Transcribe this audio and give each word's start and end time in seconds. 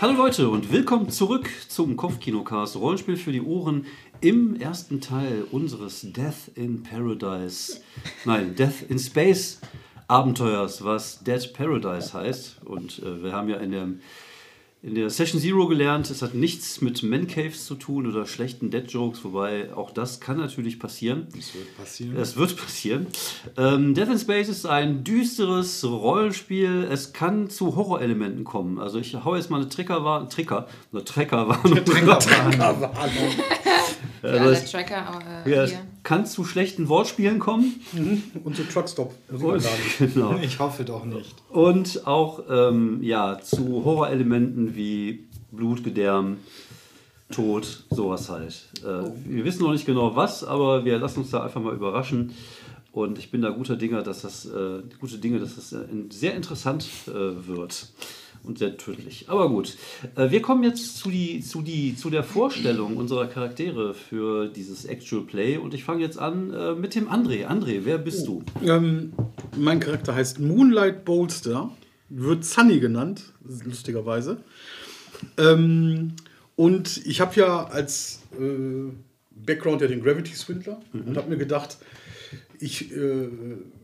Hallo 0.00 0.14
Leute 0.14 0.48
und 0.48 0.72
willkommen 0.72 1.10
zurück 1.10 1.50
zum 1.68 1.94
Kopfkinocast 1.94 2.76
Rollenspiel 2.76 3.18
für 3.18 3.32
die 3.32 3.42
Ohren 3.42 3.84
im 4.22 4.58
ersten 4.58 5.02
Teil 5.02 5.44
unseres 5.50 6.00
Death 6.00 6.48
in 6.54 6.82
Paradise, 6.82 7.82
nein, 8.24 8.54
Death 8.54 8.80
in 8.88 8.98
Space 8.98 9.60
Abenteuers, 10.08 10.82
was 10.82 11.22
Dead 11.22 11.52
Paradise 11.52 12.14
heißt. 12.14 12.62
Und 12.64 13.00
äh, 13.00 13.22
wir 13.22 13.32
haben 13.32 13.50
ja 13.50 13.58
in 13.58 13.72
der, 13.72 13.88
in 14.82 14.94
der 14.94 15.10
Session 15.10 15.38
Zero 15.38 15.66
gelernt, 15.66 16.08
es 16.08 16.22
hat 16.22 16.34
nichts 16.34 16.80
mit 16.80 17.02
Mancaves 17.02 17.66
zu 17.66 17.74
tun 17.74 18.06
oder 18.06 18.24
schlechten 18.24 18.70
Dead 18.70 18.90
Jokes, 18.90 19.22
wobei 19.24 19.74
auch 19.74 19.90
das 19.90 20.20
kann 20.20 20.38
natürlich 20.38 20.78
passieren. 20.78 21.26
Das 21.36 21.54
wird 21.54 21.76
passieren. 21.76 22.16
Es 22.16 22.36
wird 22.38 22.56
passieren. 22.56 23.06
Ähm, 23.58 23.94
Death 23.94 24.08
in 24.08 24.18
Space 24.18 24.48
ist 24.48 24.64
ein 24.64 25.04
düsteres 25.04 25.84
Rollenspiel. 25.84 26.88
Es 26.90 27.12
kann 27.12 27.50
zu 27.50 27.76
Horrorelementen 27.76 28.44
kommen. 28.44 28.78
Also 28.78 28.98
ich 28.98 29.14
hau 29.22 29.36
jetzt 29.36 29.50
mal 29.50 29.60
eine 29.60 29.68
Triggerwarnung, 29.68 30.30
Trigger, 30.30 30.66
eine 30.92 31.04
Treckerwarnung. 31.04 31.74
Triggerwarnung. 31.84 32.90
Für 34.20 34.28
Also 34.28 34.40
alle 34.44 34.52
es- 34.52 34.70
Tracker 34.70 35.20
äh, 35.46 35.50
Ja, 35.50 35.66
kann 36.02 36.26
zu 36.26 36.44
schlechten 36.44 36.88
Wortspielen 36.88 37.38
kommen. 37.38 37.80
Und 38.44 38.56
so 38.56 38.62
Truckstop. 38.64 39.14
Und, 39.30 39.62
genau. 39.98 40.36
Ich 40.42 40.58
hoffe 40.58 40.84
doch 40.84 41.04
nicht. 41.04 41.34
Und 41.50 42.06
auch 42.06 42.42
ähm, 42.50 43.02
ja, 43.02 43.38
zu 43.40 43.84
Horrorelementen 43.84 44.74
wie 44.76 45.26
Blut, 45.52 45.82
Gedärm, 45.84 46.36
Tod, 47.32 47.84
sowas 47.90 48.28
halt. 48.28 48.68
Äh, 48.82 49.10
Wir 49.24 49.44
wissen 49.44 49.62
noch 49.62 49.72
nicht 49.72 49.86
genau 49.86 50.16
was, 50.16 50.42
aber 50.42 50.84
wir 50.84 50.98
lassen 50.98 51.20
uns 51.20 51.30
da 51.30 51.42
einfach 51.44 51.60
mal 51.60 51.74
überraschen. 51.74 52.32
Und 52.92 53.18
ich 53.20 53.30
bin 53.30 53.40
da 53.40 53.50
guter 53.50 53.76
Dinge, 53.76 54.02
dass 54.02 54.22
das, 54.22 54.46
äh, 54.46 54.82
gute 55.00 55.18
Dinge, 55.18 55.38
dass 55.38 55.54
das 55.54 55.72
äh, 55.72 55.78
sehr 56.10 56.34
interessant 56.34 56.84
äh, 57.06 57.12
wird 57.46 57.86
und 58.44 58.58
sehr 58.58 58.76
tödlich. 58.76 59.26
Aber 59.28 59.48
gut, 59.48 59.76
äh, 60.16 60.30
wir 60.30 60.42
kommen 60.42 60.64
jetzt 60.64 60.96
zu, 60.96 61.10
die, 61.10 61.40
zu, 61.40 61.62
die, 61.62 61.96
zu 61.96 62.10
der 62.10 62.24
Vorstellung 62.24 62.96
unserer 62.96 63.26
Charaktere 63.26 63.94
für 63.94 64.48
dieses 64.48 64.84
Actual 64.84 65.22
Play. 65.22 65.56
Und 65.56 65.74
ich 65.74 65.84
fange 65.84 66.02
jetzt 66.02 66.18
an 66.18 66.52
äh, 66.52 66.74
mit 66.74 66.94
dem 66.94 67.08
André. 67.08 67.46
André, 67.46 67.80
wer 67.84 67.98
bist 67.98 68.26
du? 68.26 68.42
Ähm, 68.64 69.12
mein 69.56 69.80
Charakter 69.80 70.14
heißt 70.14 70.40
Moonlight 70.40 71.04
Bolster, 71.04 71.70
wird 72.08 72.44
Sunny 72.44 72.80
genannt, 72.80 73.32
lustigerweise. 73.64 74.38
Ähm, 75.36 76.14
und 76.56 77.06
ich 77.06 77.20
habe 77.20 77.34
ja 77.36 77.64
als 77.64 78.22
äh, 78.38 78.92
Background 79.30 79.80
ja 79.80 79.88
den 79.88 80.02
Gravity 80.02 80.34
Swindler 80.34 80.80
und 80.92 81.16
habe 81.16 81.30
mir 81.30 81.36
gedacht, 81.36 81.78
ich 82.60 82.92
äh, 82.94 83.28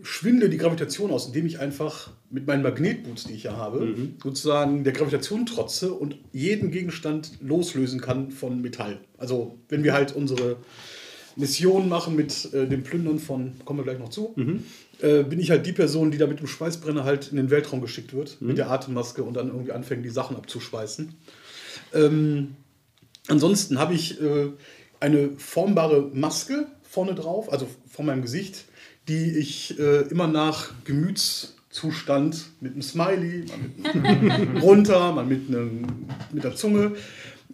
schwinde 0.03 0.51
die 0.51 0.59
Gravitation 0.59 1.11
aus, 1.11 1.27
indem 1.27 1.47
ich 1.47 1.59
einfach 1.59 2.11
mit 2.31 2.47
meinen 2.47 2.63
Magnetboots, 2.63 3.25
die 3.25 3.33
ich 3.33 3.45
ja 3.45 3.57
habe, 3.57 3.87
sozusagen 4.23 4.85
der 4.85 4.93
Gravitation 4.93 5.47
trotze 5.47 5.93
und 5.93 6.19
jeden 6.33 6.71
Gegenstand 6.71 7.33
loslösen 7.41 8.01
kann 8.01 8.31
von 8.31 8.61
Metall. 8.61 9.01
Also 9.17 9.59
wenn 9.69 9.83
wir 9.83 9.95
halt 9.95 10.15
unsere 10.15 10.59
Mission 11.37 11.89
machen 11.89 12.17
mit 12.17 12.53
äh, 12.53 12.67
dem 12.67 12.83
Plündern 12.83 13.19
von, 13.19 13.53
kommen 13.65 13.79
wir 13.79 13.85
gleich 13.85 13.99
noch 13.99 14.11
zu, 14.11 14.35
äh, 15.01 15.23
bin 15.23 15.41
ich 15.41 15.51
halt 15.51 15.67
die 15.67 15.73
Person, 15.73 16.11
die 16.11 16.19
da 16.19 16.27
mit 16.27 16.41
dem 16.41 16.47
Schweißbrenner 16.47 17.05
halt 17.05 17.29
in 17.29 17.37
den 17.37 17.51
Weltraum 17.51 17.81
geschickt 17.81 18.13
wird, 18.15 18.41
mit 18.41 18.59
der 18.59 18.71
Atemmaske 18.71 19.23
und 19.23 19.35
dann 19.35 19.49
irgendwie 19.49 19.73
anfängt, 19.73 20.05
die 20.05 20.11
Sachen 20.11 20.37
abzuschweißen. 20.37 21.15
Ähm, 21.95 22.57
ansonsten 23.29 23.79
habe 23.79 23.95
ich 23.95 24.21
äh, 24.21 24.51
eine 25.01 25.31
formbare 25.37 26.11
Maske 26.13 26.67
vorne 26.97 27.15
drauf, 27.15 27.53
also 27.53 27.67
vor 27.87 28.07
meinem 28.07 28.23
Gesicht, 28.23 28.65
die 29.07 29.37
ich 29.37 29.79
äh, 29.79 30.01
immer 30.09 30.27
nach 30.27 30.73
Gemütszustand 30.87 32.47
mit 32.63 32.73
einem 32.73 32.81
Smiley, 32.81 33.45
mal 33.45 33.59
mit 33.59 34.07
einem 34.07 34.57
runter, 34.63 35.13
mal 35.13 35.27
mit, 35.27 35.47
einem, 35.49 36.07
mit 36.33 36.43
der 36.43 36.55
Zunge 36.55 36.93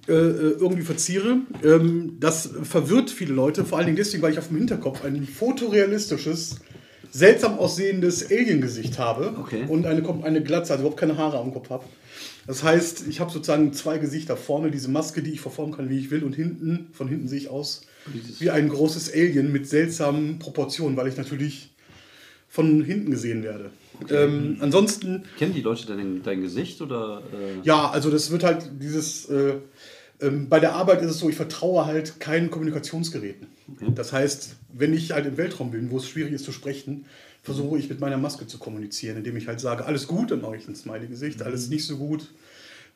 äh, 0.07 0.13
äh, 0.13 0.57
irgendwie 0.61 0.83
verziere. 0.83 1.39
Ähm, 1.65 2.19
das 2.21 2.51
verwirrt 2.63 3.11
viele 3.11 3.35
Leute, 3.35 3.65
vor 3.65 3.79
allen 3.79 3.87
Dingen 3.89 3.97
deswegen, 3.97 4.23
weil 4.23 4.33
ich 4.33 4.39
auf 4.39 4.47
dem 4.47 4.59
Hinterkopf 4.59 5.05
ein 5.05 5.27
fotorealistisches, 5.27 6.61
seltsam 7.11 7.59
aussehendes 7.59 8.31
Alien-Gesicht 8.31 9.01
habe 9.01 9.35
Okay. 9.41 9.65
und 9.67 9.87
eine, 9.87 10.09
eine 10.23 10.41
Glatze, 10.45 10.73
also 10.73 10.83
überhaupt 10.83 11.01
keine 11.01 11.17
Haare 11.17 11.39
am 11.41 11.53
Kopf 11.53 11.69
habe. 11.69 11.85
Das 12.47 12.63
heißt, 12.63 13.07
ich 13.09 13.21
habe 13.21 13.31
sozusagen 13.31 13.73
zwei 13.73 13.99
Gesichter. 13.99 14.37
Vorne 14.37 14.71
diese 14.71 14.91
Maske, 14.91 15.23
die 15.23 15.31
ich 15.33 15.41
verformen 15.41 15.75
kann, 15.75 15.89
wie 15.89 15.99
ich 15.99 16.11
will, 16.11 16.25
und 16.25 16.35
hinten, 16.35 16.89
von 16.93 17.09
hinten 17.09 17.29
sehe 17.29 17.39
ich 17.39 17.49
aus 17.49 17.83
wie 18.41 18.51
ein 18.51 18.69
großes 18.69 19.13
Alien 19.13 19.53
mit 19.53 19.69
seltsamen 19.69 20.39
Proportionen, 20.39 20.97
weil 20.97 21.07
ich 21.07 21.17
natürlich 21.17 21.71
von 22.49 22.83
hinten 22.83 23.11
gesehen 23.11 23.43
werde. 23.43 23.71
Ähm, 24.11 24.57
ansonsten 24.61 25.25
Kennen 25.39 25.55
die 25.55 25.61
Leute 25.61 25.87
dein, 25.87 26.23
dein 26.23 26.43
Gesicht 26.43 26.83
oder? 26.83 27.23
Äh, 27.33 27.65
ja, 27.65 27.91
also 27.91 28.11
das 28.11 28.31
wird 28.31 28.45
halt 28.45 28.71
dieses. 28.81 29.27
Äh, 29.27 29.55
ähm, 30.21 30.49
bei 30.49 30.61
der 30.61 30.75
Arbeit 30.75 31.03
ist 31.03 31.11
es 31.11 31.19
so, 31.19 31.29
ich 31.29 31.35
vertraue 31.35 31.85
halt 31.85 32.21
keinen 32.21 32.51
Kommunikationsgeräten. 32.51 33.49
Das 33.95 34.13
heißt, 34.13 34.55
wenn 34.73 34.93
ich 34.93 35.11
halt 35.11 35.27
im 35.27 35.37
Weltraum 35.37 35.73
bin, 35.73 35.91
wo 35.91 35.97
es 35.97 36.09
schwierig 36.09 36.33
ist 36.33 36.45
zu 36.45 36.53
sprechen, 36.53 37.07
versuche 37.43 37.79
ich 37.79 37.89
mit 37.89 38.01
meiner 38.01 38.19
Maske 38.19 38.47
zu 38.47 38.59
kommunizieren, 38.59 39.17
indem 39.17 39.37
ich 39.37 39.49
halt 39.49 39.61
sage, 39.61 39.85
alles 39.85 40.07
gut, 40.07 40.31
dann 40.31 40.41
mache 40.41 40.57
ich 40.57 40.69
ein 40.69 40.77
Smiley-Gesicht, 40.77 41.43
alles 41.43 41.69
nicht 41.69 41.85
so 41.85 41.97
gut. 41.97 42.29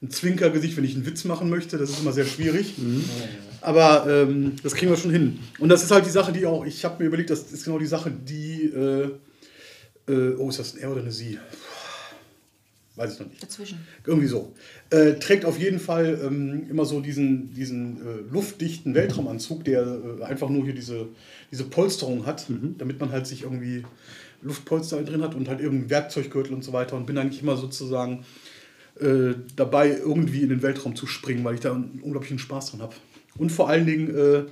Ein 0.03 0.11
Zwinkergesicht, 0.11 0.77
wenn 0.77 0.85
ich 0.85 0.95
einen 0.95 1.07
Witz 1.07 1.25
machen 1.25 1.49
möchte, 1.49 1.79
das 1.79 1.91
ist 1.91 2.01
immer 2.01 2.13
sehr 2.13 2.27
schwierig. 2.27 2.75
Aber 3.63 4.07
ähm, 4.09 4.53
das 4.63 4.75
kriegen 4.75 4.91
wir 4.91 4.99
schon 4.99 5.11
hin. 5.11 5.39
Und 5.59 5.71
das 5.71 5.83
ist 5.83 5.91
halt 5.91 6.07
die 6.07 6.11
Sache, 6.11 6.33
die 6.33 6.47
auch, 6.47 6.65
ich 6.65 6.85
habe 6.85 7.03
mir 7.03 7.09
überlegt, 7.09 7.31
das 7.31 7.51
ist 7.51 7.65
genau 7.65 7.79
die 7.79 7.87
Sache, 7.87 8.11
die, 8.11 8.65
äh, 8.65 9.11
äh, 10.07 10.37
oh, 10.37 10.49
ist 10.49 10.59
das 10.59 10.75
ein 10.75 10.81
Er 10.81 10.93
oder 10.93 11.01
eine 11.01 11.13
Sie? 11.13 11.39
Weiß 12.95 13.15
ich 13.15 13.21
noch 13.21 13.29
nicht. 13.29 13.43
Dazwischen. 13.43 13.79
Irgendwie 14.07 14.27
so. 14.27 14.55
Äh, 14.91 15.15
trägt 15.15 15.45
auf 15.45 15.59
jeden 15.59 15.79
Fall 15.79 16.19
ähm, 16.25 16.67
immer 16.71 16.85
so 16.85 17.01
diesen, 17.01 17.53
diesen 17.53 17.97
äh, 17.97 18.33
luftdichten 18.33 18.95
Weltraumanzug, 18.95 19.65
der 19.65 19.83
äh, 20.21 20.25
einfach 20.25 20.49
nur 20.49 20.65
hier 20.65 20.75
diese, 20.75 21.09
diese 21.51 21.65
Polsterung 21.65 22.25
hat, 22.25 22.47
damit 22.79 23.01
man 23.01 23.13
halt 23.13 23.27
sich 23.27 23.43
irgendwie 23.43 23.85
Luftpolster 24.47 25.03
drin 25.03 25.23
hat 25.23 25.35
und 25.35 25.49
halt 25.49 25.61
irgendein 25.61 25.91
Werkzeuggürtel 25.91 26.55
und 26.55 26.65
so 26.65 26.73
weiter. 26.73 26.97
Und 26.97 27.07
bin 27.07 27.19
eigentlich 27.19 27.43
immer 27.43 27.57
sozusagen 27.57 28.25
äh, 29.01 29.35
dabei, 29.57 29.91
irgendwie 29.91 30.43
in 30.43 30.49
den 30.49 30.63
Weltraum 30.63 30.97
zu 30.97 31.07
springen, 31.07 31.45
weil 31.45 31.55
ich 31.55 31.61
da 31.61 31.75
einen 31.75 32.01
unglaublichen 32.03 32.39
Spaß 32.39 32.71
dran 32.71 32.83
habe. 32.83 32.95
Und 33.37 33.53
vor 33.53 33.69
allen 33.69 33.87
Dingen 33.87 34.15
äh, 34.17 34.43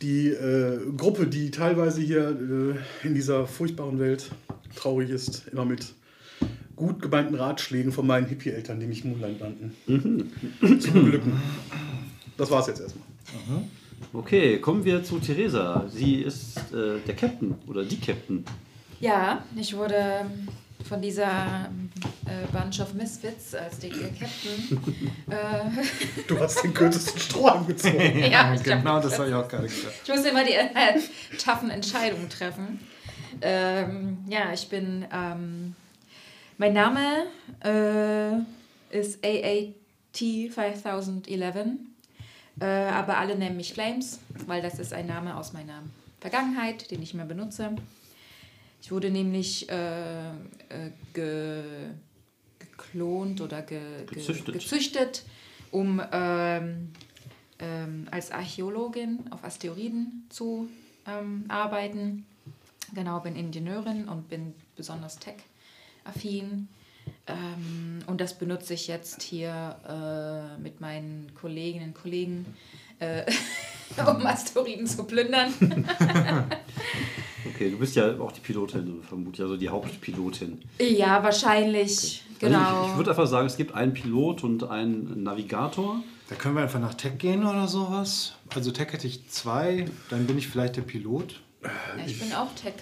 die 0.00 0.28
äh, 0.28 0.78
Gruppe, 0.96 1.26
die 1.26 1.50
teilweise 1.50 2.00
hier 2.00 2.28
äh, 2.30 3.06
in 3.06 3.14
dieser 3.14 3.46
furchtbaren 3.46 3.98
Welt 3.98 4.30
traurig 4.74 5.10
ist, 5.10 5.48
immer 5.52 5.64
mit 5.64 5.94
gut 6.76 7.00
gemeinten 7.00 7.34
Ratschlägen 7.34 7.92
von 7.92 8.06
meinen 8.06 8.26
Hippie-Eltern, 8.26 8.80
die 8.80 8.86
mich 8.86 9.04
Moonlight 9.04 9.40
nannten. 9.40 10.30
zu 10.80 10.92
beglücken. 10.92 11.34
Das 12.36 12.50
war's 12.50 12.66
jetzt 12.66 12.80
erstmal. 12.80 13.06
Okay, 14.12 14.58
kommen 14.58 14.84
wir 14.84 15.04
zu 15.04 15.18
Theresa. 15.18 15.86
Sie 15.88 16.16
ist 16.16 16.56
äh, 16.72 16.98
der 17.06 17.14
Captain 17.14 17.54
oder 17.66 17.84
die 17.84 17.98
Captain. 17.98 18.44
Ja, 19.00 19.44
ich 19.56 19.76
wurde 19.76 19.96
ähm, 19.96 20.48
von 20.88 21.00
dieser 21.00 21.68
äh, 22.26 22.46
Bunch 22.52 22.80
of 22.80 22.94
Misfits 22.94 23.54
als 23.54 23.78
die 23.78 23.90
Captain. 23.90 25.12
äh, 25.30 26.24
Du 26.26 26.38
hast 26.38 26.62
den 26.62 26.74
kürzesten 26.74 27.20
Strohhalm 27.20 27.66
gezogen. 27.66 28.18
ja, 28.30 28.54
genau, 28.56 29.00
das 29.00 29.18
habe 29.18 29.28
ich 29.28 29.34
auch 29.34 29.48
gerade 29.48 29.64
gesagt. 29.66 29.94
ich 30.04 30.10
muss 30.10 30.24
immer 30.24 30.44
die 30.44 30.52
äh, 30.52 31.00
toughen 31.38 31.70
Entscheidungen 31.70 32.28
treffen. 32.28 32.80
Ähm, 33.42 34.18
ja, 34.28 34.52
ich 34.52 34.68
bin. 34.68 35.06
Ähm, 35.12 35.74
mein 36.56 36.72
Name 36.72 37.26
äh, 37.64 38.96
ist 38.96 39.24
AAT 39.24 40.52
5011. 40.52 41.56
Äh, 42.60 42.64
aber 42.64 43.18
alle 43.18 43.36
nennen 43.36 43.56
mich 43.56 43.72
Flames, 43.72 44.20
weil 44.46 44.62
das 44.62 44.78
ist 44.78 44.92
ein 44.92 45.06
Name 45.06 45.36
aus 45.36 45.52
meiner 45.52 45.82
Vergangenheit, 46.20 46.90
den 46.92 47.02
ich 47.02 47.12
mehr 47.12 47.24
benutze. 47.24 47.74
Ich 48.84 48.90
wurde 48.90 49.10
nämlich 49.10 49.66
äh, 49.70 50.28
äh, 50.28 50.90
ge, 51.14 51.62
geklont 52.58 53.40
oder 53.40 53.62
ge, 53.62 53.80
ge, 54.04 54.16
Gezüchtet. 54.18 54.54
gezüchtet, 54.54 55.22
um 55.70 56.02
ähm, 56.12 56.92
ähm, 57.60 58.06
als 58.10 58.30
Archäologin 58.30 59.20
auf 59.30 59.42
Asteroiden 59.42 60.26
zu 60.28 60.68
ähm, 61.06 61.46
arbeiten. 61.48 62.26
Genau, 62.94 63.20
bin 63.20 63.36
Ingenieurin 63.36 64.06
und 64.06 64.28
bin 64.28 64.52
besonders 64.76 65.18
tech-affin. 65.18 66.68
Ähm, 67.26 68.00
und 68.06 68.20
das 68.20 68.38
benutze 68.38 68.74
ich 68.74 68.86
jetzt 68.86 69.22
hier 69.22 69.78
äh, 69.88 70.60
mit 70.60 70.82
meinen 70.82 71.32
Kolleginnen 71.34 71.88
und 71.88 71.94
Kollegen, 71.94 72.44
äh, 72.98 73.24
um 74.06 74.26
Asteroiden 74.26 74.86
zu 74.86 75.04
plündern. 75.04 75.52
Okay, 77.46 77.70
du 77.70 77.78
bist 77.78 77.94
ja 77.94 78.18
auch 78.18 78.32
die 78.32 78.40
Pilotin, 78.40 79.02
vermutlich, 79.06 79.40
also 79.42 79.56
die 79.56 79.68
Hauptpilotin. 79.68 80.60
ja, 80.80 81.22
wahrscheinlich. 81.22 82.24
Genau. 82.40 82.58
Also 82.58 82.82
ich 82.84 82.90
ich 82.90 82.96
würde 82.96 83.10
einfach 83.10 83.26
sagen, 83.26 83.46
es 83.46 83.56
gibt 83.56 83.74
einen 83.74 83.92
Pilot 83.92 84.42
und 84.42 84.64
einen 84.64 85.22
Navigator. 85.22 86.02
Da 86.28 86.34
können 86.36 86.56
wir 86.56 86.62
einfach 86.62 86.80
nach 86.80 86.94
Tech 86.94 87.18
gehen 87.18 87.44
oder 87.46 87.68
sowas. 87.68 88.32
Also 88.54 88.70
Tech 88.70 88.92
hätte 88.92 89.06
ich 89.06 89.28
zwei, 89.28 89.84
dann 90.08 90.26
bin 90.26 90.38
ich 90.38 90.48
vielleicht 90.48 90.76
der 90.76 90.82
Pilot. 90.82 91.40
ja, 91.62 91.70
ich 92.04 92.18
bin 92.18 92.32
auch 92.32 92.52
Tech. 92.54 92.74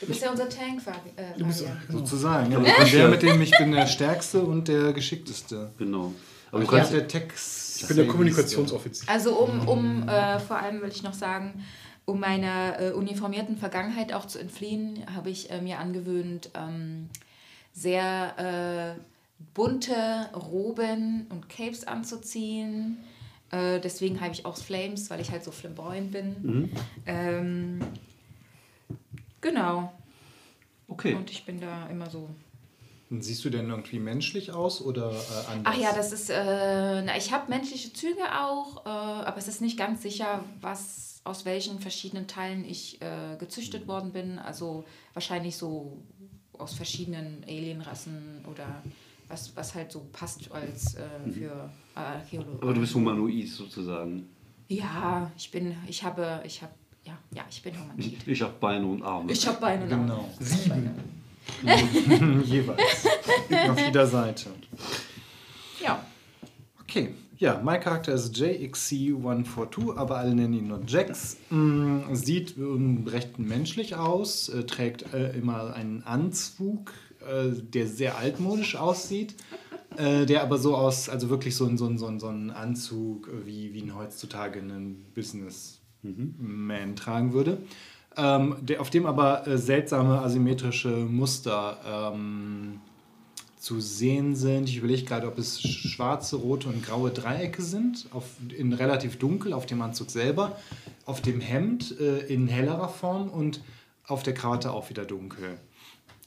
Du 0.00 0.06
bist 0.06 0.22
ja 0.22 0.30
unser 0.30 0.48
Tank. 0.48 0.80
Äh, 1.16 1.42
bist-. 1.44 1.64
Sozusagen. 1.90 2.50
Ja, 2.52 2.60
ich 2.60 2.90
bin 2.90 2.98
der, 3.00 3.08
mit 3.08 3.22
dem 3.22 3.40
ich 3.40 3.56
bin 3.56 3.72
der 3.72 3.86
Stärkste 3.86 4.40
und 4.42 4.68
der 4.68 4.92
Geschickteste. 4.94 5.70
Genau. 5.78 6.12
Aber 6.50 6.60
du 6.60 6.66
Ja, 6.66 6.78
kannst, 6.78 6.92
der 6.92 7.06
Text. 7.06 7.65
Ich 7.82 7.88
bin 7.88 7.96
der 7.96 8.06
Kommunikationsoffizier. 8.06 9.08
Also 9.08 9.36
um, 9.36 9.68
um 9.68 10.08
äh, 10.08 10.38
vor 10.38 10.58
allem 10.58 10.82
will 10.82 10.90
ich 10.90 11.02
noch 11.02 11.14
sagen, 11.14 11.64
um 12.04 12.20
meiner 12.20 12.80
äh, 12.80 12.90
uniformierten 12.92 13.56
Vergangenheit 13.56 14.12
auch 14.12 14.26
zu 14.26 14.38
entfliehen, 14.38 15.04
habe 15.14 15.30
ich 15.30 15.50
äh, 15.50 15.60
mir 15.60 15.78
angewöhnt, 15.78 16.50
ähm, 16.54 17.08
sehr 17.72 18.96
äh, 18.96 19.00
bunte 19.54 20.30
Roben 20.34 21.26
und 21.28 21.48
Capes 21.48 21.86
anzuziehen. 21.86 22.98
Äh, 23.50 23.80
deswegen 23.80 24.20
habe 24.20 24.32
ich 24.32 24.46
auch 24.46 24.56
Flames, 24.56 25.10
weil 25.10 25.20
ich 25.20 25.30
halt 25.30 25.44
so 25.44 25.50
flamboyant 25.50 26.12
bin. 26.12 26.70
Ähm, 27.06 27.80
genau. 29.40 29.92
okay. 30.88 31.14
Und 31.14 31.30
ich 31.30 31.44
bin 31.44 31.60
da 31.60 31.86
immer 31.88 32.08
so 32.08 32.28
Siehst 33.08 33.44
du 33.44 33.50
denn 33.50 33.70
irgendwie 33.70 34.00
menschlich 34.00 34.50
aus 34.52 34.82
oder 34.82 35.12
äh, 35.12 35.52
anders? 35.52 35.64
Ach 35.64 35.78
ja, 35.78 35.92
das 35.94 36.12
ist, 36.12 36.28
äh, 36.28 37.02
na, 37.02 37.16
ich 37.16 37.32
habe 37.32 37.48
menschliche 37.48 37.92
Züge 37.92 38.22
auch, 38.40 38.84
äh, 38.84 38.88
aber 38.88 39.38
es 39.38 39.46
ist 39.46 39.60
nicht 39.60 39.78
ganz 39.78 40.02
sicher, 40.02 40.42
was 40.60 41.20
aus 41.22 41.44
welchen 41.44 41.78
verschiedenen 41.78 42.26
Teilen 42.26 42.64
ich 42.64 43.00
äh, 43.02 43.36
gezüchtet 43.38 43.86
worden 43.86 44.12
bin. 44.12 44.38
Also 44.40 44.84
wahrscheinlich 45.12 45.56
so 45.56 46.02
aus 46.58 46.74
verschiedenen 46.74 47.44
Alienrassen 47.46 48.44
oder 48.50 48.82
was, 49.28 49.54
was 49.56 49.74
halt 49.74 49.92
so 49.92 50.06
passt 50.12 50.50
als 50.52 50.94
äh, 50.94 51.30
für 51.30 51.70
Archäologen. 51.94 52.60
Aber 52.60 52.74
du 52.74 52.80
bist 52.80 52.94
humanoid 52.94 53.48
sozusagen. 53.48 54.28
Ja, 54.68 55.30
ich 55.36 55.50
bin, 55.50 55.76
ich 55.86 56.02
habe, 56.02 56.42
ich 56.44 56.62
habe, 56.62 56.72
ja, 57.04 57.16
ja, 57.32 57.44
ich 57.48 57.62
bin 57.62 57.78
Humanoid. 57.78 58.26
Ich 58.26 58.42
habe 58.42 58.54
Beine 58.58 58.86
und 58.86 59.02
Arme. 59.02 59.30
Ich 59.30 59.46
habe 59.46 59.60
Beine. 59.60 59.84
und 59.84 59.92
Arme. 59.92 60.06
Genau. 60.06 60.28
Sieben. 60.40 61.15
Jeweils. 62.44 63.06
Auf 63.70 63.80
jeder 63.80 64.06
Seite. 64.06 64.50
Ja. 65.82 66.04
Okay. 66.82 67.14
Ja, 67.38 67.60
mein 67.62 67.80
Charakter 67.80 68.14
ist 68.14 68.34
JXC142, 68.36 69.96
aber 69.96 70.16
alle 70.16 70.34
nennen 70.34 70.54
ihn 70.54 70.68
nur 70.68 70.80
Jax. 70.86 71.36
Mm, 71.50 72.14
Sieht 72.14 72.56
ähm, 72.56 73.06
recht 73.06 73.38
menschlich 73.38 73.94
aus, 73.94 74.48
äh, 74.48 74.64
trägt 74.64 75.12
äh, 75.12 75.36
immer 75.36 75.74
einen 75.74 76.02
Anzug, 76.02 76.92
äh, 77.20 77.50
der 77.50 77.88
sehr 77.88 78.16
altmodisch 78.16 78.76
aussieht. 78.76 79.34
Äh, 79.96 80.26
der 80.26 80.42
aber 80.42 80.58
so 80.58 80.76
aus, 80.76 81.08
also 81.08 81.30
wirklich 81.30 81.56
so 81.56 81.66
ein, 81.66 81.78
so 81.78 81.86
ein, 81.86 81.96
so 81.96 82.06
ein, 82.06 82.20
so 82.20 82.28
ein 82.28 82.50
Anzug, 82.50 83.28
äh, 83.28 83.46
wie, 83.46 83.72
wie 83.72 83.78
ihn 83.78 83.94
heutzutage 83.94 84.60
ein 84.60 85.06
Businessman 85.14 86.96
tragen 86.96 87.32
würde. 87.32 87.58
Ähm, 88.16 88.56
der, 88.60 88.80
auf 88.80 88.90
dem 88.90 89.04
aber 89.04 89.46
äh, 89.46 89.58
seltsame 89.58 90.20
asymmetrische 90.20 90.88
Muster 90.88 92.12
ähm, 92.14 92.80
zu 93.58 93.80
sehen 93.80 94.36
sind. 94.36 94.68
Ich 94.68 94.78
überlege 94.78 95.02
gerade, 95.04 95.26
ob 95.26 95.38
es 95.38 95.60
schwarze, 95.60 96.36
rote 96.36 96.68
und 96.68 96.84
graue 96.84 97.10
Dreiecke 97.10 97.62
sind, 97.62 98.06
auf, 98.12 98.24
in 98.56 98.72
relativ 98.72 99.18
dunkel 99.18 99.52
auf 99.52 99.66
dem 99.66 99.82
Anzug 99.82 100.10
selber, 100.10 100.56
auf 101.04 101.20
dem 101.20 101.40
Hemd 101.40 101.98
äh, 102.00 102.20
in 102.26 102.46
hellerer 102.46 102.88
Form 102.88 103.28
und 103.28 103.60
auf 104.06 104.22
der 104.22 104.34
Krawatte 104.34 104.70
auch 104.72 104.88
wieder 104.88 105.04
dunkel. 105.04 105.58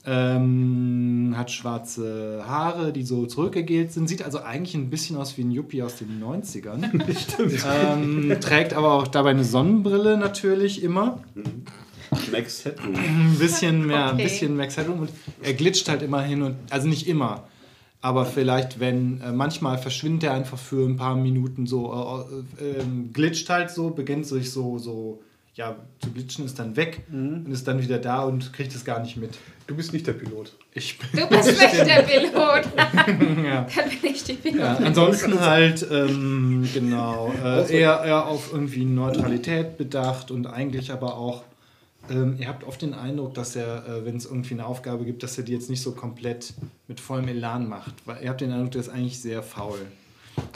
Ähm, 0.05 1.33
hat 1.35 1.51
schwarze 1.51 2.43
Haare, 2.47 2.93
die 2.93 3.03
so 3.03 3.25
zurückgegelt 3.25 3.91
sind. 3.91 4.07
Sieht 4.07 4.23
also 4.23 4.39
eigentlich 4.39 4.73
ein 4.75 4.89
bisschen 4.89 5.17
aus 5.17 5.37
wie 5.37 5.41
ein 5.43 5.51
Yuppie 5.51 5.83
aus 5.83 5.97
den 5.97 6.23
90ern. 6.23 6.89
ähm, 7.93 8.37
trägt 8.39 8.73
aber 8.73 8.93
auch 8.93 9.07
dabei 9.07 9.31
eine 9.31 9.43
Sonnenbrille 9.43 10.17
natürlich 10.17 10.81
immer. 10.83 11.19
Max 12.31 12.65
Headroom. 12.65 12.95
Ein 12.95 13.35
bisschen 13.37 13.85
mehr, 13.85 14.07
ein 14.07 14.13
Okay. 14.15 14.23
bisschen 14.23 14.55
Max 14.55 14.77
Headroom 14.77 15.01
und 15.01 15.09
er 15.43 15.53
glitscht 15.53 15.87
halt 15.89 16.01
immer 16.01 16.21
hin 16.21 16.41
und, 16.41 16.55
also 16.69 16.87
nicht 16.87 17.07
immer, 17.07 17.43
aber 18.01 18.25
vielleicht, 18.25 18.79
wenn, 18.79 19.21
äh, 19.21 19.31
manchmal 19.31 19.77
verschwindet 19.77 20.23
er 20.23 20.33
einfach 20.33 20.57
für 20.57 20.87
ein 20.87 20.95
paar 20.95 21.15
Minuten 21.15 21.67
so, 21.67 22.25
äh, 22.59 22.63
äh, 22.63 22.79
ähm, 22.79 23.11
glitscht 23.13 23.49
halt 23.49 23.69
so, 23.69 23.89
beginnt 23.91 24.25
sich 24.25 24.51
so, 24.51 24.77
so, 24.79 25.21
ja, 25.55 25.75
zu 25.99 26.11
glitschen, 26.11 26.45
ist 26.45 26.57
dann 26.59 26.75
weg 26.75 27.01
und 27.11 27.51
ist 27.51 27.67
dann 27.67 27.81
wieder 27.81 27.97
da 27.97 28.23
und 28.23 28.53
kriegt 28.53 28.73
es 28.73 28.85
gar 28.85 29.01
nicht 29.01 29.17
mit. 29.17 29.37
Du 29.67 29.75
bist 29.75 29.93
nicht 29.93 30.07
der 30.07 30.13
Pilot. 30.13 30.53
Ich 30.73 30.97
bin, 30.97 31.21
Du 31.21 31.27
bist 31.27 31.47
nicht 31.47 31.85
der 31.85 32.01
Pilot. 32.01 32.65
ja. 33.45 33.67
Dann 33.75 33.89
bin 34.01 34.11
ich 34.11 34.23
die 34.23 34.33
Pilot. 34.33 34.59
Ja, 34.59 34.75
ansonsten 34.77 35.39
halt, 35.39 35.85
ähm, 35.91 36.67
genau, 36.73 37.31
äh, 37.43 37.71
eher, 37.71 38.01
eher 38.03 38.25
auf 38.25 38.51
irgendwie 38.51 38.85
Neutralität 38.85 39.77
bedacht 39.77 40.31
und 40.31 40.47
eigentlich 40.47 40.91
aber 40.91 41.17
auch, 41.17 41.43
ähm, 42.09 42.37
ihr 42.39 42.47
habt 42.47 42.63
oft 42.63 42.81
den 42.81 42.93
Eindruck, 42.93 43.33
dass 43.33 43.55
er, 43.55 43.85
äh, 43.87 44.05
wenn 44.05 44.17
es 44.17 44.25
irgendwie 44.25 44.53
eine 44.53 44.65
Aufgabe 44.65 45.05
gibt, 45.05 45.21
dass 45.23 45.37
er 45.37 45.43
die 45.43 45.53
jetzt 45.53 45.69
nicht 45.69 45.81
so 45.81 45.91
komplett 45.91 46.53
mit 46.87 46.99
vollem 46.99 47.27
Elan 47.27 47.67
macht. 47.67 47.93
Weil 48.05 48.23
ihr 48.23 48.29
habt 48.29 48.41
den 48.41 48.51
Eindruck, 48.51 48.71
der 48.71 48.81
ist 48.81 48.89
eigentlich 48.89 49.19
sehr 49.19 49.43
faul. 49.43 49.79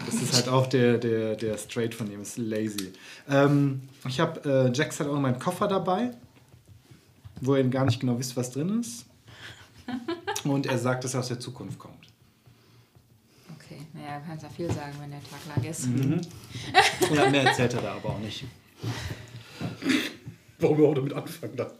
Das 0.05 0.15
ist 0.15 0.33
halt 0.33 0.47
auch 0.47 0.67
der, 0.67 0.97
der, 0.97 1.35
der 1.35 1.57
Straight 1.57 1.95
von 1.95 2.11
ihm, 2.11 2.21
ist 2.21 2.37
lazy. 2.37 2.93
Ähm, 3.29 3.81
ich 4.07 4.19
habe, 4.19 4.69
äh, 4.69 4.77
Jax 4.77 4.99
hat 4.99 5.07
auch 5.07 5.19
meinen 5.19 5.39
Koffer 5.39 5.67
dabei, 5.67 6.11
wo 7.41 7.55
ihr 7.55 7.63
gar 7.65 7.85
nicht 7.85 7.99
genau 7.99 8.17
wisst, 8.19 8.35
was 8.35 8.51
drin 8.51 8.79
ist. 8.79 9.05
Und 10.43 10.65
er 10.65 10.77
sagt, 10.77 11.03
dass 11.03 11.13
er 11.13 11.21
aus 11.21 11.27
der 11.27 11.39
Zukunft 11.39 11.79
kommt. 11.79 12.07
Okay, 13.57 13.81
naja, 13.93 14.19
du 14.19 14.25
kannst 14.27 14.43
ja 14.43 14.49
viel 14.49 14.67
sagen, 14.67 14.93
wenn 14.99 15.11
der 15.11 15.21
Tag 15.21 15.39
lang 15.55 15.63
ist. 15.69 15.87
Ja, 17.13 17.29
mehr 17.29 17.43
erzählt 17.43 17.73
er 17.73 17.81
da 17.81 17.93
aber 17.95 18.09
auch 18.09 18.19
nicht. 18.19 18.45
Warum 20.59 20.77
wir 20.77 20.87
auch 20.87 20.93
damit 20.95 21.13
anfangen 21.13 21.55
dann? 21.55 21.71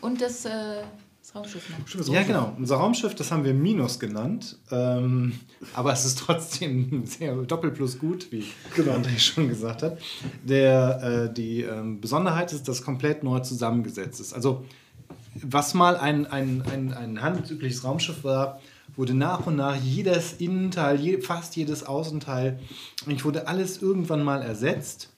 Und 0.00 0.20
das, 0.20 0.44
äh, 0.44 0.82
das 1.26 1.34
Raumschiff 1.34 1.70
noch. 1.70 1.98
Das 1.98 2.08
Ja, 2.08 2.22
genau. 2.22 2.54
Unser 2.56 2.76
Raumschiff, 2.76 3.14
das 3.14 3.32
haben 3.32 3.44
wir 3.44 3.54
Minus 3.54 3.98
genannt. 3.98 4.58
Ähm, 4.70 5.40
aber 5.74 5.92
es 5.92 6.04
ist 6.04 6.18
trotzdem 6.18 7.04
sehr 7.06 7.34
doppelt 7.34 7.74
plus 7.74 7.98
gut, 7.98 8.30
wie 8.30 8.44
Genau. 8.74 8.92
André 8.92 9.18
schon 9.18 9.48
gesagt 9.48 9.82
hat. 9.82 9.98
Der, 10.44 11.28
äh, 11.28 11.34
die 11.34 11.62
ähm, 11.62 12.00
Besonderheit 12.00 12.52
ist, 12.52 12.68
dass 12.68 12.78
es 12.78 12.84
komplett 12.84 13.24
neu 13.24 13.40
zusammengesetzt 13.40 14.20
ist. 14.20 14.34
Also, 14.34 14.64
was 15.34 15.74
mal 15.74 15.96
ein, 15.96 16.26
ein, 16.26 16.62
ein, 16.62 16.94
ein 16.94 17.22
handelsübliches 17.22 17.84
Raumschiff 17.84 18.24
war, 18.24 18.60
wurde 18.96 19.12
nach 19.12 19.46
und 19.46 19.56
nach 19.56 19.76
jedes 19.76 20.34
Innenteil, 20.34 20.98
je, 20.98 21.20
fast 21.20 21.56
jedes 21.56 21.84
Außenteil, 21.84 22.58
eigentlich 23.04 23.24
wurde 23.24 23.46
alles 23.46 23.82
irgendwann 23.82 24.22
mal 24.22 24.42
ersetzt. 24.42 25.10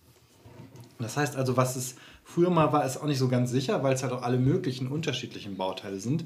Das 0.98 1.16
heißt 1.16 1.36
also, 1.36 1.56
was 1.56 1.76
es 1.76 1.94
früher 2.28 2.50
mal 2.50 2.72
war, 2.72 2.84
ist 2.84 2.98
auch 2.98 3.06
nicht 3.06 3.18
so 3.18 3.28
ganz 3.28 3.50
sicher, 3.50 3.82
weil 3.82 3.94
es 3.94 4.02
halt 4.02 4.12
auch 4.12 4.22
alle 4.22 4.38
möglichen 4.38 4.86
unterschiedlichen 4.88 5.56
Bauteile 5.56 5.98
sind. 5.98 6.24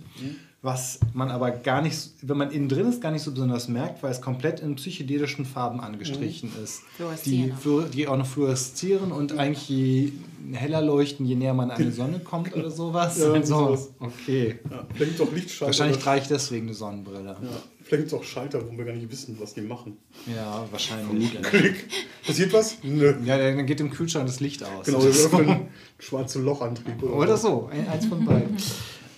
Was 0.61 1.01
man 1.13 1.31
aber 1.31 1.51
gar 1.51 1.83
nicht, 1.83 2.11
wenn 2.23 2.37
man 2.37 2.51
innen 2.51 2.69
drin 2.69 2.89
ist, 2.89 3.01
gar 3.01 3.11
nicht 3.11 3.23
so 3.23 3.33
besonders 3.33 3.69
merkt, 3.69 4.03
weil 4.03 4.11
es 4.13 4.21
komplett 4.21 4.61
in 4.61 4.77
psychedelischen 4.77 5.45
Farben 5.45 5.81
angestrichen 5.81 6.51
ist. 6.63 6.83
Die, 7.25 7.53
die 7.95 8.07
auch 8.09 8.17
noch 8.17 8.27
fluoreszieren 8.27 9.11
und 9.11 9.39
eigentlich 9.39 9.69
je 9.69 10.13
heller 10.53 10.83
leuchten, 10.83 11.25
je 11.27 11.35
näher 11.35 11.55
man 11.55 11.71
an 11.71 11.83
die 11.83 11.91
Sonne 12.01 12.19
kommt 12.21 12.55
oder 12.55 12.71
sowas. 12.71 13.19
Ja, 13.19 13.43
sowas. 13.45 13.91
okay. 13.99 14.59
Ja, 14.71 14.87
vielleicht 14.95 15.15
es 15.15 15.21
auch 15.21 15.33
Lichtschalter. 15.33 15.67
Wahrscheinlich 15.67 15.99
trage 15.99 16.21
ich 16.23 16.29
deswegen 16.29 16.67
eine 16.67 16.75
Sonnenbrille. 16.75 17.37
ja, 17.41 17.49
vielleicht 17.85 18.03
gibt 18.03 18.07
es 18.09 18.15
auch 18.15 18.25
Schalter, 18.25 18.61
wo 18.67 18.77
wir 18.77 18.85
gar 18.85 18.95
nicht 18.95 19.11
wissen, 19.11 19.37
was 19.41 19.55
die 19.55 19.61
machen. 19.63 19.97
Ja, 20.33 20.67
wahrscheinlich. 20.71 21.41
Klick. 21.43 21.87
Passiert 22.27 22.53
was? 22.53 22.77
Nö. 22.83 23.15
Ja, 23.25 23.37
dann 23.39 23.67
geht 23.67 23.81
im 23.81 23.91
Kühlschrank 23.91 24.27
das 24.27 24.41
Licht 24.41 24.63
aus. 24.65 24.87
Genau, 24.87 25.03
wir 25.03 25.11
öffnen 25.11 25.49
einen 25.49 25.69
schwarzen 25.99 26.45
Lochantrieb. 26.45 27.03
Oder 27.03 27.37
so, 27.37 27.69
ein- 27.73 27.89
eins 27.89 28.07
von 28.07 28.25
beiden. 28.25 28.57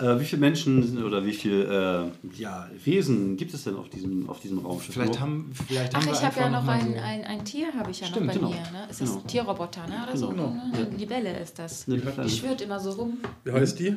Äh, 0.00 0.18
wie 0.18 0.24
viele 0.24 0.40
Menschen 0.40 1.04
oder 1.04 1.24
wie 1.24 1.32
viele 1.32 2.10
äh, 2.34 2.36
ja, 2.42 2.68
Wesen 2.82 3.36
gibt 3.36 3.54
es 3.54 3.62
denn 3.62 3.76
auf 3.76 3.88
diesem, 3.88 4.28
auf 4.28 4.40
diesem 4.40 4.58
Raumschiff? 4.58 4.92
Vielleicht 4.92 5.20
haben, 5.20 5.52
vielleicht 5.68 5.94
Ach, 5.94 5.98
haben 6.00 6.06
wir 6.06 6.12
ich 6.14 6.22
habe 6.24 6.40
ja 6.40 6.50
noch 6.50 6.66
ein, 6.66 6.94
so- 6.94 7.00
ein, 7.00 7.24
ein 7.24 7.44
Tier, 7.44 7.68
habe 7.78 7.92
ich 7.92 8.00
ja 8.00 8.08
Stimmt, 8.08 8.26
noch 8.26 8.32
bei 8.34 8.38
genau. 8.40 8.50
mir. 8.50 8.56
Ne? 8.56 8.88
Ist 8.90 9.00
das 9.02 9.08
Genau. 9.10 9.20
ein 9.22 9.26
Tierroboter, 9.28 9.86
ne? 9.86 9.94
Oder 10.08 10.16
so? 10.16 10.28
Genau. 10.30 10.48
Ne? 10.50 10.62
Ja. 10.72 10.78
Eine 10.86 10.96
Libelle 10.96 11.38
ist 11.38 11.60
das. 11.60 11.84
Die 11.86 12.28
schwirrt 12.28 12.60
immer 12.62 12.80
so 12.80 12.90
rum. 12.90 13.18
Wie 13.44 13.52
heißt 13.52 13.78
die? 13.78 13.94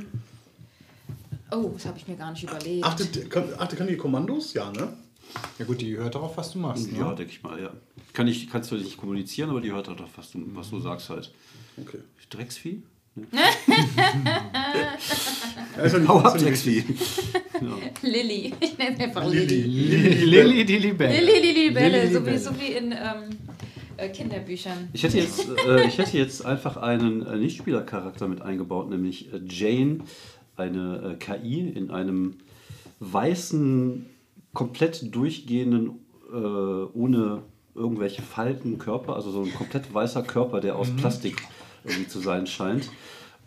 Oh, 1.51 1.69
das 1.73 1.85
habe 1.85 1.97
ich 1.97 2.07
mir 2.07 2.15
gar 2.15 2.31
nicht 2.31 2.43
überlegt. 2.43 2.83
Achtet, 2.85 3.29
kann, 3.29 3.45
achtet, 3.57 3.77
kann 3.79 3.87
die 3.87 3.97
Kommandos? 3.97 4.53
Ja, 4.53 4.71
ne? 4.71 4.93
Ja 5.59 5.65
gut, 5.65 5.81
die 5.81 5.95
hört 5.97 6.15
darauf, 6.15 6.35
was 6.37 6.51
du 6.51 6.59
machst. 6.59 6.89
Ja, 6.91 7.09
Ne? 7.09 7.15
denke 7.15 7.31
ich 7.31 7.43
mal, 7.43 7.61
ja. 7.61 7.69
Kann 8.13 8.27
ich, 8.27 8.49
kannst 8.49 8.71
du 8.71 8.75
nicht 8.75 8.97
kommunizieren, 8.97 9.49
aber 9.49 9.61
die 9.61 9.71
hört 9.71 9.87
auch, 9.89 9.95
was 10.15 10.31
du, 10.31 10.39
was 10.53 10.69
du 10.69 10.79
sagst 10.79 11.09
halt. 11.09 11.31
Okay. 11.79 11.99
Drecksvieh? 12.29 12.81
Ja, 15.77 15.83
ist 15.83 15.93
ja 15.93 15.99
nicht- 15.99 16.07
Hau 16.07 16.19
ab, 16.19 16.35
ja. 16.35 16.41
Drecksvieh. 16.43 16.83
Lilly. 18.01 18.53
Ich 18.59 18.77
nenne 18.77 18.95
sie 18.97 19.03
einfach 19.03 19.25
Lilly. 19.27 19.45
Lilly. 19.45 19.97
Lilly, 20.07 20.25
Lilly 20.25 20.65
die 20.65 20.77
Libelle. 20.77 21.19
Lilly, 21.25 21.41
die 21.53 21.59
Libelle, 21.67 22.01
Lilly, 22.03 22.13
so, 22.13 22.25
wie, 22.25 22.37
so 22.37 22.59
wie 22.59 22.71
in 22.73 22.91
ähm, 22.91 23.29
äh, 23.97 24.09
Kinderbüchern. 24.09 24.89
Ich 24.93 25.03
hätte 25.03 25.17
jetzt, 25.19 25.47
äh, 25.67 25.87
ich 25.87 25.97
hätte 25.97 26.17
jetzt 26.17 26.45
einfach 26.45 26.77
einen 26.77 27.25
äh, 27.25 27.37
Nichtspielercharakter 27.37 28.27
mit 28.27 28.41
eingebaut, 28.41 28.89
nämlich 28.89 29.31
äh, 29.33 29.39
Jane, 29.47 29.99
eine 30.57 31.13
äh, 31.13 31.15
KI 31.15 31.69
in 31.69 31.91
einem 31.91 32.35
weißen, 32.99 34.05
komplett 34.53 35.15
durchgehenden, 35.15 35.99
äh, 36.31 36.35
ohne 36.35 37.43
irgendwelche 37.75 38.23
Falten 38.23 38.79
Körper, 38.79 39.15
also 39.15 39.31
so 39.31 39.43
ein 39.43 39.53
komplett 39.53 39.93
weißer 39.93 40.23
Körper, 40.23 40.59
der 40.59 40.75
aus 40.75 40.89
Plastik 40.97 41.43
irgendwie 41.83 42.07
zu 42.07 42.19
sein 42.19 42.47
scheint. 42.47 42.89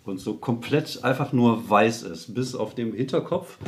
Und 0.04 0.18
so 0.18 0.34
komplett 0.34 1.04
einfach 1.04 1.32
nur 1.32 1.68
weiß 1.68 2.04
ist, 2.04 2.34
bis 2.34 2.54
auf 2.54 2.74
dem 2.74 2.94
Hinterkopf, 2.94 3.58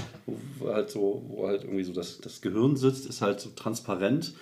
wo 0.59 0.69
halt 0.69 0.91
so, 0.91 1.23
wo 1.29 1.47
halt 1.47 1.65
irgendwie 1.65 1.85
so 1.85 1.93
das, 1.93 2.21
das 2.21 2.41
Gehirn 2.41 2.77
sitzt, 2.77 3.07
ist 3.07 3.21
halt 3.21 3.41
so 3.41 3.51
transparent 3.55 4.33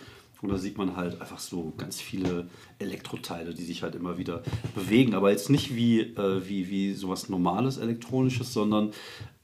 Und 0.43 0.49
da 0.49 0.57
sieht 0.57 0.79
man 0.79 0.97
halt 0.97 1.21
einfach 1.21 1.39
so 1.39 1.75
ganz 1.77 2.01
viele 2.01 2.47
Elektroteile, 2.79 3.53
die 3.53 3.63
sich 3.65 3.83
halt 3.83 3.95
immer 3.95 4.17
wieder 4.17 4.43
bewegen. 4.75 5.15
Aber 5.15 5.31
jetzt 5.31 5.51
nicht 5.51 5.77
wie, 5.77 6.01
äh, 6.01 6.49
wie, 6.49 6.71
wie 6.71 6.95
sowas 6.95 7.29
Normales 7.29 7.77
Elektronisches, 7.77 8.53
sondern 8.55 8.93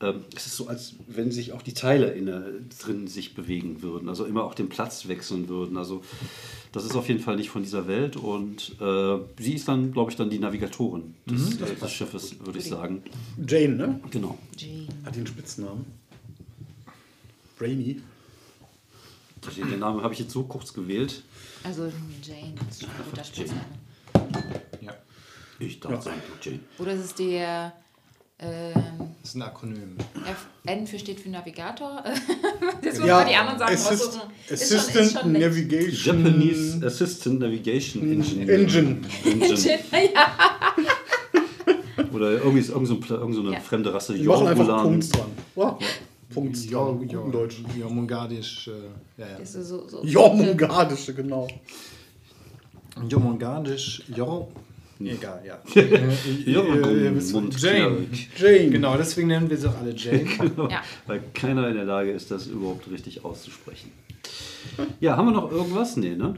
ähm, 0.01 0.25
es 0.35 0.47
ist 0.47 0.57
so, 0.57 0.69
als 0.69 0.95
wenn 1.07 1.31
sich 1.31 1.53
auch 1.53 1.61
die 1.61 1.75
Teile 1.75 2.13
in, 2.13 2.27
der- 2.27 2.47
drin 2.81 3.09
sich 3.09 3.35
bewegen 3.35 3.83
würden. 3.83 4.09
Also 4.09 4.25
immer 4.25 4.45
auch 4.45 4.55
den 4.55 4.69
Platz 4.71 5.07
wechseln 5.07 5.49
würden. 5.51 5.77
Also 5.77 6.01
das 6.73 6.85
ist 6.87 6.95
auf 6.97 7.09
jeden 7.09 7.21
Fall 7.21 7.37
nicht 7.37 7.51
von 7.51 7.63
dieser 7.63 7.87
Welt. 7.87 8.17
Und 8.17 8.77
äh, 8.81 9.19
sie 9.39 9.53
ist 9.55 9.69
dann, 9.69 9.93
glaube 9.93 10.11
ich, 10.11 10.17
dann 10.17 10.31
die 10.31 10.39
Navigatorin 10.39 11.15
des, 11.27 11.61
äh, 11.61 11.75
des 11.75 11.93
Schiffes, 11.93 12.37
würde 12.45 12.59
ich 12.59 12.65
sagen. 12.67 13.03
Jane, 13.47 13.77
ne? 13.77 14.01
Genau. 14.11 14.39
Jean. 14.57 14.89
Hat 15.05 15.15
einen 15.15 15.27
Spitznamen? 15.27 15.85
Brainy. 17.59 18.01
Den 19.45 19.79
Namen 19.79 20.03
habe 20.03 20.13
ich 20.15 20.21
jetzt 20.21 20.33
so 20.33 20.43
kurz 20.45 20.73
gewählt. 20.73 21.23
Also 21.63 21.85
Jane 22.23 22.55
ist 22.71 22.81
schon 22.81 22.91
ein 22.91 22.97
guter 23.11 23.25
Spitzname. 23.25 23.61
Ja, 24.81 24.95
Ich 25.59 25.79
dachte, 25.81 25.95
Ja. 25.97 26.01
sagen, 26.03 26.23
Jane. 26.43 26.61
Oder 26.79 26.93
ist 26.93 27.05
es 27.05 27.15
der 27.15 27.73
ähm, 28.39 28.75
das 29.23 29.31
ist 29.31 29.35
ein 29.37 29.43
Akronym. 29.43 29.97
F 30.27 30.47
N 30.67 30.87
für 30.87 30.99
steht 30.99 31.21
für 31.21 31.31
Navigator? 31.31 32.05
Jetzt 32.83 32.99
muss 32.99 33.09
Ja, 33.09 33.17
man 33.21 33.29
die 33.29 33.35
anderen 33.35 33.59
Sachen 33.59 33.75
Assist, 33.75 34.03
raussuchen. 34.09 34.31
Ist 34.49 34.69
schon- 34.69 34.77
ist 34.79 34.89
Assistant 34.89 35.23
schon. 35.23 35.33
Navigation 35.33 36.25
Japanese 36.25 36.87
Assistant 36.87 37.41
Navigation 37.41 38.03
Engineer. 38.13 38.49
Engine. 38.59 39.01
Engine. 39.25 39.79
ja, 40.15 42.05
Oder 42.13 42.33
irgendwie 42.33 42.61
ist 42.61 42.69
irgend 42.71 42.89
so, 42.89 42.95
ein 42.95 43.03
irgend 43.09 43.35
so 43.35 43.41
eine 43.43 43.53
Ja. 43.53 43.61
fremde 43.61 43.93
Rasse. 43.95 44.15
Die 44.15 44.25
machen 44.25 44.47
einfach. 44.49 44.83
Punkt 44.83 45.17
dran. 45.17 45.31
Ja. 45.57 45.79
Punkt 46.33 46.57
Ja, 46.65 46.85
dran. 46.85 47.09
ja, 47.09 47.19
Guten 47.19 47.33
Deutsch. 47.33 47.63
Jomongadisch. 47.79 48.69
Äh, 48.69 49.21
ja, 49.21 49.29
ja. 49.29 49.37
ist 49.37 49.53
so, 49.55 49.89
so 49.89 50.05
Jormungardische, 50.05 51.15
genau. 51.15 51.47
Jomongadisch. 53.09 54.03
Jor. 54.15 54.49
Egal, 54.99 55.43
ja. 55.47 55.59
Äh, 55.75 55.81
äh, 55.81 57.11
Mund- 57.33 57.61
Jane. 57.61 58.07
Jane. 58.37 58.71
Genau, 58.71 58.97
deswegen 58.97 59.29
nennen 59.29 59.51
wir 59.51 59.57
sie 59.59 59.69
auch 59.69 59.77
alle 59.79 59.95
Jane. 59.95 60.25
Ja. 60.71 60.83
Weil 61.07 61.21
keiner 61.35 61.69
in 61.69 61.75
der 61.75 61.85
Lage 61.85 62.11
ist, 62.13 62.31
das 62.31 62.47
überhaupt 62.47 62.91
richtig 62.91 63.23
auszusprechen. 63.25 63.93
Ja, 65.01 65.17
haben 65.17 65.27
wir 65.29 65.33
noch 65.33 65.53
irgendwas? 65.53 65.97
Nee, 65.97 66.15
ne? 66.17 66.35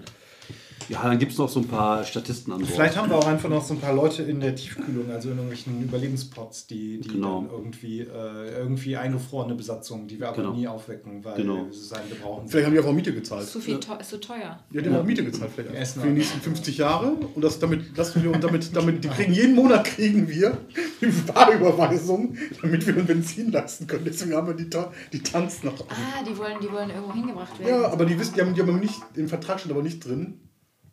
Ja, 0.88 1.02
dann 1.02 1.18
gibt 1.18 1.32
es 1.32 1.38
noch 1.38 1.48
so 1.50 1.60
ein 1.60 1.68
paar 1.68 2.02
Statisten 2.04 2.52
an 2.52 2.60
Bord. 2.60 2.70
Vielleicht 2.70 2.96
haben 2.96 3.10
wir 3.10 3.16
auch 3.16 3.26
einfach 3.26 3.48
noch 3.50 3.62
so 3.64 3.74
ein 3.74 3.80
paar 3.80 3.92
Leute 3.92 4.22
in 4.22 4.40
der 4.40 4.54
Tiefkühlung, 4.54 5.10
also 5.10 5.28
in 5.28 5.34
irgendwelchen 5.36 5.82
Überlebenspots, 5.82 6.66
die, 6.66 6.98
die 7.00 7.08
Genau. 7.08 7.42
dann 7.42 7.50
irgendwie, 7.50 8.00
äh, 8.00 8.58
irgendwie 8.58 8.96
eingefrorene 8.96 9.54
Besatzungen, 9.54 10.08
die 10.08 10.18
wir 10.18 10.28
aber 10.28 10.38
Genau. 10.38 10.54
nie 10.54 10.66
aufwecken, 10.66 11.22
weil 11.24 11.36
Genau. 11.36 11.66
sie 11.70 11.84
sagen, 11.84 12.04
wir 12.08 12.16
brauchen 12.18 12.48
Vielleicht 12.48 12.66
haben 12.66 12.72
die 12.72 12.78
einfach 12.78 12.92
Miete 12.92 13.12
gezahlt. 13.12 13.42
Ist 13.44 13.52
zu 13.52 13.60
viel 13.60 13.78
teu 13.80 13.94
ist 14.00 14.08
zu 14.10 14.18
teuer. 14.20 14.58
Ja, 14.70 14.80
die 14.80 14.88
haben 14.88 14.96
auch 14.96 15.04
Miete 15.04 15.24
gezahlt 15.24 15.50
vielleicht. 15.54 15.74
Essen 15.74 16.00
Für 16.00 16.08
die 16.08 16.14
nächsten 16.14 16.40
50 16.40 16.78
Jahre. 16.78 17.12
Und 17.34 17.42
das 17.44 17.58
damit 17.58 17.96
lassen 17.96 18.22
wir 18.22 18.30
und 18.32 18.42
damit, 18.42 18.74
damit, 18.74 19.04
die 19.04 19.08
kriegen 19.08 19.32
jeden 19.34 19.54
Monat 19.54 19.84
kriegen 19.84 20.26
wir 20.28 20.56
die 21.00 21.06
Barüberweisung, 21.32 22.34
damit 22.62 22.86
wir 22.86 22.96
uns 22.96 23.06
Benzin 23.06 23.52
leisten 23.52 23.86
können. 23.86 24.04
Deswegen 24.04 24.34
haben 24.34 24.46
wir 24.46 24.54
die, 24.54 24.70
Ta- 24.70 24.92
die 25.12 25.22
Tanz 25.22 25.62
noch. 25.62 25.74
Ah, 25.90 26.24
die 26.26 26.36
wollen, 26.38 26.56
die 26.62 26.70
wollen 26.72 26.90
irgendwo 26.90 27.12
hingebracht 27.12 27.58
werden. 27.58 27.82
Ja, 27.82 27.88
aber 27.92 28.04
die 28.06 28.18
wissen, 28.18 28.34
die 28.34 28.40
haben, 28.40 28.54
die 28.54 28.60
haben 28.62 28.78
nicht, 28.80 29.00
im 29.14 29.28
Vertrag 29.28 29.60
steht 29.60 29.72
aber 29.72 29.82
nicht 29.82 30.04
drin, 30.06 30.40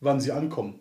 wann 0.06 0.20
sie 0.22 0.32
ankommen. 0.32 0.76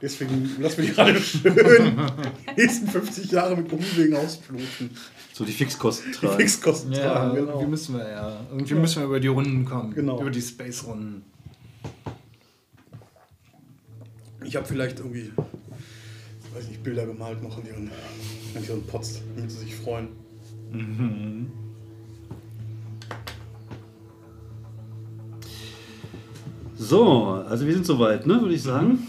Deswegen 0.00 0.48
lassen 0.60 0.78
wir 0.78 0.84
die 0.84 0.92
gerade 0.92 1.20
schön 1.20 1.54
die 1.56 2.60
nächsten 2.60 2.86
50 2.86 3.32
Jahre 3.32 3.56
mit 3.56 3.72
Umwegen 3.72 4.14
ausfluten. 4.14 4.90
So 5.32 5.44
die 5.44 5.52
Fixkosten 5.52 6.12
Die 6.12 6.18
tragen. 6.18 6.36
Fixkosten 6.36 6.92
Ja, 6.92 7.00
tragen, 7.14 7.36
irgendwie 7.36 7.58
genau. 7.58 7.70
müssen 7.70 7.96
wir 7.96 8.08
ja. 8.08 8.40
Irgendwie 8.50 8.74
müssen 8.74 9.00
wir 9.00 9.06
über 9.06 9.18
die 9.20 9.26
Runden 9.28 9.64
kommen. 9.64 9.92
Genau. 9.94 10.20
Über 10.20 10.30
die 10.30 10.40
Space-Runden. 10.40 11.24
Ich 14.44 14.54
habe 14.54 14.66
vielleicht 14.66 15.00
irgendwie, 15.00 15.32
weiß 16.54 16.68
nicht, 16.68 16.82
Bilder 16.84 17.06
gemalt 17.06 17.42
noch 17.42 17.58
an 17.58 17.66
ihren, 17.66 17.90
an 18.54 18.64
ihren 18.64 18.86
Pots, 18.86 19.20
damit 19.34 19.50
sie 19.50 19.58
sich 19.58 19.74
freuen. 19.74 20.08
So, 26.78 27.26
also 27.48 27.66
wir 27.66 27.74
sind 27.74 27.84
soweit, 27.84 28.24
ne, 28.24 28.40
würde 28.40 28.54
ich 28.54 28.62
sagen. 28.62 29.08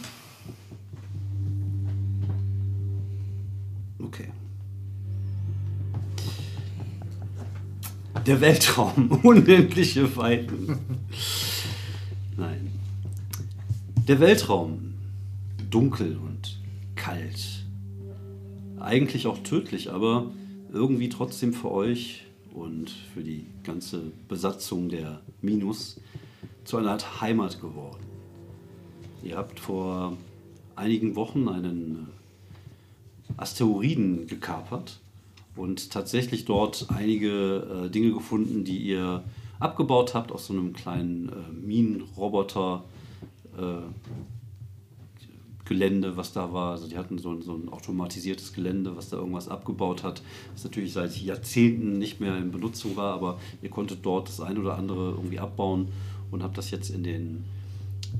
Okay. 3.99 4.29
Der 8.25 8.41
Weltraum, 8.41 9.11
unendliche 9.23 10.15
Weiten. 10.17 10.79
Nein. 12.35 12.71
Der 14.07 14.19
Weltraum, 14.19 14.95
dunkel 15.69 16.17
und 16.17 16.59
kalt. 16.95 17.65
Eigentlich 18.79 19.27
auch 19.27 19.37
tödlich, 19.43 19.91
aber 19.91 20.31
irgendwie 20.73 21.09
trotzdem 21.09 21.53
für 21.53 21.69
euch 21.69 22.23
und 22.51 22.89
für 23.13 23.21
die 23.21 23.45
ganze 23.63 24.11
Besatzung 24.27 24.89
der 24.89 25.21
Minus 25.43 25.99
zu 26.63 26.77
einer 26.77 26.91
Art 26.91 27.21
Heimat 27.21 27.61
geworden. 27.61 28.03
Ihr 29.23 29.37
habt 29.37 29.59
vor 29.59 30.17
einigen 30.75 31.15
Wochen 31.15 31.47
einen 31.49 32.07
Asteroiden 33.37 34.27
gekapert 34.27 34.99
und 35.55 35.91
tatsächlich 35.91 36.45
dort 36.45 36.87
einige 36.89 37.85
äh, 37.85 37.89
Dinge 37.89 38.13
gefunden, 38.13 38.63
die 38.63 38.77
ihr 38.77 39.23
abgebaut 39.59 40.13
habt 40.13 40.31
aus 40.31 40.47
so 40.47 40.53
einem 40.53 40.73
kleinen 40.73 41.29
äh, 41.29 41.51
Minenroboter. 41.51 42.83
Äh, 43.57 43.81
Gelände, 45.69 46.17
was 46.17 46.33
da 46.33 46.51
war. 46.51 46.71
Also 46.71 46.87
die 46.87 46.97
hatten 46.97 47.19
so 47.19 47.29
ein, 47.29 47.43
so 47.43 47.53
ein 47.53 47.69
automatisiertes 47.69 48.53
Gelände, 48.53 48.97
was 48.97 49.09
da 49.09 49.17
irgendwas 49.17 49.47
abgebaut 49.47 50.03
hat, 50.03 50.23
das 50.53 50.63
natürlich 50.63 50.91
seit 50.91 51.15
Jahrzehnten 51.15 51.99
nicht 51.99 52.19
mehr 52.19 52.35
in 52.37 52.51
Benutzung 52.51 52.97
war, 52.97 53.13
aber 53.13 53.39
ihr 53.61 53.69
konntet 53.69 54.03
dort 54.03 54.27
das 54.27 54.41
ein 54.41 54.57
oder 54.57 54.75
andere 54.75 55.11
irgendwie 55.11 55.39
abbauen 55.39 55.89
und 56.31 56.43
habt 56.43 56.57
das 56.57 56.71
jetzt 56.71 56.89
in, 56.89 57.03
den, 57.03 57.43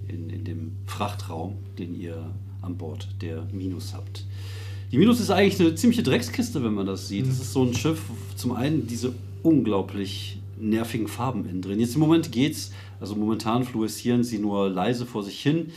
in, 0.07 0.29
in 0.29 0.43
dem 0.43 0.71
Frachtraum, 0.85 1.57
den 1.77 1.99
ihr 1.99 2.31
an 2.61 2.77
Bord 2.77 3.07
der 3.21 3.47
Minus 3.51 3.93
habt. 3.93 4.25
Die 4.91 4.97
Minus 4.97 5.19
ist 5.19 5.29
eigentlich 5.29 5.59
eine 5.59 5.75
ziemliche 5.75 6.03
Dreckskiste, 6.03 6.63
wenn 6.63 6.73
man 6.73 6.87
das 6.87 7.07
sieht. 7.07 7.27
Es 7.27 7.39
ist 7.39 7.53
so 7.53 7.63
ein 7.63 7.75
Schiff, 7.75 8.01
zum 8.35 8.53
einen 8.53 8.87
diese 8.87 9.13
unglaublich 9.43 10.39
nervigen 10.59 11.07
Farben 11.07 11.47
innen 11.47 11.61
drin. 11.61 11.79
Jetzt 11.79 11.93
im 11.93 12.01
Moment 12.01 12.31
geht's, 12.31 12.71
also 12.99 13.15
momentan 13.15 13.63
fluoreszieren 13.63 14.23
sie 14.23 14.39
nur 14.39 14.69
leise 14.69 15.05
vor 15.05 15.23
sich 15.23 15.39
hin, 15.41 15.71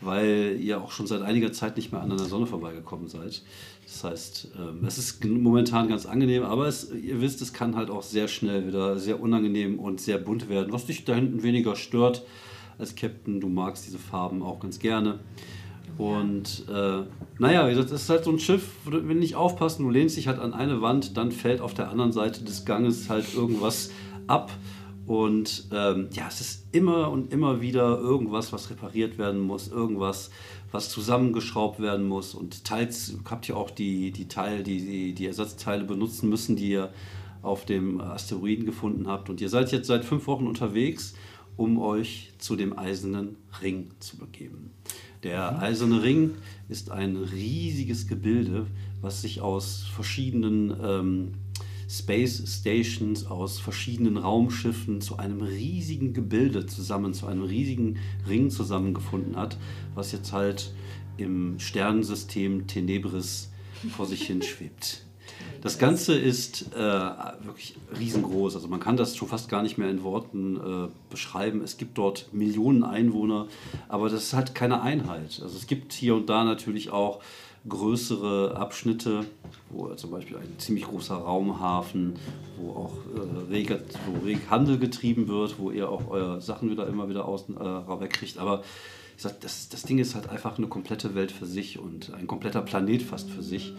weil 0.00 0.58
ihr 0.60 0.80
auch 0.80 0.92
schon 0.92 1.06
seit 1.06 1.22
einiger 1.22 1.52
Zeit 1.52 1.76
nicht 1.76 1.90
mehr 1.90 2.00
an 2.00 2.10
der 2.10 2.18
Sonne 2.18 2.46
vorbeigekommen 2.46 3.08
seid. 3.08 3.42
Das 3.90 4.04
heißt, 4.04 4.52
ähm, 4.56 4.84
es 4.86 4.98
ist 4.98 5.24
momentan 5.24 5.88
ganz 5.88 6.06
angenehm, 6.06 6.44
aber 6.44 6.68
es, 6.68 6.92
ihr 6.92 7.20
wisst, 7.20 7.42
es 7.42 7.52
kann 7.52 7.74
halt 7.74 7.90
auch 7.90 8.04
sehr 8.04 8.28
schnell 8.28 8.68
wieder 8.68 8.96
sehr 8.98 9.20
unangenehm 9.20 9.80
und 9.80 10.00
sehr 10.00 10.18
bunt 10.18 10.48
werden, 10.48 10.72
was 10.72 10.86
dich 10.86 11.04
da 11.04 11.14
hinten 11.14 11.42
weniger 11.42 11.74
stört 11.74 12.24
als 12.78 12.94
Captain. 12.94 13.40
Du 13.40 13.48
magst 13.48 13.86
diese 13.86 13.98
Farben 13.98 14.42
auch 14.42 14.60
ganz 14.60 14.78
gerne. 14.78 15.18
Und 15.98 16.64
äh, 16.72 17.02
naja, 17.40 17.66
wie 17.66 17.70
gesagt, 17.70 17.90
es 17.90 18.02
ist 18.02 18.10
halt 18.10 18.24
so 18.24 18.30
ein 18.30 18.38
Schiff, 18.38 18.70
wenn 18.84 19.08
du 19.08 19.14
nicht 19.14 19.34
aufpassen, 19.34 19.82
du 19.82 19.90
lehnst 19.90 20.16
dich 20.16 20.28
halt 20.28 20.38
an 20.38 20.54
eine 20.54 20.80
Wand, 20.80 21.16
dann 21.16 21.32
fällt 21.32 21.60
auf 21.60 21.74
der 21.74 21.90
anderen 21.90 22.12
Seite 22.12 22.44
des 22.44 22.64
Ganges 22.64 23.10
halt 23.10 23.34
irgendwas 23.34 23.90
ab. 24.28 24.52
Und 25.06 25.66
ähm, 25.72 26.08
ja, 26.12 26.28
es 26.28 26.40
ist 26.40 26.68
immer 26.70 27.10
und 27.10 27.32
immer 27.32 27.60
wieder 27.60 27.98
irgendwas, 27.98 28.52
was 28.52 28.70
repariert 28.70 29.18
werden 29.18 29.40
muss, 29.40 29.66
irgendwas, 29.66 30.30
was 30.72 30.88
zusammengeschraubt 30.88 31.80
werden 31.80 32.06
muss. 32.06 32.34
Und 32.34 32.64
teils 32.64 33.16
habt 33.28 33.48
ihr 33.48 33.56
auch 33.56 33.70
die, 33.70 34.10
die 34.12 34.28
Teile, 34.28 34.62
die, 34.62 34.80
die, 34.80 35.12
die 35.14 35.26
Ersatzteile 35.26 35.84
benutzen 35.84 36.28
müssen, 36.28 36.56
die 36.56 36.70
ihr 36.70 36.92
auf 37.42 37.64
dem 37.64 38.00
Asteroiden 38.00 38.66
gefunden 38.66 39.08
habt. 39.08 39.30
Und 39.30 39.40
ihr 39.40 39.48
seid 39.48 39.72
jetzt 39.72 39.86
seit 39.86 40.04
fünf 40.04 40.26
Wochen 40.26 40.46
unterwegs, 40.46 41.14
um 41.56 41.78
euch 41.78 42.32
zu 42.38 42.56
dem 42.56 42.78
eisernen 42.78 43.36
Ring 43.62 43.90
zu 43.98 44.16
begeben. 44.16 44.70
Der 45.22 45.60
eiserne 45.60 46.02
Ring 46.02 46.36
ist 46.68 46.90
ein 46.90 47.16
riesiges 47.16 48.06
Gebilde, 48.06 48.66
was 49.02 49.22
sich 49.22 49.40
aus 49.40 49.84
verschiedenen 49.94 50.74
ähm, 50.82 51.32
Space 51.90 52.44
Stations, 52.46 53.26
aus 53.26 53.58
verschiedenen 53.58 54.16
Raumschiffen 54.16 55.00
zu 55.00 55.16
einem 55.18 55.40
riesigen 55.40 56.14
Gebilde 56.14 56.66
zusammen, 56.66 57.14
zu 57.14 57.26
einem 57.26 57.42
riesigen 57.42 57.98
Ring 58.28 58.50
zusammengefunden 58.50 59.36
hat, 59.36 59.58
was 59.96 60.12
jetzt 60.12 60.32
halt 60.32 60.72
im 61.16 61.58
Sternensystem 61.58 62.68
Tenebris 62.68 63.50
vor 63.96 64.06
sich 64.06 64.22
hin 64.22 64.40
schwebt. 64.40 65.04
Das 65.62 65.78
Ganze 65.78 66.14
ist 66.14 66.72
äh, 66.74 66.78
wirklich 66.78 67.74
riesengroß. 67.98 68.54
Also 68.54 68.68
man 68.68 68.80
kann 68.80 68.96
das 68.96 69.16
schon 69.16 69.28
fast 69.28 69.48
gar 69.48 69.62
nicht 69.62 69.76
mehr 69.76 69.90
in 69.90 70.02
Worten 70.02 70.56
äh, 70.56 70.88
beschreiben. 71.10 71.60
Es 71.62 71.76
gibt 71.76 71.98
dort 71.98 72.32
Millionen 72.32 72.82
Einwohner, 72.82 73.46
aber 73.88 74.08
das 74.08 74.22
ist 74.22 74.32
halt 74.32 74.54
keine 74.54 74.80
Einheit. 74.80 75.40
Also 75.42 75.56
es 75.56 75.66
gibt 75.66 75.92
hier 75.92 76.14
und 76.14 76.30
da 76.30 76.44
natürlich 76.44 76.90
auch 76.90 77.20
größere 77.68 78.56
Abschnitte, 78.56 79.26
wo 79.68 79.92
zum 79.94 80.10
Beispiel 80.10 80.36
ein 80.36 80.58
ziemlich 80.58 80.84
großer 80.84 81.14
Raumhafen, 81.14 82.14
wo 82.58 82.70
auch 82.70 82.92
äh, 83.14 83.52
rege, 83.52 83.82
wo 84.06 84.24
reg 84.24 84.48
Handel 84.48 84.78
getrieben 84.78 85.28
wird, 85.28 85.58
wo 85.58 85.70
ihr 85.70 85.88
auch 85.90 86.08
eure 86.08 86.40
Sachen 86.40 86.70
wieder 86.70 86.86
immer 86.86 87.08
wieder 87.08 87.26
außen 87.26 87.56
äh, 87.56 88.00
wegkriegt. 88.00 88.38
Aber 88.38 88.62
ich 89.16 89.22
sag, 89.22 89.40
das, 89.40 89.68
das 89.68 89.82
Ding 89.82 89.98
ist 89.98 90.14
halt 90.14 90.30
einfach 90.30 90.56
eine 90.56 90.68
komplette 90.68 91.14
Welt 91.14 91.32
für 91.32 91.46
sich 91.46 91.78
und 91.78 92.14
ein 92.14 92.26
kompletter 92.26 92.62
Planet 92.62 93.02
fast 93.02 93.28
für 93.28 93.42
sich, 93.42 93.74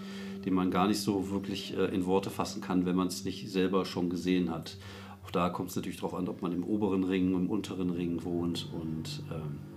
den 0.45 0.53
man 0.53 0.69
gar 0.69 0.87
nicht 0.87 0.99
so 0.99 1.31
wirklich 1.31 1.75
äh, 1.75 1.85
in 1.85 2.05
Worte 2.05 2.29
fassen 2.29 2.61
kann, 2.61 2.85
wenn 2.85 2.95
man 2.95 3.07
es 3.07 3.25
nicht 3.25 3.49
selber 3.49 3.85
schon 3.85 4.11
gesehen 4.11 4.51
hat. 4.51 4.77
Auch 5.25 5.31
da 5.31 5.49
kommt 5.49 5.69
es 5.71 5.75
natürlich 5.75 5.97
darauf 5.97 6.13
an, 6.13 6.27
ob 6.27 6.43
man 6.43 6.51
im 6.51 6.63
oberen 6.63 7.03
Ring, 7.03 7.33
im 7.33 7.49
unteren 7.49 7.89
Ring 7.89 8.23
wohnt 8.23 8.69
und 8.73 9.23
ähm, 9.31 9.70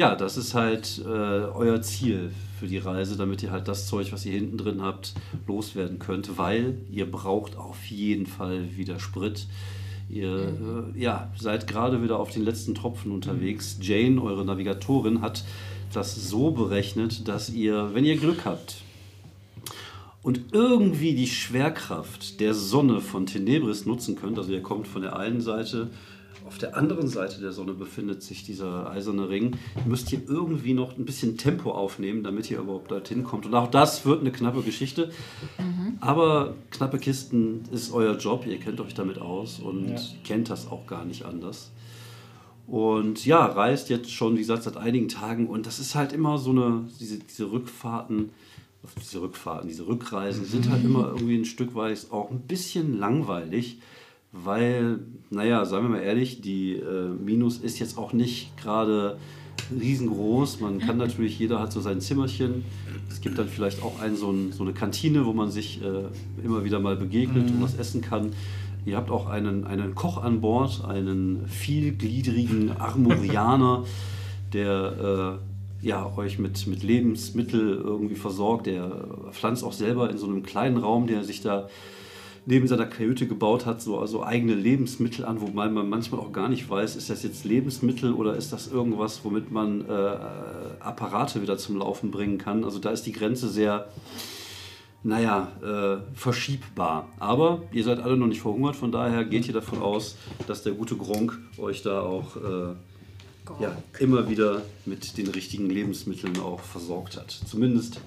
ja, 0.00 0.14
das 0.14 0.38
ist 0.38 0.54
halt 0.54 1.02
äh, 1.04 1.08
euer 1.08 1.82
Ziel 1.82 2.30
für 2.58 2.66
die 2.66 2.78
Reise, 2.78 3.18
damit 3.18 3.42
ihr 3.42 3.50
halt 3.50 3.68
das 3.68 3.86
Zeug, 3.86 4.12
was 4.12 4.24
ihr 4.24 4.32
hinten 4.32 4.56
drin 4.56 4.80
habt, 4.80 5.12
loswerden 5.46 5.98
könnt, 5.98 6.38
weil 6.38 6.78
ihr 6.90 7.10
braucht 7.10 7.58
auf 7.58 7.84
jeden 7.84 8.24
Fall 8.24 8.78
wieder 8.78 8.98
Sprit. 8.98 9.46
Ihr 10.08 10.54
äh, 10.94 10.98
ja, 10.98 11.30
seid 11.38 11.66
gerade 11.66 12.02
wieder 12.02 12.18
auf 12.18 12.30
den 12.30 12.46
letzten 12.46 12.74
Tropfen 12.74 13.12
unterwegs. 13.12 13.76
Jane, 13.82 14.22
eure 14.22 14.42
Navigatorin, 14.42 15.20
hat 15.20 15.44
das 15.92 16.30
so 16.30 16.50
berechnet, 16.50 17.28
dass 17.28 17.50
ihr, 17.50 17.90
wenn 17.92 18.06
ihr 18.06 18.16
Glück 18.16 18.46
habt 18.46 18.76
und 20.22 20.40
irgendwie 20.52 21.14
die 21.14 21.26
Schwerkraft 21.26 22.40
der 22.40 22.54
Sonne 22.54 23.02
von 23.02 23.26
Tenebris 23.26 23.84
nutzen 23.84 24.16
könnt, 24.16 24.38
also 24.38 24.50
ihr 24.50 24.62
kommt 24.62 24.88
von 24.88 25.02
der 25.02 25.18
einen 25.18 25.42
Seite 25.42 25.90
auf 26.50 26.58
der 26.58 26.76
anderen 26.76 27.06
Seite 27.06 27.40
der 27.40 27.52
Sonne 27.52 27.74
befindet 27.74 28.24
sich 28.24 28.42
dieser 28.42 28.90
eiserne 28.90 29.28
Ring. 29.28 29.56
Ihr 29.76 29.86
müsst 29.86 30.08
hier 30.08 30.20
irgendwie 30.26 30.74
noch 30.74 30.98
ein 30.98 31.04
bisschen 31.04 31.36
Tempo 31.38 31.70
aufnehmen, 31.70 32.24
damit 32.24 32.50
ihr 32.50 32.58
überhaupt 32.58 32.90
dorthin 32.90 33.22
kommt. 33.22 33.46
Und 33.46 33.54
auch 33.54 33.70
das 33.70 34.04
wird 34.04 34.20
eine 34.20 34.32
knappe 34.32 34.62
Geschichte. 34.62 35.12
Mhm. 35.58 35.98
Aber 36.00 36.56
knappe 36.72 36.98
Kisten 36.98 37.62
ist 37.70 37.92
euer 37.92 38.16
Job. 38.16 38.46
Ihr 38.48 38.58
kennt 38.58 38.80
euch 38.80 38.94
damit 38.94 39.18
aus 39.18 39.60
und 39.60 39.90
ja. 39.90 40.00
kennt 40.24 40.50
das 40.50 40.68
auch 40.68 40.88
gar 40.88 41.04
nicht 41.04 41.24
anders. 41.24 41.70
Und 42.66 43.24
ja, 43.24 43.46
reist 43.46 43.88
jetzt 43.88 44.10
schon, 44.10 44.34
wie 44.34 44.40
gesagt, 44.40 44.64
seit 44.64 44.76
einigen 44.76 45.06
Tagen. 45.06 45.46
Und 45.46 45.66
das 45.66 45.78
ist 45.78 45.94
halt 45.94 46.12
immer 46.12 46.36
so 46.38 46.50
eine, 46.50 46.88
diese, 46.98 47.20
diese 47.20 47.52
Rückfahrten, 47.52 48.30
diese 49.00 49.22
Rückfahrten, 49.22 49.68
diese 49.68 49.86
Rückreisen 49.86 50.44
sind 50.44 50.68
halt 50.68 50.82
immer 50.84 51.10
irgendwie 51.10 51.38
ein 51.38 51.44
Stück 51.44 51.76
weit 51.76 52.08
auch 52.10 52.28
ein 52.32 52.40
bisschen 52.40 52.98
langweilig 52.98 53.78
weil, 54.32 55.00
naja, 55.30 55.64
sagen 55.64 55.86
wir 55.86 55.90
mal 55.90 56.02
ehrlich, 56.02 56.40
die 56.40 56.74
äh, 56.74 57.08
Minus 57.08 57.58
ist 57.58 57.78
jetzt 57.78 57.98
auch 57.98 58.12
nicht 58.12 58.56
gerade 58.56 59.16
riesengroß. 59.78 60.60
Man 60.60 60.78
kann 60.78 60.96
natürlich, 60.98 61.38
jeder 61.38 61.60
hat 61.60 61.72
so 61.72 61.80
sein 61.80 62.00
Zimmerchen. 62.00 62.64
Es 63.08 63.20
gibt 63.20 63.38
dann 63.38 63.48
vielleicht 63.48 63.82
auch 63.82 64.00
ein, 64.00 64.16
so, 64.16 64.30
ein, 64.30 64.52
so 64.52 64.62
eine 64.62 64.72
Kantine, 64.72 65.26
wo 65.26 65.32
man 65.32 65.50
sich 65.50 65.82
äh, 65.82 66.04
immer 66.44 66.64
wieder 66.64 66.78
mal 66.78 66.96
begegnet 66.96 67.48
mhm. 67.48 67.56
und 67.56 67.62
was 67.62 67.76
essen 67.76 68.02
kann. 68.02 68.32
Ihr 68.86 68.96
habt 68.96 69.10
auch 69.10 69.26
einen, 69.26 69.64
einen 69.64 69.94
Koch 69.94 70.22
an 70.22 70.40
Bord, 70.40 70.84
einen 70.86 71.46
vielgliedrigen 71.46 72.72
Armorianer, 72.72 73.84
der 74.52 75.40
äh, 75.82 75.86
ja, 75.86 76.12
euch 76.16 76.38
mit, 76.38 76.66
mit 76.66 76.82
Lebensmitteln 76.82 77.82
irgendwie 77.82 78.14
versorgt. 78.14 78.66
Der 78.66 79.06
pflanzt 79.32 79.64
auch 79.64 79.72
selber 79.72 80.10
in 80.10 80.18
so 80.18 80.26
einem 80.26 80.42
kleinen 80.42 80.76
Raum, 80.76 81.06
der 81.06 81.24
sich 81.24 81.42
da 81.42 81.68
neben 82.50 82.66
seiner 82.66 82.86
Kajüte 82.86 83.26
gebaut 83.26 83.64
hat, 83.64 83.80
so 83.80 83.98
also 83.98 84.24
eigene 84.24 84.54
Lebensmittel 84.54 85.24
an, 85.24 85.40
wobei 85.40 85.68
man 85.68 85.88
manchmal 85.88 86.20
auch 86.20 86.32
gar 86.32 86.48
nicht 86.48 86.68
weiß, 86.68 86.96
ist 86.96 87.08
das 87.08 87.22
jetzt 87.22 87.44
Lebensmittel 87.44 88.12
oder 88.12 88.36
ist 88.36 88.52
das 88.52 88.66
irgendwas, 88.66 89.20
womit 89.24 89.50
man 89.52 89.88
äh, 89.88 90.16
Apparate 90.80 91.40
wieder 91.40 91.56
zum 91.56 91.78
Laufen 91.78 92.10
bringen 92.10 92.38
kann. 92.38 92.64
Also 92.64 92.80
da 92.80 92.90
ist 92.90 93.04
die 93.06 93.12
Grenze 93.12 93.48
sehr, 93.48 93.88
naja, 95.04 95.48
äh, 95.62 96.16
verschiebbar. 96.18 97.08
Aber 97.20 97.62
ihr 97.72 97.84
seid 97.84 98.00
alle 98.00 98.16
noch 98.16 98.26
nicht 98.26 98.42
verhungert, 98.42 98.74
von 98.74 98.90
daher 98.90 99.24
geht 99.24 99.46
ihr 99.46 99.54
davon 99.54 99.80
aus, 99.80 100.16
dass 100.48 100.64
der 100.64 100.72
gute 100.72 100.96
Gronk 100.96 101.38
euch 101.56 101.82
da 101.82 102.00
auch 102.00 102.36
äh, 102.36 102.74
ja, 103.60 103.76
immer 104.00 104.28
wieder 104.28 104.62
mit 104.86 105.16
den 105.16 105.28
richtigen 105.28 105.70
Lebensmitteln 105.70 106.38
auch 106.40 106.60
versorgt 106.60 107.16
hat. 107.16 107.30
Zumindest 107.30 108.00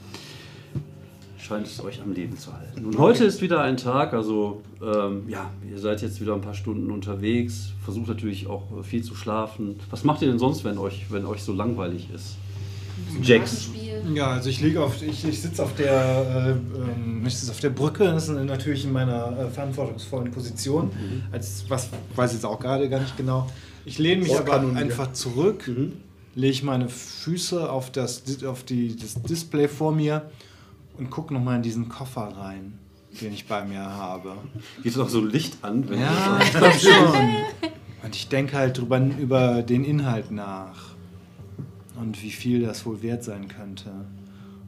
scheint 1.44 1.68
es 1.68 1.84
euch 1.84 2.02
am 2.02 2.14
Leben 2.14 2.38
zu 2.38 2.54
halten. 2.54 2.86
Und 2.86 2.98
heute 2.98 3.26
ist 3.26 3.42
wieder 3.42 3.62
ein 3.62 3.78
Tag, 3.78 4.14
also 4.14 4.62
ähm, 4.82 5.24
ja, 5.28 5.52
ihr 5.70 5.78
seid 5.78 6.02
jetzt 6.02 6.22
wieder 6.22 6.34
ein 6.34 6.42
paar 6.42 6.54
Stunden 6.54 6.90
unterwegs, 6.90 7.74
versucht 7.84 8.08
natürlich 8.08 8.48
auch 8.48 8.84
viel 8.84 9.04
zu 9.04 9.16
schlafen. 9.16 9.80
Was 9.90 10.04
macht 10.04 10.22
ihr 10.22 10.30
denn 10.30 10.40
sonst, 10.40 10.64
wenn 10.64 10.78
euch, 10.78 11.06
wenn 11.10 11.26
euch 11.26 11.44
so 11.44 11.54
langweilig 11.54 12.10
ist? 12.14 12.38
Jax. 13.22 13.70
Ja, 14.14 14.32
also 14.32 14.50
ich 14.50 14.62
liege 14.62 14.82
auf, 14.82 15.02
ich, 15.02 15.26
ich 15.26 15.42
sitze 15.42 15.64
auf 15.64 15.76
der, 15.76 16.56
äh, 16.56 17.28
ich 17.28 17.50
auf 17.50 17.60
der 17.60 17.70
Brücke, 17.70 18.06
das 18.06 18.30
ist 18.30 18.36
natürlich 18.36 18.86
in 18.86 18.92
meiner 18.92 19.38
äh, 19.38 19.50
verantwortungsvollen 19.50 20.32
Position. 20.32 20.86
Mhm. 20.86 21.24
Als 21.32 21.66
was 21.68 21.90
weiß 22.16 22.32
ich 22.32 22.38
jetzt 22.38 22.46
auch 22.46 22.60
gerade 22.60 22.90
gar 22.90 23.00
nicht 23.00 23.18
genau. 23.18 23.50
Ich 23.86 24.00
lehne 24.00 24.24
mich 24.24 24.38
aber 24.38 24.60
einfach 24.76 25.12
zurück, 25.14 25.68
mhm. 25.68 25.94
lege 26.36 26.66
meine 26.66 26.90
Füße 26.90 27.70
auf 27.70 27.92
das, 27.92 28.24
auf 28.46 28.64
die, 28.64 28.96
das 28.96 29.22
Display 29.22 29.68
vor 29.68 29.92
mir 29.92 30.24
und 30.98 31.10
guck 31.10 31.32
noch 31.32 31.42
mal 31.42 31.56
in 31.56 31.64
diesen 31.64 31.90
Koffer 31.90 32.22
rein, 32.38 32.80
den 33.22 33.34
ich 33.34 33.48
bei 33.48 33.66
mir 33.66 33.84
habe. 33.84 34.36
Geht 34.84 34.96
doch 34.98 35.10
so 35.10 35.20
ein 35.20 35.30
Licht 35.30 35.64
an? 35.64 35.88
Wenn 35.90 36.00
ja, 36.00 36.40
ich 36.42 36.52
glaube 36.52 36.74
schon. 36.74 37.72
Und 38.04 38.16
ich 38.16 38.28
denke 38.28 38.58
halt 38.58 38.78
drüber, 38.78 39.00
über 39.00 39.64
den 39.64 39.86
Inhalt 39.86 40.30
nach 40.30 40.94
und 42.00 42.22
wie 42.22 42.32
viel 42.32 42.62
das 42.62 42.86
wohl 42.86 43.02
wert 43.02 43.24
sein 43.24 43.48
könnte. 43.48 43.92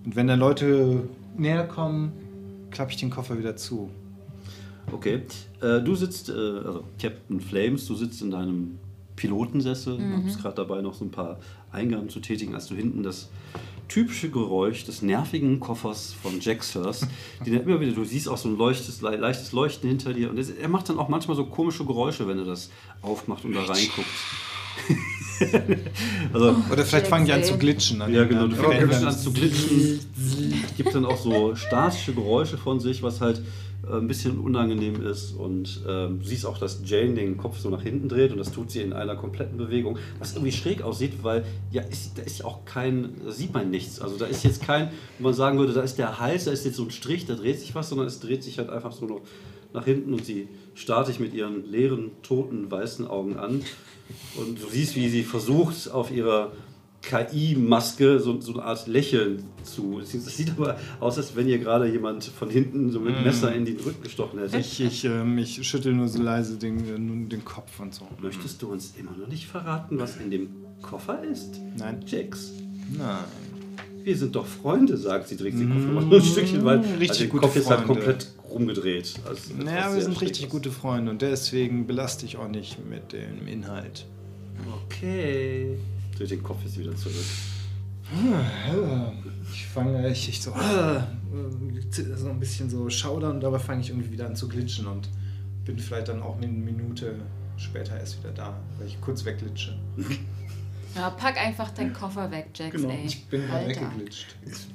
Und 0.06 0.16
wenn 0.16 0.28
dann 0.28 0.40
Leute 0.40 1.10
näher 1.38 1.68
kommen, 1.68 2.14
klappe 2.72 2.92
ich 2.92 2.98
den 2.98 3.10
Koffer 3.10 3.38
wieder 3.38 3.56
zu. 3.56 3.90
Okay. 4.92 5.24
Äh, 5.62 5.82
du 5.82 5.96
sitzt, 5.96 6.30
äh, 6.30 6.34
also 6.34 6.84
Captain 7.02 7.42
Flames, 7.42 7.88
du 7.88 7.96
sitzt 7.96 8.22
in 8.22 8.32
deinem 8.32 8.78
Pilotensessel, 9.16 9.98
mhm. 9.98 10.26
bist 10.26 10.42
gerade 10.42 10.56
dabei, 10.56 10.82
noch 10.82 10.94
so 10.94 11.06
ein 11.06 11.12
paar 11.12 11.40
Eingaben 11.72 12.10
zu 12.10 12.20
tätigen, 12.20 12.54
als 12.54 12.68
du 12.68 12.76
hinten 12.76 13.04
das 13.04 13.30
typische 13.88 14.30
Geräusch 14.30 14.86
des 14.86 15.02
nervigen 15.02 15.60
Koffers 15.60 16.16
von 16.22 16.40
Jack 16.40 16.64
Sears, 16.64 17.08
den 17.46 17.54
er 17.54 17.64
immer 17.64 17.80
wieder, 17.80 17.94
du 17.94 18.04
siehst 18.04 18.28
auch 18.28 18.38
so 18.38 18.50
ein 18.50 18.58
leuchtes, 18.58 19.02
leichtes 19.02 19.52
Leuchten 19.52 19.90
hinter 19.90 20.14
dir 20.14 20.30
und 20.30 20.38
er 20.38 20.68
macht 20.70 20.90
dann 20.90 21.00
auch 21.00 21.10
manchmal 21.10 21.38
so 21.38 21.46
komische 21.46 21.86
Geräusche, 21.86 22.28
wenn 22.28 22.40
er 22.40 22.46
das 22.46 22.70
aufmacht 23.02 23.46
und 23.46 23.54
da 23.54 23.64
reinguckt. 23.64 24.08
also, 26.34 26.56
Oder 26.72 26.86
vielleicht 26.86 27.08
fangen 27.08 27.26
die 27.26 27.34
an 27.34 27.44
zu 27.44 27.58
glitschen. 27.58 28.00
ja, 28.12 28.26
genau, 28.26 28.48
du 28.48 28.56
fängst 28.56 29.04
an 29.04 29.18
zu 29.18 29.32
glitschen. 29.32 30.00
Gibt 30.78 30.94
dann 30.94 31.06
auch 31.06 31.18
so 31.18 31.56
statische 31.56 32.14
Geräusche 32.14 32.58
von 32.58 32.80
sich, 32.80 33.04
was 33.04 33.22
halt 33.22 33.42
äh, 33.90 33.98
ein 33.98 34.08
bisschen 34.08 34.40
unangenehm 34.40 35.06
ist 35.06 35.32
und 35.32 35.82
ähm, 35.88 36.20
du 36.20 36.26
siehst 36.26 36.46
auch, 36.46 36.58
dass 36.58 36.82
Jane 36.84 37.14
den 37.14 37.38
Kopf 37.38 37.60
so 37.60 37.70
nach 37.70 37.82
hinten 37.82 38.10
dreht 38.10 38.32
und 38.32 38.38
das 38.38 38.52
tut 38.52 38.72
sie 38.72 38.82
in 38.82 38.94
einer 38.94 39.16
kompletten 39.16 39.58
Bewegung, 39.58 39.98
was 40.20 40.34
irgendwie 40.34 40.52
schräg 40.52 40.82
aussieht, 40.82 41.24
weil 41.24 41.46
ja, 41.72 41.82
ist, 41.84 42.18
da 42.18 42.24
ist 42.24 42.44
auch 42.44 42.66
kein, 42.66 43.16
da 43.24 43.32
sieht 43.32 43.54
man 43.54 43.70
nichts. 43.70 44.02
Also 44.02 44.18
da 44.18 44.26
ist 44.26 44.44
jetzt 44.44 44.62
kein, 44.62 44.92
wo 45.20 45.26
man 45.26 45.34
sagen 45.34 45.58
würde, 45.60 45.74
da 45.74 45.82
ist 45.82 45.98
der 45.98 46.20
Hals, 46.20 46.46
da 46.46 46.52
ist 46.52 46.66
jetzt 46.66 46.78
so 46.78 46.84
ein 46.84 46.92
Strich, 46.92 47.26
da 47.26 47.36
dreht 47.36 47.60
sich 47.60 47.76
was, 47.76 47.90
sondern 47.90 48.08
es 48.08 48.20
dreht 48.20 48.44
sich 48.44 48.58
halt 48.58 48.70
einfach 48.70 48.92
so 48.92 49.06
noch 49.06 49.22
nach 49.74 49.86
hinten 49.86 50.14
und 50.14 50.26
sie 50.26 50.48
starrt 50.74 51.10
dich 51.10 51.20
mit 51.20 51.34
ihren 51.34 51.70
leeren, 51.70 52.12
toten, 52.24 52.72
weißen 52.72 53.08
Augen 53.08 53.38
an 53.38 53.62
und 54.38 54.62
du 54.62 54.68
siehst, 54.70 54.96
wie 54.96 55.10
sie 55.10 55.24
versucht, 55.24 55.92
auf 55.92 56.12
ihrer 56.12 56.52
KI-Maske 57.06 58.20
so, 58.20 58.42
so 58.42 58.54
eine 58.54 58.64
Art 58.64 58.88
Lächeln 58.88 59.44
zu. 59.64 60.00
Das 60.00 60.12
sieht 60.12 60.52
aber 60.52 60.78
aus, 61.00 61.18
als 61.18 61.36
wenn 61.36 61.48
ihr 61.48 61.60
gerade 61.60 61.88
jemand 61.88 62.24
von 62.24 62.50
hinten 62.50 62.92
so 62.92 63.00
mit 63.00 63.20
mm. 63.20 63.24
Messer 63.24 63.54
in 63.54 63.66
den 63.66 63.80
Rücken 63.80 64.04
gestochen 64.04 64.40
hätte. 64.40 64.58
Ich, 64.58 64.82
ich, 64.82 65.06
ähm, 65.06 65.38
ich 65.38 65.68
schüttel 65.68 65.94
nur 65.94 66.08
so 66.08 66.22
leise 66.22 66.58
den, 66.58 67.30
den 67.30 67.46
Kopf 67.46 67.80
und 67.80 67.94
so. 67.94 68.08
Möchtest 68.22 68.62
du 68.62 68.72
uns 68.72 68.94
immer 68.98 69.12
noch 69.12 69.28
nicht 69.28 69.46
verraten, 69.46 70.00
was 70.00 70.18
in 70.18 70.32
dem 70.32 70.50
Koffer 70.82 71.24
ist? 71.24 71.60
Nein. 71.78 72.04
Jax? 72.06 72.52
Nein. 72.98 73.24
Wir 74.04 74.18
sind 74.18 74.36
doch 74.36 74.46
Freunde, 74.46 74.98
sagt 74.98 75.30
sie, 75.30 75.38
dreht 75.38 75.54
den 75.54 75.70
Kopf 75.70 76.06
mm. 76.06 76.14
ein 76.14 76.22
Stückchen, 76.22 76.66
weil 76.66 76.80
richtig 76.80 77.10
also 77.10 77.20
der 77.20 77.28
gute 77.28 77.42
Kopf 77.42 77.56
ist 77.56 77.70
halt 77.70 77.86
komplett 77.86 78.28
rumgedreht. 78.50 79.16
Also, 79.28 79.54
naja, 79.64 79.94
wir 79.94 80.02
sind 80.02 80.20
richtig 80.22 80.50
gute 80.50 80.72
Freunde 80.72 81.12
und 81.12 81.22
deswegen 81.22 81.88
belaste 81.88 82.26
ich 82.26 82.38
auch 82.38 82.48
nicht 82.48 82.78
mit 82.88 83.14
dem 83.14 83.48
Inhalt. 83.48 84.06
Okay 84.88 85.78
dreht 86.18 86.32
den 86.32 86.44
Kopf 86.44 86.64
jetzt 86.64 86.78
wieder 86.78 86.96
zurück. 86.96 87.16
Ich 89.52 89.66
fange 89.68 90.10
ich, 90.10 90.30
ich 90.30 90.42
so, 90.42 90.52
so 92.16 92.30
ein 92.30 92.40
bisschen 92.40 92.70
so 92.70 92.90
schaudern, 92.90 93.40
dabei 93.40 93.60
fange 93.60 93.82
ich 93.82 93.90
irgendwie 93.90 94.12
wieder 94.12 94.28
an 94.28 94.36
zu 94.36 94.48
glitschen 94.48 94.88
und 94.88 95.10
bin 95.66 95.80
vielleicht 95.80 96.08
dann 96.08 96.22
auch 96.22 96.38
eine 96.38 96.48
Minute 96.48 97.16
später 97.58 97.98
erst 97.98 98.20
wieder 98.20 98.32
da, 98.32 98.56
weil 98.78 98.88
ich 98.88 99.00
kurz 99.02 99.26
wegglitsche. 99.26 99.78
Ja, 100.96 101.10
pack 101.10 101.38
einfach 101.38 101.72
deinen 101.72 101.92
Koffer 101.92 102.32
weg, 102.32 102.52
Jax. 102.56 102.74
Genau, 102.74 102.90
ey. 102.90 103.06
ich 103.06 103.26
bin 103.26 103.46
gerade 103.46 103.68
weggeglitscht. 103.68 104.28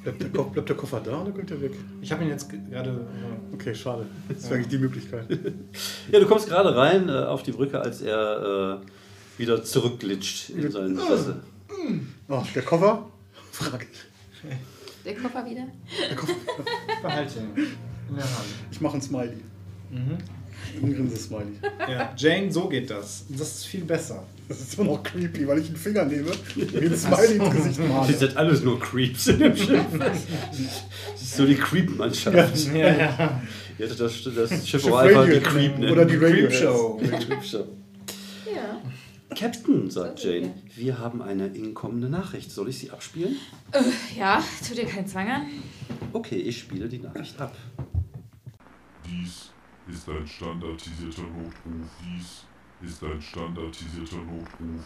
Bleibt 0.02 0.20
der, 0.20 0.28
Koffer, 0.28 0.50
bleibt 0.50 0.68
der, 0.68 0.76
Koffer 0.76 1.00
da 1.00 1.22
oder 1.22 1.30
geht 1.30 1.48
der 1.48 1.62
weg? 1.62 1.72
Ich 2.02 2.12
habe 2.12 2.24
ihn 2.24 2.28
jetzt 2.28 2.50
gerade. 2.50 2.90
Äh, 2.90 3.54
okay, 3.54 3.74
schade. 3.74 4.04
Das 4.28 4.38
ist 4.38 4.50
ja. 4.50 4.56
eigentlich 4.56 4.68
die 4.68 4.78
Möglichkeit. 4.78 5.26
ja, 6.12 6.20
du 6.20 6.26
kommst 6.26 6.48
gerade 6.48 6.76
rein 6.76 7.08
äh, 7.08 7.12
auf 7.12 7.42
die 7.42 7.52
Brücke, 7.52 7.80
als 7.80 8.02
er 8.02 8.82
äh, 8.82 8.86
wieder 9.40 9.64
zurückglitscht 9.64 10.50
in 10.50 10.70
seinen 10.70 10.96
Sessel. 10.96 11.42
Oh, 12.28 12.42
der 12.54 12.62
Koffer? 12.62 13.08
Frage 13.50 13.86
ich. 13.90 14.54
Der 15.04 15.14
Koffer 15.16 15.44
wieder? 15.44 15.66
Behalte 17.02 17.38
ihn 17.40 17.66
in 18.08 18.16
der 18.16 18.24
Hand. 18.24 18.48
Ich 18.70 18.80
mache 18.80 18.96
ein 18.96 19.02
Smiley. 19.02 19.36
Mhm. 19.90 20.18
Ein 20.82 20.94
Grinse-Smiley. 20.94 21.52
Ja, 21.88 22.14
Jane, 22.16 22.52
so 22.52 22.68
geht 22.68 22.90
das. 22.90 23.24
Das 23.28 23.40
ist 23.40 23.66
viel 23.66 23.80
besser. 23.82 24.22
Das 24.48 24.60
ist 24.60 24.78
immer 24.78 24.92
noch 24.92 25.02
creepy, 25.02 25.46
weil 25.48 25.58
ich 25.58 25.66
einen 25.68 25.76
Finger 25.76 26.04
nehme 26.04 26.30
und 26.30 26.56
mir 26.74 26.82
ein 26.82 26.96
Smiley 26.96 27.36
ins 27.36 27.54
Gesicht 27.54 27.88
male. 27.88 28.12
seid 28.14 28.36
alles 28.36 28.62
nur 28.62 28.78
Creeps 28.78 29.26
in 29.28 29.38
dem 29.38 29.56
Schiff. 29.56 29.80
Das 29.98 31.22
ist 31.22 31.36
so 31.36 31.46
die 31.46 31.54
Creep-Mannschaft. 31.56 32.74
Ja, 32.74 32.96
ja. 32.96 33.42
Hättet 33.78 34.00
das, 34.00 34.22
das 34.22 34.68
Schiff 34.68 34.84
auch 34.86 34.98
einfach 34.98 35.24
die 35.24 35.32
Radiohead 35.32 35.44
Creep 35.44 35.78
nennen. 35.78 35.92
Oder 35.92 36.04
die 36.04 36.16
Creep 36.16 36.28
Radioheads. 36.30 36.58
Show. 36.58 37.00
Die 37.02 37.08
Creep-Show. 37.08 37.64
Ja. 38.54 38.80
Captain, 39.34 39.90
sagt. 39.90 40.22
Jane, 40.24 40.54
wir 40.74 40.98
haben 40.98 41.22
eine 41.22 41.46
inkommende 41.48 42.08
Nachricht. 42.08 42.50
Soll 42.50 42.68
ich 42.68 42.78
sie 42.78 42.90
abspielen? 42.90 43.36
Ja, 44.16 44.42
tu 44.66 44.74
dir 44.74 44.86
keinen 44.86 45.06
Zwang 45.06 45.28
an. 45.28 45.46
Okay, 46.12 46.36
ich 46.36 46.58
spiele 46.58 46.88
die 46.88 46.98
Nachricht 46.98 47.40
ab. 47.40 47.56
Dies 49.06 49.50
ist 49.88 50.08
ein 50.08 50.26
standardisierter 50.26 51.22
Notruf. 51.22 51.90
Dies 52.02 52.44
ist 52.82 53.02
ein 53.02 53.20
standardisierter 53.20 54.16
Notruf. 54.16 54.84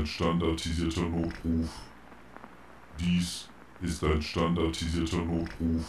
Ein 0.00 0.06
standardisierter 0.06 1.02
Notruf. 1.02 1.68
Dies 2.98 3.48
ist 3.82 4.02
ein 4.02 4.20
standardisierter 4.22 5.18
Notruf. 5.18 5.84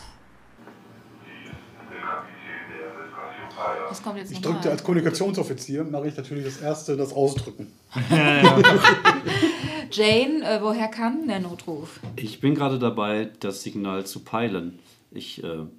Das 3.89 4.02
kommt 4.02 4.17
jetzt 4.17 4.32
Ich 4.32 4.41
drückte 4.41 4.71
als 4.71 4.84
Kommunikationsoffizier, 4.84 5.84
mache 5.84 6.08
ich 6.08 6.17
natürlich 6.17 6.45
das 6.45 6.62
erste, 6.62 6.97
das 6.97 7.13
Ausdrücken. 7.13 7.67
Jane, 9.91 10.43
äh, 10.43 10.62
woher 10.62 10.88
kam 10.88 11.28
der 11.28 11.39
Notruf? 11.39 12.00
Ich 12.15 12.39
bin 12.39 12.56
gerade 12.56 12.80
dabei, 12.80 13.30
das 13.39 13.62
Signal 13.63 14.06
zu 14.06 14.21
peilen. 14.21 14.80
Ich, 15.12 15.43
äh, 15.43 15.47
du 15.47 15.69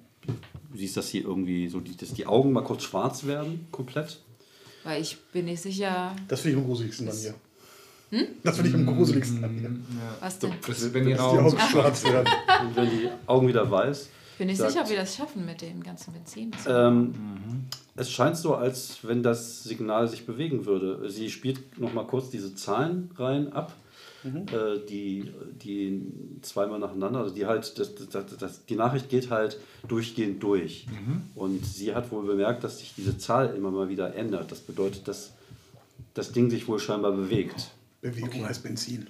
siehst 0.75 0.95
das 0.97 1.09
hier 1.09 1.23
irgendwie 1.23 1.67
so, 1.67 1.79
die, 1.79 1.97
dass 1.97 2.13
die 2.13 2.27
Augen 2.27 2.51
mal 2.51 2.63
kurz 2.63 2.83
schwarz 2.83 3.25
werden, 3.25 3.67
komplett. 3.71 4.21
Weil 4.83 5.01
ich 5.01 5.17
bin 5.31 5.45
nicht 5.45 5.61
sicher. 5.61 6.15
Das 6.27 6.41
finde 6.41 6.57
ich 6.57 6.63
am 6.63 6.67
gruseligsten 6.67 7.09
an 7.09 7.17
hier. 7.17 7.33
Das 8.43 8.55
finde 8.57 8.69
ich 8.69 8.75
am 8.75 8.85
gruseligsten 8.95 9.43
an 9.43 9.57
hier. 9.57 9.71
Was 10.19 10.39
denn? 10.39 10.51
Ist, 10.67 10.93
wenn 10.93 11.05
die 11.05 11.17
Augen 11.17 11.39
Augen 11.45 11.57
schwarz 11.59 12.03
werden. 12.11 12.27
Und 12.67 12.75
wenn 12.75 12.89
die 12.89 13.09
Augen 13.25 13.47
wieder 13.47 13.69
weiß. 13.69 14.09
Ich 14.33 14.37
bin 14.37 14.47
nicht 14.47 14.57
sagt- 14.57 14.71
sicher, 14.71 14.83
ob 14.83 14.89
wir 14.89 14.97
das 14.97 15.15
schaffen 15.15 15.45
mit 15.45 15.61
dem 15.61 15.81
ganzen 15.83 16.13
Benzin. 16.13 16.51
Ähm, 16.67 17.13
Es 17.95 18.09
scheint 18.11 18.35
so, 18.37 18.55
als 18.55 18.99
wenn 19.03 19.21
das 19.21 19.63
Signal 19.63 20.07
sich 20.07 20.25
bewegen 20.25 20.65
würde. 20.65 21.07
Sie 21.09 21.29
spielt 21.29 21.79
noch 21.79 21.93
mal 21.93 22.05
kurz 22.07 22.29
diese 22.31 22.55
Zahlen 22.55 23.11
rein 23.17 23.53
ab, 23.53 23.73
äh, 24.25 24.79
die, 24.89 25.31
die 25.63 26.01
zweimal 26.41 26.79
nacheinander, 26.79 27.19
also 27.19 27.35
die 27.35 27.45
halt, 27.45 27.77
das, 27.77 27.93
das, 28.09 28.25
das, 28.39 28.65
die 28.65 28.75
Nachricht 28.75 29.09
geht 29.09 29.29
halt 29.29 29.59
durchgehend 29.87 30.41
durch. 30.41 30.87
Und 31.35 31.63
sie 31.65 31.93
hat 31.93 32.11
wohl 32.11 32.25
bemerkt, 32.25 32.63
dass 32.63 32.79
sich 32.79 32.93
diese 32.97 33.17
Zahl 33.19 33.53
immer 33.55 33.69
mal 33.69 33.89
wieder 33.89 34.15
ändert. 34.15 34.51
Das 34.51 34.59
bedeutet, 34.61 35.07
dass 35.07 35.33
das 36.15 36.31
Ding 36.31 36.49
sich 36.49 36.67
wohl 36.67 36.79
scheinbar 36.79 37.11
bewegt. 37.11 37.71
Bewegung 38.03 38.45
heißt 38.45 38.61
Benzin. 38.63 39.07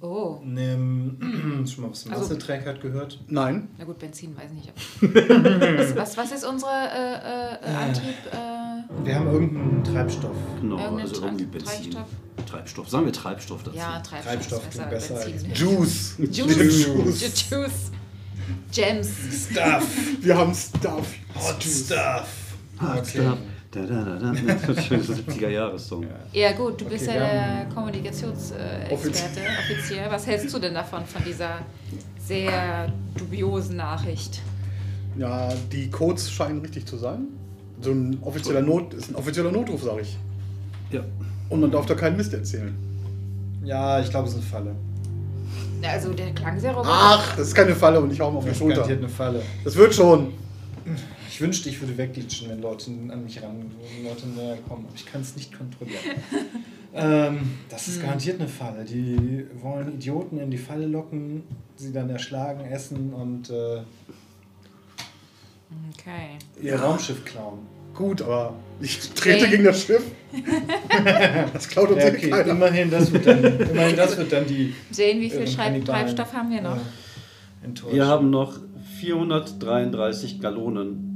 Oh, 0.00 0.38
Ähm, 0.44 1.64
schon 1.66 1.82
mal 1.82 1.90
was 1.90 2.04
von 2.04 2.12
Also- 2.12 2.26
Wasserträgert 2.26 2.80
gehört? 2.80 3.18
Nein, 3.26 3.68
na 3.78 3.84
gut, 3.84 3.98
Benzin 3.98 4.36
weiß 4.36 4.48
ich 4.52 4.66
nicht. 4.66 4.72
was, 5.80 5.96
was, 5.96 6.16
was 6.16 6.30
ist 6.32 6.44
unsere 6.44 6.70
äh, 6.70 7.66
äh, 7.68 7.74
Antrieb? 7.74 8.14
Äh, 8.30 9.04
Wir 9.04 9.14
haben 9.16 9.26
irgendeinen 9.32 9.82
Treibstoff. 9.82 10.36
Genau, 10.60 10.76
Irgendein 10.78 11.00
also 11.08 11.24
irgendwie 11.24 11.46
Benzin. 11.46 11.66
Treibstoff? 11.90 12.06
Treibstoff. 12.48 12.88
Sagen 12.88 13.06
wir 13.06 13.12
Treibstoff 13.12 13.62
dazu. 13.64 13.76
ja, 13.76 13.98
Treibstoff, 13.98 14.22
Treibstoff 14.32 14.64
besser, 14.66 14.84
besser 14.86 15.14
Benzin. 15.16 15.50
als- 15.50 15.58
Juice. 15.60 16.14
Juice. 16.18 16.86
Juice. 16.86 17.50
Juice. 17.50 17.90
Gems. 18.72 19.08
Stuff. 19.50 19.84
Wir 20.20 20.36
haben 20.38 20.54
Stuff. 20.54 21.08
Hot 21.34 21.60
Stuff. 21.64 22.28
Okay. 22.80 23.32
Da, 23.70 23.80
da, 23.82 24.02
da, 24.02 24.18
da. 24.18 24.32
Das 24.66 24.78
ist 24.78 24.90
ein 24.92 25.02
70er-Jahres-Song. 25.02 26.06
Ja 26.32 26.52
gut, 26.52 26.80
du 26.80 26.86
bist 26.86 27.06
Okay, 27.06 27.18
ja 27.18 27.26
der 27.26 27.66
Kommunikationsexperte, 27.74 28.90
offiziell. 28.92 30.10
Was 30.10 30.26
hältst 30.26 30.54
du 30.54 30.58
denn 30.58 30.72
davon, 30.74 31.04
von 31.04 31.22
dieser 31.24 31.58
sehr 32.18 32.90
dubiosen 33.18 33.76
Nachricht? 33.76 34.40
Ja, 35.18 35.52
die 35.70 35.90
Codes 35.90 36.30
scheinen 36.30 36.60
richtig 36.60 36.86
zu 36.86 36.96
sein. 36.96 37.26
So 37.82 37.90
ein 37.90 38.18
offizieller 38.22 38.62
Not 38.62 38.94
ist 38.94 39.10
ein 39.10 39.16
offizieller 39.16 39.52
Notruf, 39.52 39.82
sage 39.82 40.00
ich. 40.02 40.16
Ja. 40.90 41.02
Und 41.50 41.60
man 41.60 41.70
darf 41.70 41.86
da 41.86 41.94
keinen 41.94 42.16
Mist 42.16 42.32
erzählen. 42.32 42.74
Ja, 43.64 44.00
ich 44.00 44.08
glaube, 44.08 44.28
es 44.28 44.34
ist 44.34 44.40
eine 44.40 44.46
Falle. 44.46 44.74
Ja, 45.82 45.90
Also 45.90 46.12
der 46.12 46.32
klang 46.32 46.58
sehr 46.58 46.70
robotisch. 46.72 46.90
Ach, 46.94 47.36
das 47.36 47.48
ist 47.48 47.54
keine 47.54 47.74
Falle 47.74 48.00
und 48.00 48.12
ich 48.12 48.20
hau 48.20 48.30
ihm 48.30 48.36
auf 48.36 48.44
die 48.44 48.48
Das 48.48 48.56
ist 48.56 48.62
Schulter. 48.62 48.84
eine 48.84 49.08
Falle. 49.08 49.42
Das 49.64 49.76
wird 49.76 49.94
schon. 49.94 50.32
Ich 51.38 51.42
wünschte, 51.44 51.68
ich 51.68 51.80
würde 51.80 51.96
wegglitschen, 51.96 52.48
wenn 52.48 52.60
Leute 52.60 52.90
an 52.90 53.22
mich 53.22 53.40
ran, 53.40 53.70
wenn 53.94 54.04
Leute 54.04 54.26
näher 54.26 54.58
kommen. 54.68 54.86
Aber 54.86 54.94
ich 54.96 55.06
kann 55.06 55.20
es 55.20 55.36
nicht 55.36 55.56
kontrollieren. 55.56 56.00
ähm, 56.92 57.52
das 57.68 57.86
ist 57.86 58.02
garantiert 58.02 58.40
eine 58.40 58.48
Falle. 58.48 58.84
Die 58.84 59.46
wollen 59.62 59.94
Idioten 59.94 60.40
in 60.40 60.50
die 60.50 60.58
Falle 60.58 60.86
locken, 60.88 61.44
sie 61.76 61.92
dann 61.92 62.10
erschlagen, 62.10 62.64
essen 62.64 63.14
und 63.14 63.50
äh, 63.50 63.82
Okay. 65.96 66.38
ihr 66.60 66.74
Raumschiff 66.74 67.24
klauen. 67.24 67.60
Gut, 67.94 68.20
aber 68.20 68.54
ich 68.80 68.98
trete 69.10 69.44
Okay. 69.44 69.50
gegen 69.52 69.62
das 69.64 69.84
Schiff. 69.84 70.02
Das 71.52 71.68
klaut 71.68 71.90
uns 71.90 72.02
Ja, 72.02 72.08
ja, 72.08 72.14
okay, 72.16 72.30
keiner. 72.30 72.46
immerhin 72.50 72.90
das, 72.90 73.12
wird 73.12 73.24
dann, 73.28 73.44
immerhin 73.70 73.94
das 73.96 74.16
wird 74.18 74.32
dann 74.32 74.44
die 74.44 74.74
Jane, 74.92 75.20
wie 75.20 75.30
viel 75.30 75.46
Schreib 75.46 75.66
Kannibalen, 75.66 76.06
Treibstoff 76.06 76.32
haben 76.32 76.50
wir 76.50 76.62
noch? 76.62 76.78
äh. 77.62 77.92
Wir 77.92 78.06
haben 78.08 78.28
noch 78.30 78.58
433 78.98 80.40
Gallonen. 80.40 81.07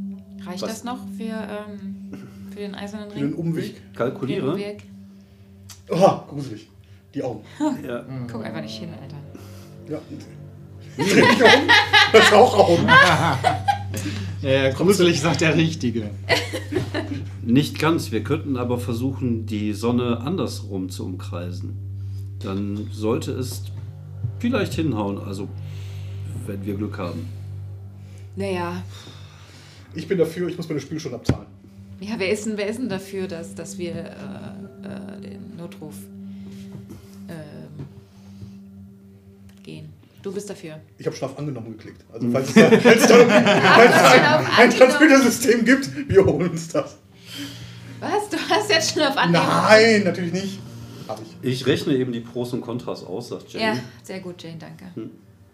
Reicht 0.46 0.62
was- 0.62 0.70
das 0.70 0.84
noch 0.84 0.98
für, 1.16 1.24
ähm, 1.24 2.12
für 2.50 2.60
den 2.60 2.74
eisernen 2.74 3.10
Für 3.10 3.18
den 3.18 3.28
Ring? 3.28 3.34
Umweg. 3.34 3.64
Ich 3.92 3.96
kalkuliere. 3.96 4.40
Den 4.46 4.50
Umweg? 4.54 4.82
Oha, 5.90 6.24
gruselig. 6.28 6.68
Die 7.14 7.22
Augen. 7.22 7.44
Ja, 7.86 8.04
Guck 8.30 8.44
einfach 8.44 8.60
nicht 8.62 8.78
hin, 8.78 8.88
Alter. 9.00 9.16
Ja. 9.88 9.98
Dreh 10.96 11.20
mich 11.22 11.42
um. 11.42 11.48
Das 12.12 12.24
ist 12.24 12.32
auch 12.32 12.58
Augen. 12.68 12.86
Ja, 14.42 14.70
gruselig 14.72 15.20
sagt 15.20 15.40
der 15.40 15.54
Richtige. 15.56 16.10
nicht 17.42 17.78
ganz. 17.78 18.10
Wir 18.10 18.24
könnten 18.24 18.56
aber 18.56 18.78
versuchen, 18.78 19.46
die 19.46 19.72
Sonne 19.72 20.18
andersrum 20.20 20.88
zu 20.88 21.04
umkreisen. 21.04 21.76
Dann 22.40 22.88
sollte 22.90 23.30
es 23.32 23.62
vielleicht 24.40 24.74
hinhauen, 24.74 25.18
also 25.20 25.46
wenn 26.46 26.64
wir 26.66 26.74
Glück 26.74 26.98
haben. 26.98 27.28
Naja, 28.34 28.82
Ich 29.94 30.08
bin 30.08 30.18
dafür, 30.18 30.48
ich 30.48 30.56
muss 30.56 30.68
meine 30.68 30.80
Spielstunde 30.80 31.16
abzahlen. 31.18 31.46
ja, 32.00 32.14
wer 32.18 32.30
ist 32.30 32.46
denn, 32.46 32.56
wer 32.56 32.66
ist 32.68 32.78
denn 32.78 32.88
dafür, 32.88 33.28
dass, 33.28 33.54
dass 33.54 33.78
wir 33.78 33.92
äh, 33.94 33.98
äh, 34.86 35.20
den 35.20 35.56
Notruf 35.56 35.94
ähm, 37.28 37.86
gehen? 39.62 39.88
Du 40.22 40.32
bist 40.32 40.48
dafür. 40.48 40.80
Ich 40.98 41.06
habe 41.06 41.16
schlaff 41.16 41.36
angenommen 41.38 41.76
geklickt. 41.76 42.04
Also 42.12 42.30
falls 42.30 42.48
es 42.48 42.54
da, 42.54 42.70
falls 42.70 43.02
es 43.02 43.06
da 43.08 43.16
falls 43.74 43.90
es 43.90 44.02
ein, 44.02 44.20
ein 44.20 44.46
angenommen. 44.46 44.70
Transmittersystem 44.78 45.64
gibt, 45.64 46.08
wir 46.08 46.24
holen 46.24 46.50
uns 46.50 46.68
das. 46.68 46.96
Was? 48.00 48.28
Du 48.30 48.36
hast 48.48 48.70
jetzt 48.70 48.94
schon 48.94 49.02
auf 49.02 49.16
Annehmen? 49.16 49.44
Nein, 49.44 50.02
natürlich 50.04 50.32
nicht. 50.32 50.58
Hab 51.08 51.20
ich. 51.20 51.48
Ich 51.50 51.66
rechne 51.66 51.94
eben 51.94 52.12
die 52.12 52.20
Pros 52.20 52.52
und 52.52 52.60
Kontras 52.60 53.04
aus, 53.04 53.28
sagt 53.30 53.52
Jane. 53.52 53.76
Ja, 53.76 53.82
sehr 54.04 54.20
gut, 54.20 54.40
Jane, 54.42 54.58
danke. 54.58 54.84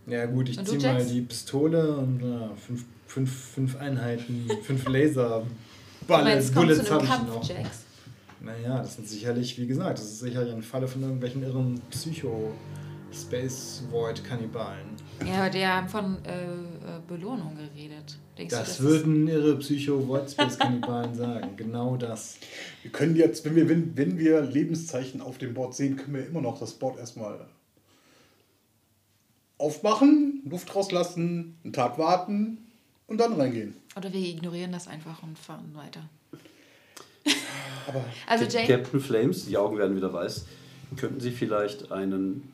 Ja 0.09 0.27
gut, 0.27 0.49
ich 0.49 0.59
Und 0.59 0.69
du, 0.69 0.79
zieh 0.79 0.87
mal 0.87 1.05
die 1.05 1.21
Pistole 1.21 1.97
und 1.97 2.23
äh, 2.23 2.57
fünf, 2.57 2.85
fünf, 3.07 3.31
fünf 3.55 3.77
Einheiten, 3.77 4.49
fünf 4.63 4.89
Laser. 4.89 5.45
Du 6.07 6.13
meinst, 6.13 6.55
Bullets 6.55 6.91
habe 6.91 7.05
ich 7.05 7.11
noch. 7.11 7.49
Jax. 7.49 7.85
Naja, 8.41 8.79
das 8.79 8.97
sind 8.97 9.09
sicherlich, 9.09 9.59
wie 9.59 9.67
gesagt, 9.67 9.99
das 9.99 10.07
ist 10.07 10.21
sicherlich 10.21 10.53
eine 10.53 10.63
Falle 10.63 10.87
von 10.87 11.03
irgendwelchen 11.03 11.43
irren 11.43 11.81
Psycho 11.91 12.53
Space 13.13 13.83
Void 13.91 14.23
Kannibalen. 14.25 14.87
Ja, 15.27 15.41
aber 15.41 15.51
die 15.51 15.67
haben 15.67 15.89
von 15.89 16.19
äh, 16.25 16.45
äh, 16.45 16.55
Belohnung 17.07 17.57
geredet. 17.57 18.19
Denkst 18.37 18.55
du, 18.55 18.61
Das 18.61 18.81
würden 18.81 19.27
irre 19.27 19.57
Psycho 19.57 20.07
Void 20.07 20.31
Space 20.31 20.59
Kannibalen 20.59 21.15
sagen. 21.15 21.57
Genau 21.57 21.97
das. 21.97 22.39
Wir 22.83 22.93
können 22.93 23.17
jetzt, 23.17 23.45
wenn 23.45 23.57
wir, 23.57 23.69
wenn, 23.69 23.97
wenn 23.97 24.19
wir 24.19 24.43
Lebenszeichen 24.43 25.21
auf 25.21 25.39
dem 25.39 25.55
Board 25.55 25.75
sehen, 25.75 25.97
können 25.97 26.15
wir 26.15 26.27
immer 26.27 26.41
noch 26.41 26.61
das 26.61 26.75
Board 26.75 26.99
erstmal 26.99 27.41
aufmachen, 29.59 30.43
Luft 30.49 30.75
rauslassen, 30.75 31.57
einen 31.65 31.73
Tag 31.73 31.99
warten 31.99 32.59
und 33.07 33.19
dann 33.19 33.35
reingehen. 33.35 33.75
Oder 33.97 34.13
wir 34.13 34.21
ignorieren 34.21 34.73
das 34.73 34.89
einfach 34.89 35.23
und 35.23 35.39
fahren 35.39 35.75
weiter. 35.75 36.09
Aber 37.87 38.05
Also 38.27 38.45
Jane, 38.45 38.67
Captain 38.67 39.01
Flames, 39.01 39.47
die 39.47 39.57
Augen 39.57 39.79
werden 39.79 39.97
wieder 39.97 40.13
weiß. 40.13 40.47
Könnten 40.97 41.21
Sie 41.21 41.31
vielleicht 41.31 41.91
einen, 41.93 42.49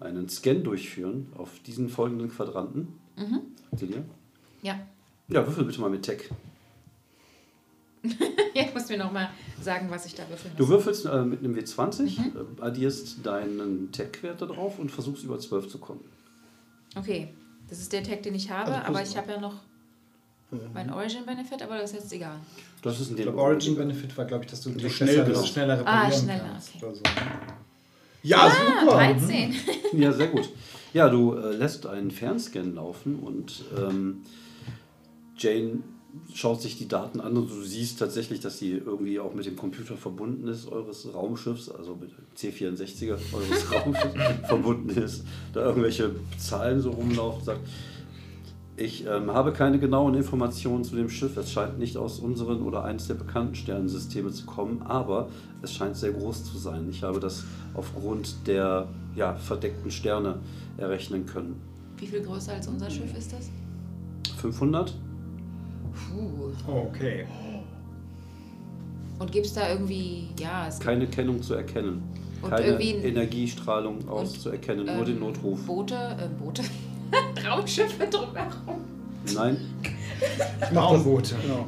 einen 0.00 0.28
Scan 0.28 0.62
durchführen 0.62 1.26
auf 1.36 1.50
diesen 1.66 1.88
folgenden 1.88 2.30
Quadranten? 2.30 2.88
Mhm. 3.16 3.40
Celia? 3.76 4.02
ja. 4.62 4.78
Ja, 5.28 5.44
würfel 5.44 5.64
bitte 5.64 5.80
mal 5.80 5.90
mit 5.90 6.04
Tech. 6.04 6.30
ja, 8.54 8.62
ich 8.64 8.74
muss 8.74 8.88
mir 8.88 8.98
nochmal 8.98 9.30
sagen, 9.60 9.86
was 9.90 10.06
ich 10.06 10.14
da 10.14 10.28
würfeln 10.28 10.52
Du 10.56 10.62
muss. 10.64 10.70
würfelst 10.70 11.06
äh, 11.06 11.22
mit 11.22 11.40
einem 11.40 11.54
W20, 11.54 12.18
äh, 12.18 12.62
addierst 12.62 13.24
deinen 13.24 13.90
Tech-Wert 13.92 14.40
da 14.42 14.46
drauf 14.46 14.78
und 14.78 14.90
versuchst 14.90 15.24
über 15.24 15.38
12 15.38 15.68
zu 15.68 15.78
kommen. 15.78 16.00
Okay, 16.96 17.28
das 17.68 17.78
ist 17.78 17.92
der 17.92 18.02
Tag, 18.02 18.22
den 18.22 18.34
ich 18.34 18.50
habe, 18.50 18.72
Also 18.74 18.86
aber 18.88 19.02
ich 19.02 19.16
habe 19.16 19.32
ja 19.32 19.40
noch 19.40 19.54
mein 20.72 20.92
Origin 20.92 21.26
Benefit, 21.26 21.60
aber 21.62 21.78
das 21.78 21.90
ist 21.92 22.02
jetzt 22.02 22.12
egal. 22.12 22.38
Das 22.82 23.00
ist 23.00 23.08
in 23.10 23.14
Ich 23.18 23.24
dem 23.24 23.32
glaube, 23.32 23.40
Origin 23.42 23.74
Benefit 23.76 24.16
war, 24.16 24.24
glaube 24.26 24.44
ich, 24.44 24.50
dass 24.50 24.60
du 24.62 24.70
dich 24.70 24.96
schnell 24.96 25.16
besser, 25.24 25.24
bist. 25.40 25.48
schneller 25.48 25.74
Ah, 25.84 26.02
reparieren 26.06 26.22
schneller, 26.22 26.44
kannst. 26.52 26.70
okay. 26.76 26.94
So. 26.94 27.02
ja, 28.22 28.38
Ah, 28.46 28.80
super. 28.80 28.94
13. 28.96 29.54
Ja, 29.94 30.12
sehr 30.12 30.28
gut. 30.28 30.48
Ja, 30.94 31.08
du 31.08 31.34
äh, 31.34 31.52
lässt 31.56 31.86
einen 31.86 32.10
Fernscan 32.12 32.74
laufen 32.76 33.16
und 33.16 33.64
ähm, 33.76 34.22
Jane 35.36 35.80
schaut 36.34 36.62
sich 36.62 36.78
die 36.78 36.88
Daten 36.88 37.20
an 37.20 37.36
und 37.36 37.50
du 37.50 37.62
siehst 37.62 37.98
tatsächlich, 37.98 38.40
dass 38.40 38.58
sie 38.58 38.72
irgendwie 38.72 39.18
auch 39.20 39.34
mit 39.34 39.46
dem 39.46 39.56
Computer 39.56 39.96
verbunden 39.96 40.48
ist, 40.48 40.70
eures 40.70 41.12
Raumschiffs, 41.12 41.70
also 41.70 41.96
mit 41.96 42.10
dem 42.10 42.24
C64er 42.36 43.18
eures 43.32 43.72
Raumschiffs 43.72 44.46
verbunden 44.46 44.90
ist, 44.90 45.24
da 45.52 45.66
irgendwelche 45.66 46.10
Zahlen 46.38 46.80
so 46.80 46.90
rumlaufen, 46.90 47.44
sagt, 47.44 47.60
ich 48.78 49.06
ähm, 49.06 49.30
habe 49.30 49.52
keine 49.52 49.78
genauen 49.78 50.14
Informationen 50.14 50.84
zu 50.84 50.96
dem 50.96 51.08
Schiff. 51.08 51.36
Es 51.38 51.50
scheint 51.50 51.78
nicht 51.78 51.96
aus 51.96 52.18
unseren 52.18 52.60
oder 52.60 52.84
eines 52.84 53.06
der 53.06 53.14
bekannten 53.14 53.54
Sternensysteme 53.54 54.30
zu 54.30 54.44
kommen, 54.44 54.82
aber 54.82 55.30
es 55.62 55.72
scheint 55.72 55.96
sehr 55.96 56.12
groß 56.12 56.44
zu 56.44 56.58
sein. 56.58 56.86
Ich 56.90 57.02
habe 57.02 57.18
das 57.18 57.44
aufgrund 57.72 58.46
der 58.46 58.88
ja, 59.14 59.34
verdeckten 59.34 59.90
Sterne 59.90 60.40
errechnen 60.76 61.24
können. 61.24 61.58
Wie 61.96 62.06
viel 62.06 62.20
größer 62.20 62.52
als 62.52 62.68
unser 62.68 62.90
Schiff 62.90 63.16
ist 63.16 63.32
das? 63.32 63.50
500? 64.36 64.94
Puh. 65.96 66.52
Okay. 66.70 67.26
Und 69.18 69.32
gibt 69.32 69.46
es 69.46 69.54
da 69.54 69.70
irgendwie, 69.70 70.28
ja, 70.38 70.66
es 70.68 70.78
Keine 70.78 71.06
Kennung 71.06 71.42
zu 71.42 71.54
erkennen. 71.54 72.02
Und 72.42 72.50
Keine 72.50 72.66
irgendwie 72.66 72.94
ein- 72.94 73.04
Energiestrahlung 73.04 74.06
auszuerkennen, 74.08 74.84
nur 74.84 74.94
ähm, 74.96 75.04
den 75.06 75.18
Notruf. 75.20 75.64
Boote, 75.64 75.94
äh, 75.94 76.28
Boote, 76.42 76.62
Raumschiffe 77.48 78.06
drumherum. 78.06 78.84
Nein, 79.34 79.56
Raumboote. 80.74 81.34
Genau. 81.42 81.66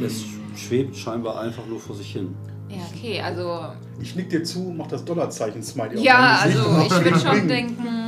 es 0.06 0.24
schwebt 0.56 0.96
scheinbar 0.96 1.40
einfach 1.40 1.66
nur 1.66 1.80
vor 1.80 1.96
sich 1.96 2.12
hin. 2.12 2.34
Ja, 2.68 2.78
okay, 2.94 3.20
also, 3.20 3.60
Ich 4.00 4.14
nick 4.14 4.30
dir 4.30 4.44
zu, 4.44 4.72
mach 4.76 4.86
das 4.86 5.04
Dollarzeichen-Smiley 5.04 5.98
auf 5.98 6.04
ja, 6.04 6.38
also 6.42 6.60
ich 6.86 6.90
würde 7.04 7.18
schon 7.18 7.48
denken. 7.48 7.99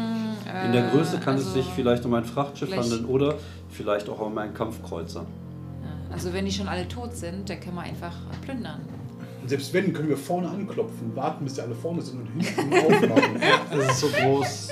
Äh, 0.63 0.67
In 0.67 0.73
der 0.73 0.91
Größe 0.91 1.19
kann 1.19 1.35
es 1.37 1.47
also- 1.47 1.55
sich 1.61 1.67
vielleicht 1.75 2.05
um 2.05 2.15
ein 2.15 2.25
Frachtschiff 2.25 2.75
handeln 2.75 3.05
oder 3.07 3.35
vielleicht 3.71 4.09
auch 4.09 4.21
um 4.21 4.37
einen 4.39 4.55
Kampfkreuzer. 4.55 5.27
Also, 6.13 6.33
wenn 6.33 6.45
die 6.45 6.53
schon 6.53 6.69
alle 6.69 6.87
tot 6.89 7.15
sind, 7.17 7.49
dann 7.49 7.59
können 7.59 7.77
wir 7.77 7.83
einfach 7.83 8.15
plündern. 8.45 8.81
Und 9.41 9.49
selbst 9.49 9.73
wenn, 9.73 9.93
können 9.93 10.09
wir 10.11 10.17
vorne 10.17 10.49
anklopfen, 10.49 11.17
warten, 11.17 11.45
bis 11.45 11.55
die 11.55 11.63
alle 11.63 11.75
vorne 11.75 12.03
sind 12.03 12.21
und 12.21 12.27
hinten 12.29 12.75
aufmachen. 12.75 13.41
Das 13.71 13.93
ist 13.93 14.01
so 14.01 14.09
groß. 14.09 14.69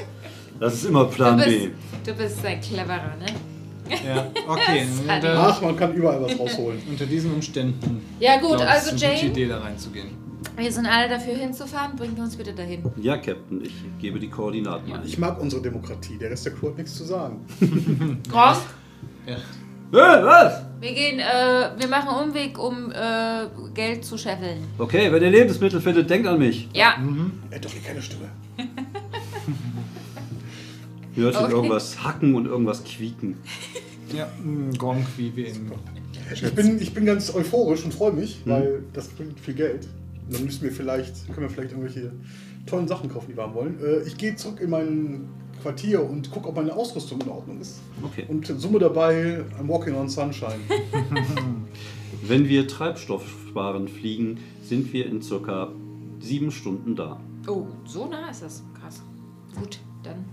Das 0.60 0.74
ist 0.74 0.84
immer 0.84 1.06
Plan 1.06 1.38
du, 1.38 1.44
B. 1.44 1.50
bist, 1.50 1.72
du 2.06 2.14
bist 2.14 2.44
ein 2.44 2.60
cleverer, 2.60 3.16
ne? 3.18 3.26
Ja, 4.06 4.26
okay. 4.46 4.86
Ach, 5.24 5.62
man 5.62 5.76
kann 5.76 5.94
überall 5.94 6.22
was 6.22 6.38
rausholen. 6.38 6.80
unter 6.88 7.06
diesen 7.06 7.32
Umständen. 7.32 8.02
Ja, 8.20 8.38
gut, 8.38 8.58
glaub 8.58 8.68
also 8.68 8.94
ist 8.94 9.02
eine 9.02 9.12
gute 9.14 9.22
Jane, 9.26 9.32
Idee, 9.32 9.48
da 9.48 9.58
reinzugehen. 9.58 10.08
Wir 10.56 10.72
sind 10.72 10.86
alle 10.86 11.08
dafür 11.08 11.34
hinzufahren. 11.34 11.96
Bringt 11.96 12.18
uns 12.18 12.36
bitte 12.36 12.52
dahin. 12.52 12.82
Ja, 12.96 13.16
Captain, 13.16 13.62
ich 13.64 13.72
gebe 14.00 14.18
die 14.18 14.28
Koordinaten 14.28 14.92
ein. 14.92 15.00
Ich 15.04 15.18
mag 15.18 15.40
unsere 15.40 15.62
Demokratie, 15.62 16.16
der 16.18 16.30
Rest 16.30 16.46
der 16.46 16.52
Crew 16.54 16.68
hat 16.68 16.78
nichts 16.78 16.94
zu 16.96 17.04
sagen. 17.04 17.40
Gronk, 18.30 18.56
Ja. 19.26 19.36
Hey, 19.92 20.24
was? 20.24 20.62
wir 20.80 20.94
gehen, 20.94 21.18
äh, 21.18 21.70
wir 21.76 21.88
machen 21.88 22.08
einen 22.10 22.28
Umweg, 22.28 22.56
um 22.58 22.92
äh, 22.92 23.46
Geld 23.74 24.04
zu 24.04 24.16
scheffeln. 24.16 24.58
Okay, 24.78 25.10
wenn 25.10 25.20
ihr 25.22 25.30
Lebensmittel 25.30 25.80
findet, 25.80 26.08
denkt 26.08 26.28
an 26.28 26.38
mich. 26.38 26.68
Ja, 26.72 26.94
Er 27.50 27.56
hat 27.56 27.64
doch 27.64 27.70
hier 27.72 27.82
keine 27.82 28.00
Stimme. 28.00 28.26
Ihr 31.16 31.24
hört 31.24 31.36
Okay. 31.36 31.52
irgendwas 31.52 32.04
hacken 32.04 32.34
und 32.34 32.46
irgendwas 32.46 32.84
quieken. 32.84 33.36
Ja, 34.12 34.28
Gronk, 34.76 35.06
wie 35.16 35.36
wir 35.36 35.46
ihn. 35.50 35.70
Ich 36.34 36.42
bin, 36.52 36.80
ich 36.82 36.92
bin 36.92 37.06
ganz 37.06 37.32
euphorisch 37.32 37.84
und 37.84 37.94
freue 37.94 38.10
mich, 38.12 38.40
weil 38.44 38.82
das 38.92 39.06
bringt 39.06 39.38
viel 39.38 39.54
Geld. 39.54 39.86
Dann 40.30 40.44
müssen 40.44 40.62
wir 40.62 40.72
vielleicht, 40.72 41.26
können 41.26 41.48
wir 41.48 41.50
vielleicht 41.50 41.72
irgendwelche 41.72 42.12
tollen 42.66 42.88
Sachen 42.88 43.10
kaufen, 43.10 43.26
die 43.30 43.36
wir 43.36 43.42
haben 43.42 43.54
wollen. 43.54 43.78
Äh, 43.82 44.02
ich 44.06 44.16
gehe 44.16 44.36
zurück 44.36 44.60
in 44.60 44.70
mein 44.70 45.28
Quartier 45.62 46.02
und 46.02 46.30
gucke, 46.30 46.48
ob 46.48 46.56
meine 46.56 46.74
Ausrüstung 46.74 47.20
in 47.20 47.28
Ordnung 47.28 47.60
ist. 47.60 47.80
Okay. 48.02 48.24
Und 48.28 48.46
summe 48.46 48.78
dabei 48.78 49.44
I'm 49.58 49.68
Walking 49.68 49.94
on 49.94 50.08
Sunshine. 50.08 50.60
Wenn 52.26 52.48
wir 52.48 52.66
Treibstoff 52.66 53.24
sparen 53.48 53.88
fliegen, 53.88 54.38
sind 54.62 54.92
wir 54.92 55.06
in 55.06 55.22
circa 55.22 55.72
sieben 56.20 56.50
Stunden 56.50 56.96
da. 56.96 57.20
Oh, 57.46 57.66
so 57.84 58.06
nah 58.06 58.30
ist 58.30 58.42
das. 58.42 58.62
Krass. 58.80 59.02
Gut, 59.58 59.80
dann. 60.02 60.24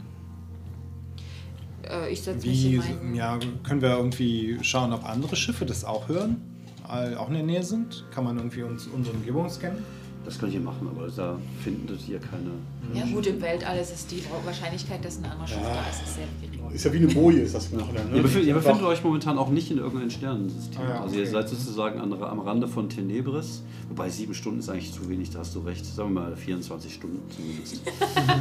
Äh, 1.89 2.11
ich 2.11 2.21
setze 2.21 2.47
mich 2.47 2.65
in 2.65 2.71
Wie, 2.71 2.77
meinen. 2.77 3.15
ja, 3.15 3.39
können 3.63 3.81
wir 3.81 3.97
irgendwie 3.97 4.57
schauen, 4.61 4.93
ob 4.93 5.07
andere 5.07 5.35
Schiffe 5.35 5.65
das 5.65 5.85
auch 5.85 6.07
hören? 6.07 6.56
All- 6.87 7.17
Auch 7.17 7.27
in 7.27 7.33
der 7.35 7.43
Nähe 7.43 7.63
sind? 7.63 8.05
Kann 8.13 8.23
man 8.23 8.37
irgendwie 8.37 8.63
uns, 8.63 8.87
unsere 8.87 9.15
Umgebung 9.15 9.49
scannen? 9.49 9.83
Das 10.25 10.37
könnt 10.37 10.53
ihr 10.53 10.59
machen, 10.59 10.89
aber 10.93 11.07
da 11.07 11.37
findet 11.63 12.05
ihr 12.09 12.19
keine. 12.19 12.51
Ja, 12.93 13.05
gut, 13.05 13.27
im 13.27 13.39
Weltall 13.41 13.77
ist 13.79 13.93
es 13.93 14.07
die 14.07 14.21
Wahrscheinlichkeit, 14.43 15.03
dass 15.05 15.19
ein 15.19 15.23
anderer 15.25 15.47
Schiff 15.47 15.59
da 15.63 15.89
ist, 15.89 16.03
ist 16.03 16.15
sehr 16.15 16.25
gering. 16.41 16.69
Ist 16.69 16.83
ja 16.83 16.91
wie 16.91 16.97
eine 16.97 17.07
Boje, 17.07 17.39
ist 17.43 17.55
das 17.55 17.71
nachher. 17.71 18.03
Ne? 18.03 18.17
Ihr, 18.17 18.21
befindet, 18.23 18.47
ihr 18.49 18.53
befindet 18.53 18.83
euch 18.83 19.01
momentan 19.01 19.37
auch 19.37 19.49
nicht 19.49 19.71
in 19.71 19.77
irgendeinem 19.77 20.09
Sternensystem. 20.09 20.81
Ah 20.81 20.89
ja, 20.89 21.01
Also 21.01 21.15
ihr 21.15 21.21
okay. 21.21 21.31
seid 21.31 21.47
sozusagen 21.47 22.01
an, 22.01 22.11
am 22.11 22.39
Rande 22.41 22.67
von 22.67 22.89
Tenebris. 22.89 23.63
Wobei 23.87 24.09
sieben 24.09 24.33
Stunden 24.33 24.59
ist 24.59 24.67
eigentlich 24.67 24.91
zu 24.91 25.07
wenig, 25.07 25.29
da 25.29 25.39
hast 25.39 25.55
du 25.55 25.59
recht. 25.61 25.85
Sagen 25.85 26.13
wir 26.13 26.21
mal 26.23 26.35
24 26.35 26.93
Stunden 26.93 27.19
zumindest. 27.33 27.81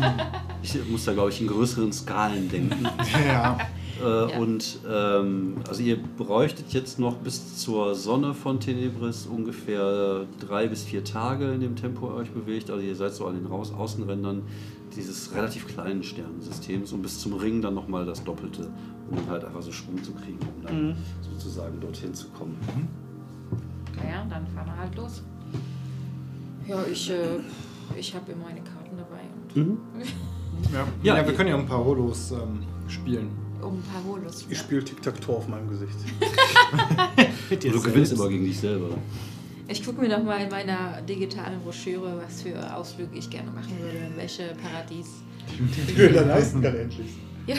ich 0.64 0.90
muss 0.90 1.04
da, 1.04 1.12
glaube 1.12 1.30
ich, 1.30 1.40
in 1.40 1.46
größeren 1.46 1.92
Skalen 1.92 2.48
denken. 2.48 2.84
Ja. 3.28 3.58
Äh, 4.02 4.38
Und 4.38 4.78
ähm, 4.90 5.56
also 5.68 5.82
ihr 5.82 5.96
bräuchtet 6.02 6.72
jetzt 6.72 6.98
noch 6.98 7.16
bis 7.16 7.56
zur 7.58 7.94
Sonne 7.94 8.34
von 8.34 8.60
Tenebris 8.60 9.26
ungefähr 9.26 10.26
drei 10.40 10.66
bis 10.68 10.82
vier 10.84 11.02
Tage 11.04 11.52
in 11.52 11.60
dem 11.60 11.76
Tempo 11.76 12.08
ihr 12.08 12.14
euch 12.14 12.30
bewegt. 12.30 12.70
Also 12.70 12.82
ihr 12.82 12.94
seid 12.96 13.14
so 13.14 13.26
an 13.26 13.34
den 13.36 13.46
Raus 13.46 13.72
Außenrändern 13.72 14.42
dieses 14.96 15.34
relativ 15.34 15.66
kleinen 15.66 16.02
Sternensystems 16.02 16.92
und 16.92 17.02
bis 17.02 17.20
zum 17.20 17.34
Ring 17.34 17.60
dann 17.60 17.74
nochmal 17.74 18.06
das 18.06 18.22
Doppelte, 18.24 18.70
um 19.10 19.16
dann 19.16 19.28
halt 19.28 19.44
einfach 19.44 19.62
so 19.62 19.72
Schwung 19.72 20.02
zu 20.02 20.12
kriegen, 20.12 20.38
um 20.40 20.62
dann 20.62 20.96
sozusagen 21.20 21.78
dorthin 21.80 22.14
zu 22.14 22.28
kommen. 22.28 22.56
Naja, 23.96 24.24
dann 24.28 24.46
fahren 24.48 24.66
wir 24.66 24.76
halt 24.78 24.94
los. 24.96 25.22
Ja, 26.66 26.78
ich, 26.90 27.10
äh, 27.10 27.38
ich 27.98 28.14
habe 28.14 28.32
immer 28.32 28.44
meine 28.44 28.60
Karten 28.60 28.96
dabei 28.96 29.20
und 29.54 29.78
Ja. 30.72 30.86
Ja, 31.02 31.16
Ja, 31.18 31.26
wir 31.26 31.34
können 31.34 31.50
ja 31.50 31.56
ein 31.58 31.66
paar 31.66 31.84
Holos 31.84 32.32
ähm, 32.32 32.60
spielen. 32.88 33.28
Um 33.62 33.74
ein 33.74 33.82
paar 33.82 34.04
Holos. 34.04 34.46
Ich 34.48 34.58
spiele 34.58 34.84
Tic-Tac-Toe 34.84 35.36
auf 35.36 35.48
meinem 35.48 35.68
Gesicht. 35.68 35.94
Und 37.50 37.64
du 37.74 37.82
gewinnst 37.82 38.12
immer 38.12 38.28
gegen 38.28 38.44
dich 38.44 38.58
selber. 38.58 38.88
Ich 39.68 39.84
gucke 39.84 40.00
mir 40.00 40.08
noch 40.08 40.22
mal 40.22 40.40
in 40.42 40.48
meiner 40.48 41.02
digitalen 41.02 41.60
Broschüre, 41.60 42.22
was 42.24 42.42
für 42.42 42.76
Ausflüge 42.76 43.16
ich 43.16 43.28
gerne 43.28 43.50
machen 43.50 43.76
würde, 43.80 44.12
welche 44.16 44.54
Paradies. 44.62 45.08
Die 45.88 45.96
wir 45.96 46.12
dann 46.12 46.28
leisten 46.28 46.62
kann 46.62 46.76
endlich. 46.76 47.08
Ja. 47.46 47.56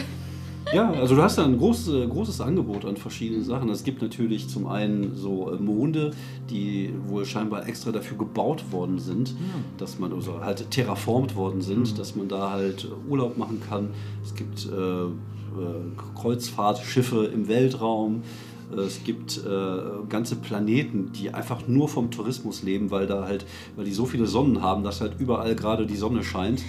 Ja, 0.74 0.92
also 0.92 1.16
du 1.16 1.22
hast 1.22 1.38
da 1.38 1.46
ein 1.46 1.58
großes, 1.58 2.10
großes 2.10 2.42
Angebot 2.42 2.84
an 2.84 2.98
verschiedenen 2.98 3.44
Sachen. 3.44 3.70
Es 3.70 3.84
gibt 3.84 4.02
natürlich 4.02 4.50
zum 4.50 4.68
einen 4.68 5.16
so 5.16 5.52
äh, 5.52 5.56
Monde, 5.58 6.12
die 6.50 6.94
wohl 7.08 7.26
scheinbar 7.26 7.68
extra 7.68 7.92
dafür 7.92 8.18
gebaut 8.18 8.72
worden 8.72 9.00
sind, 9.00 9.34
dass 9.78 9.98
man, 9.98 10.12
also 10.12 10.42
halt 10.42 10.70
terraformt 10.70 11.36
worden 11.36 11.62
sind, 11.62 11.98
dass 11.98 12.16
man 12.18 12.28
da 12.28 12.52
halt 12.52 12.88
Urlaub 13.08 13.38
machen 13.38 13.62
kann. 13.68 13.90
Es 14.24 14.36
gibt 14.36 14.66
äh, 14.66 15.06
äh, 15.58 16.20
Kreuzfahrtschiffe 16.20 17.26
im 17.26 17.48
Weltraum. 17.48 18.24
Äh, 18.76 18.82
Es 18.82 19.04
gibt 19.04 19.38
äh, 19.38 19.80
ganze 20.10 20.36
Planeten, 20.36 21.12
die 21.14 21.34
einfach 21.34 21.68
nur 21.68 21.88
vom 21.88 22.12
Tourismus 22.12 22.64
leben, 22.64 22.92
weil 22.92 23.08
da 23.08 23.26
halt, 23.26 23.46
weil 23.76 23.86
die 23.86 23.94
so 23.94 24.06
viele 24.06 24.28
Sonnen 24.28 24.62
haben, 24.62 24.84
dass 24.84 25.00
halt 25.02 25.14
überall 25.20 25.56
gerade 25.56 25.86
die 25.86 25.96
Sonne 25.96 26.24
scheint. 26.24 26.62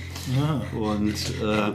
Und 0.78 1.14
äh, 1.42 1.72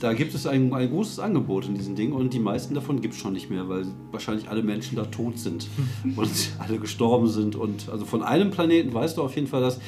da 0.00 0.14
gibt 0.14 0.34
es 0.34 0.46
ein, 0.46 0.72
ein 0.72 0.88
großes 0.90 1.18
Angebot 1.18 1.66
in 1.66 1.74
diesen 1.74 1.94
Dingen 1.96 2.14
und 2.14 2.32
die 2.32 2.38
meisten 2.40 2.74
davon 2.74 3.02
gibt 3.02 3.12
es 3.14 3.20
schon 3.20 3.34
nicht 3.34 3.50
mehr, 3.50 3.68
weil 3.68 3.84
wahrscheinlich 4.10 4.48
alle 4.48 4.62
Menschen 4.62 4.96
da 4.96 5.04
tot 5.04 5.38
sind 5.38 5.66
und 6.16 6.30
alle 6.58 6.78
gestorben 6.78 7.28
sind. 7.28 7.54
Und 7.54 7.90
also 7.90 8.06
von 8.06 8.22
einem 8.22 8.50
Planeten 8.50 8.94
weißt 8.94 9.18
du 9.18 9.22
auf 9.22 9.34
jeden 9.36 9.46
Fall, 9.46 9.60
dass 9.60 9.80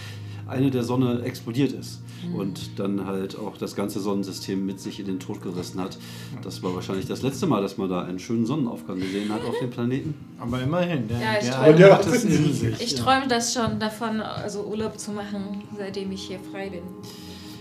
eine 0.48 0.70
der 0.70 0.82
Sonne 0.84 1.22
explodiert 1.22 1.72
ist 1.72 2.00
und 2.36 2.78
dann 2.78 3.06
halt 3.06 3.38
auch 3.38 3.56
das 3.56 3.76
ganze 3.76 4.00
Sonnensystem 4.00 4.64
mit 4.66 4.80
sich 4.80 4.98
in 5.00 5.06
den 5.06 5.20
Tod 5.20 5.42
gerissen 5.42 5.80
hat. 5.80 5.96
Das 6.42 6.62
war 6.62 6.74
wahrscheinlich 6.74 7.06
das 7.06 7.22
letzte 7.22 7.46
Mal, 7.46 7.62
dass 7.62 7.76
man 7.78 7.88
da 7.88 8.02
einen 8.02 8.18
schönen 8.18 8.46
Sonnenaufgang 8.46 8.98
gesehen 8.98 9.32
hat 9.32 9.44
auf 9.44 9.54
dem 9.60 9.70
Planeten. 9.70 10.14
Aber 10.40 10.60
immerhin, 10.62 11.06
der, 11.08 11.20
Ja, 11.20 11.24
ich 11.40 11.44
der 11.46 11.54
träume- 11.54 11.92
hat 11.92 12.06
es 12.06 12.24
in 12.24 12.52
sich. 12.52 12.80
Ich 12.80 12.94
träume 12.94 13.28
das 13.28 13.52
schon 13.54 13.78
davon, 13.78 14.20
also 14.20 14.62
Urlaub 14.64 14.98
zu 14.98 15.12
machen, 15.12 15.62
seitdem 15.76 16.10
ich 16.12 16.22
hier 16.22 16.38
frei 16.52 16.70
bin. 16.70 16.80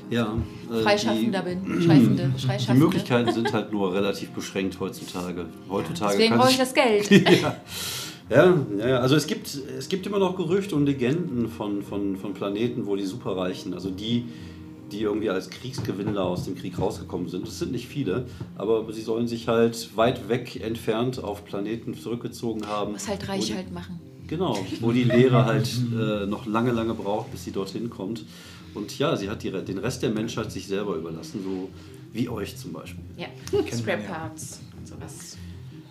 Ja, 0.10 0.36
äh, 0.72 0.82
Freischaffender 0.84 1.42
die, 1.42 1.56
bin. 1.56 1.82
Schreifende, 1.82 2.32
die 2.38 2.46
Freischaffende. 2.48 2.84
Möglichkeiten 2.86 3.34
sind 3.34 3.52
halt 3.54 3.72
nur 3.72 3.92
relativ 3.94 4.30
beschränkt 4.32 4.80
heutzutage. 4.80 5.48
Heutzutage 5.70 6.12
Deswegen 6.18 6.38
brauche 6.38 6.52
ich 6.52 6.58
das 6.58 6.74
Geld. 6.76 7.10
ja. 7.42 7.56
Ja, 8.30 8.58
ja, 8.78 8.88
ja, 8.88 9.00
also 9.00 9.16
es 9.16 9.28
gibt, 9.28 9.48
es 9.78 9.88
gibt 9.88 10.08
immer 10.08 10.18
noch 10.18 10.36
Gerüchte 10.36 10.76
und 10.76 10.86
Legenden 10.86 11.48
von, 11.48 11.84
von, 11.84 12.18
von 12.18 12.34
Planeten, 12.34 12.88
wo 12.88 12.96
die 12.96 13.06
Superreichen, 13.06 13.74
also 13.76 13.92
die, 13.92 14.26
die 14.92 15.02
irgendwie 15.02 15.30
als 15.30 15.50
Kriegsgewinnler 15.52 16.24
aus 16.24 16.46
dem 16.46 16.56
Krieg 16.56 16.80
rausgekommen 16.80 17.30
sind. 17.30 17.48
Das 17.48 17.60
sind 17.60 17.72
nicht 17.72 17.88
viele, 17.88 18.26
aber 18.56 18.92
sie 18.92 19.02
sollen 19.02 19.28
sich 19.28 19.48
halt 19.48 19.96
weit 19.96 20.28
weg 20.28 20.60
entfernt 20.62 21.24
auf 21.24 21.46
Planeten 21.46 21.94
zurückgezogen 21.94 22.66
haben. 22.68 22.94
Muss 22.94 23.08
halt 23.08 23.28
reich 23.30 23.54
halt 23.54 23.72
machen. 23.72 24.00
Genau, 24.28 24.58
wo 24.80 24.92
die 24.92 25.04
Lehre 25.04 25.46
halt 25.46 25.70
äh, 25.94 26.26
noch 26.26 26.48
lange, 26.48 26.72
lange 26.72 26.96
braucht, 26.96 27.32
bis 27.32 27.44
sie 27.44 27.52
dorthin 27.52 27.92
kommt. 27.92 28.26
Und 28.74 28.98
ja, 28.98 29.16
sie 29.16 29.30
hat 29.30 29.44
die, 29.44 29.52
den 29.52 29.78
Rest 29.78 30.02
der 30.02 30.10
Menschheit 30.10 30.52
sich 30.52 30.68
selber 30.68 30.96
überlassen, 30.96 31.42
so 31.44 31.70
wie 32.12 32.28
euch 32.28 32.58
zum 32.58 32.74
Beispiel. 32.74 33.04
Ja, 33.18 33.28
Scrap 33.72 34.08
Parts. 34.08 34.62
Sowas. 34.84 35.38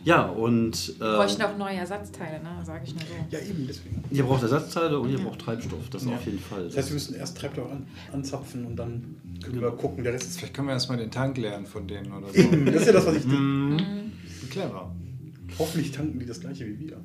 Ja, 0.04 0.26
und 0.26 0.98
Wir 0.98 1.06
äh, 1.14 1.16
bräuchten 1.16 1.42
auch 1.42 1.56
neue 1.56 1.76
Ersatzteile, 1.76 2.42
ne? 2.42 2.50
Sag 2.62 2.82
ich 2.84 2.92
nur 2.94 3.00
so. 3.02 3.14
Ja, 3.30 3.38
eben, 3.38 3.66
deswegen. 3.66 4.04
ihr 4.10 4.22
braucht 4.24 4.42
Ersatzteile 4.42 4.98
und 4.98 5.10
ihr 5.10 5.18
braucht 5.18 5.38
Treibstoff, 5.40 5.88
das 5.90 6.06
auf 6.06 6.24
jeden 6.26 6.38
Fall. 6.40 6.66
Das 6.66 6.76
heißt, 6.76 6.88
wir 6.90 6.94
müssen 6.94 7.14
erst 7.14 7.38
Treibstoff 7.38 7.70
an, 7.70 7.86
anzapfen 8.12 8.66
und 8.66 8.76
dann 8.76 9.16
können 9.42 9.60
wir 9.62 9.70
gucken. 9.70 10.04
Der 10.04 10.12
Rest 10.12 10.24
ist 10.28 10.38
Vielleicht 10.38 10.54
können 10.54 10.68
wir 10.68 10.74
erstmal 10.74 10.98
den 10.98 11.10
Tank 11.10 11.38
leeren 11.38 11.64
von 11.64 11.88
denen 11.88 12.12
oder 12.12 12.28
so. 12.32 12.34
Eben, 12.34 12.66
das 12.66 12.74
ist 12.76 12.86
ja 12.86 12.92
das, 12.92 13.06
was 13.06 13.16
ich. 13.16 13.24
Clever. 14.50 14.94
Hoffentlich 15.58 15.92
tanken 15.92 16.18
die 16.18 16.26
das 16.26 16.40
gleiche 16.40 16.66
wie 16.66 16.78
wir. 16.80 16.96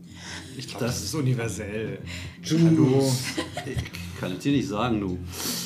Ich 0.57 0.67
glaube, 0.67 0.85
das, 0.85 1.03
ist 1.03 1.13
universell. 1.13 1.99
Juice. 2.43 3.35
Ich 3.65 4.19
kann 4.19 4.33
es 4.33 4.39
dir 4.39 4.51
nicht 4.51 4.67
sagen, 4.67 4.99
du. 4.99 5.17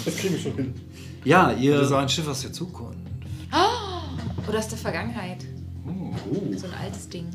Das 0.05 0.17
kriegen 0.17 0.33
wir 0.35 0.41
schon 0.41 0.55
hin. 0.55 0.73
Ja, 1.23 1.47
Das 1.51 1.57
ist 1.57 1.63
ihr. 1.91 1.97
ein 1.97 2.09
Schiff 2.09 2.27
aus 2.27 2.41
der 2.41 2.51
Zukunft. 2.51 2.97
Oder 4.47 4.59
aus 4.59 4.67
der 4.67 4.77
Vergangenheit. 4.77 5.45
Oh, 6.33 6.57
So 6.57 6.67
ein 6.67 6.73
altes 6.73 7.09
Ding. 7.09 7.25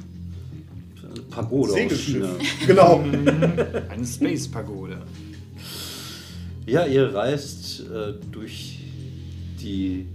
Pagode 1.31 1.73
aus 1.73 1.79
China. 1.79 2.33
Segelschiff. 2.33 2.67
Genau. 2.67 3.01
Eine 3.89 4.07
Space-Pagode. 4.07 4.99
Ja, 6.67 6.87
ihr 6.87 7.15
reist 7.15 7.81
äh, 7.81 8.15
durch 8.31 8.81
die 9.61 10.07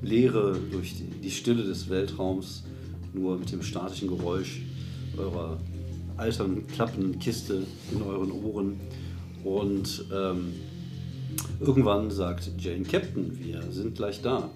Leere, 0.00 0.58
durch 0.70 0.94
die, 0.96 1.04
die 1.22 1.30
Stille 1.30 1.64
des 1.64 1.88
Weltraums, 1.90 2.64
nur 3.12 3.38
mit 3.38 3.52
dem 3.52 3.62
statischen 3.62 4.08
Geräusch 4.08 4.62
eurer 5.16 5.58
alternden, 6.16 6.66
klappenden 6.66 7.18
Kiste 7.18 7.66
in 7.92 8.02
euren 8.02 8.32
Ohren. 8.32 8.80
Und 9.44 10.04
ähm, 10.12 10.54
irgendwann 11.60 12.10
sagt 12.10 12.50
Jane, 12.58 12.84
Captain, 12.84 13.38
wir 13.38 13.62
sind 13.70 13.96
gleich 13.96 14.22
da. 14.22 14.48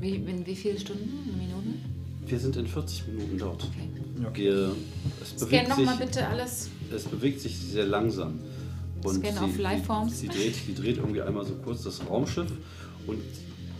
Wie, 0.00 0.16
in 0.16 0.46
wie 0.46 0.56
viele 0.56 0.78
Stunden? 0.78 1.08
Minuten? 1.38 1.91
Wir 2.32 2.38
sind 2.38 2.56
in 2.56 2.66
40 2.66 3.08
Minuten 3.08 3.36
dort. 3.36 3.68
Okay. 4.24 4.44
Wir, 4.44 4.74
es, 5.20 5.38
Scan 5.38 5.50
bewegt 5.50 5.66
sich, 5.66 5.76
nochmal 5.76 5.96
bitte 5.98 6.26
alles. 6.26 6.70
es 6.90 7.04
bewegt 7.04 7.40
sich 7.40 7.58
sehr 7.58 7.84
langsam. 7.84 8.40
Scan 9.06 9.36
auf 9.38 9.58
Lifeforms. 9.58 10.18
Sie, 10.18 10.28
sie, 10.28 10.32
dreht, 10.32 10.54
sie 10.54 10.74
dreht 10.74 10.96
irgendwie 10.96 11.20
einmal 11.20 11.44
so 11.44 11.52
kurz 11.62 11.82
das 11.82 12.00
Raumschiff 12.08 12.50
und 13.06 13.18